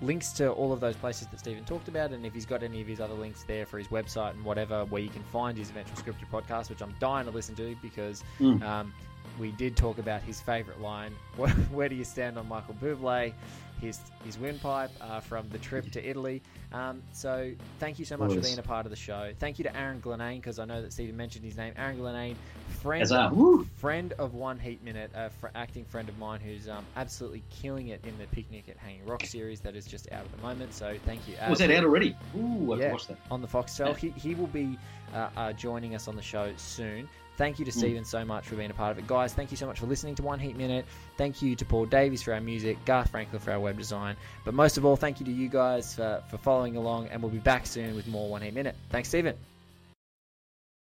links 0.00 0.30
to 0.30 0.50
all 0.52 0.72
of 0.72 0.78
those 0.80 0.94
places 0.94 1.26
that 1.28 1.40
Stephen 1.40 1.64
talked 1.64 1.88
about, 1.88 2.12
and 2.12 2.24
if 2.24 2.32
he's 2.32 2.46
got 2.46 2.62
any 2.62 2.80
of 2.80 2.86
his 2.86 3.00
other 3.00 3.14
links 3.14 3.42
there 3.44 3.66
for 3.66 3.78
his 3.78 3.88
website 3.88 4.30
and 4.32 4.44
whatever, 4.44 4.84
where 4.86 5.02
you 5.02 5.08
can 5.08 5.22
find 5.32 5.56
his 5.58 5.70
eventual 5.70 5.96
scripted 5.96 6.28
podcast, 6.30 6.68
which 6.70 6.82
I'm 6.82 6.94
dying 7.00 7.24
to 7.26 7.32
listen 7.32 7.54
to 7.56 7.74
because 7.82 8.22
Mm. 8.38 8.62
um, 8.62 8.94
we 9.40 9.50
did 9.52 9.76
talk 9.76 9.98
about 9.98 10.22
his 10.22 10.40
favourite 10.40 10.80
line: 10.80 11.12
"Where, 11.36 11.50
where 11.72 11.88
do 11.88 11.94
you 11.96 12.04
stand 12.04 12.38
on 12.38 12.48
Michael 12.48 12.74
Bublé?" 12.80 13.32
His 13.80 14.00
his 14.24 14.38
windpipe 14.38 14.90
uh, 15.00 15.20
from 15.20 15.48
the 15.50 15.58
trip 15.58 15.90
to 15.92 16.08
Italy. 16.08 16.42
Um, 16.72 17.02
so 17.12 17.52
thank 17.78 17.98
you 17.98 18.04
so 18.04 18.16
much 18.16 18.34
for 18.34 18.40
being 18.40 18.58
a 18.58 18.62
part 18.62 18.86
of 18.86 18.90
the 18.90 18.96
show. 18.96 19.32
Thank 19.38 19.58
you 19.58 19.64
to 19.64 19.76
Aaron 19.76 20.00
Glenane 20.00 20.36
because 20.36 20.58
I 20.58 20.64
know 20.64 20.82
that 20.82 20.92
Stephen 20.92 21.16
mentioned 21.16 21.44
his 21.44 21.56
name. 21.56 21.72
Aaron 21.76 21.98
Glenane, 21.98 22.36
friend 22.82 23.66
friend 23.76 24.12
of 24.18 24.34
One 24.34 24.58
Heat 24.58 24.82
Minute, 24.82 25.10
a 25.14 25.30
fr- 25.30 25.48
acting 25.54 25.84
friend 25.84 26.08
of 26.08 26.18
mine 26.18 26.40
who's 26.40 26.68
um, 26.68 26.84
absolutely 26.96 27.42
killing 27.50 27.88
it 27.88 28.04
in 28.04 28.16
the 28.18 28.26
Picnic 28.26 28.68
at 28.68 28.76
Hanging 28.76 29.04
Rock 29.06 29.24
series 29.24 29.60
that 29.60 29.76
is 29.76 29.86
just 29.86 30.10
out 30.12 30.24
at 30.24 30.36
the 30.36 30.42
moment. 30.42 30.74
So 30.74 30.96
thank 31.04 31.26
you. 31.28 31.34
Was 31.48 31.58
that 31.60 31.70
out 31.70 31.84
already? 31.84 32.16
Ooh, 32.36 32.72
I've 32.72 32.80
yeah, 32.80 32.92
watched 32.92 33.08
that. 33.08 33.18
on 33.30 33.40
the 33.40 33.48
Foxtel. 33.48 33.96
He, 33.96 34.10
he 34.10 34.34
will 34.34 34.46
be 34.48 34.78
uh, 35.14 35.28
uh, 35.36 35.52
joining 35.52 35.94
us 35.94 36.08
on 36.08 36.16
the 36.16 36.22
show 36.22 36.52
soon. 36.56 37.08
Thank 37.36 37.58
you 37.58 37.64
to 37.64 37.70
mm. 37.70 37.74
Stephen 37.74 38.04
so 38.04 38.24
much 38.24 38.46
for 38.46 38.56
being 38.56 38.70
a 38.70 38.74
part 38.74 38.92
of 38.92 38.98
it. 38.98 39.06
Guys, 39.06 39.34
thank 39.34 39.50
you 39.50 39.56
so 39.56 39.66
much 39.66 39.78
for 39.78 39.86
listening 39.86 40.14
to 40.16 40.22
One 40.22 40.38
Heat 40.38 40.56
Minute. 40.56 40.86
Thank 41.16 41.42
you 41.42 41.54
to 41.56 41.64
Paul 41.64 41.86
Davies 41.86 42.22
for 42.22 42.32
our 42.32 42.40
music, 42.40 42.78
Garth 42.84 43.10
Franklin 43.10 43.40
for 43.40 43.52
our 43.52 43.60
web 43.60 43.76
design. 43.78 44.16
But 44.44 44.54
most 44.54 44.76
of 44.78 44.84
all, 44.84 44.96
thank 44.96 45.20
you 45.20 45.26
to 45.26 45.32
you 45.32 45.48
guys 45.48 45.94
for, 45.94 46.22
for 46.30 46.38
following 46.38 46.76
along, 46.76 47.08
and 47.08 47.22
we'll 47.22 47.30
be 47.30 47.38
back 47.38 47.66
soon 47.66 47.94
with 47.94 48.06
more 48.06 48.28
One 48.28 48.42
Heat 48.42 48.54
Minute. 48.54 48.76
Thanks, 48.90 49.08
Stephen. 49.08 49.36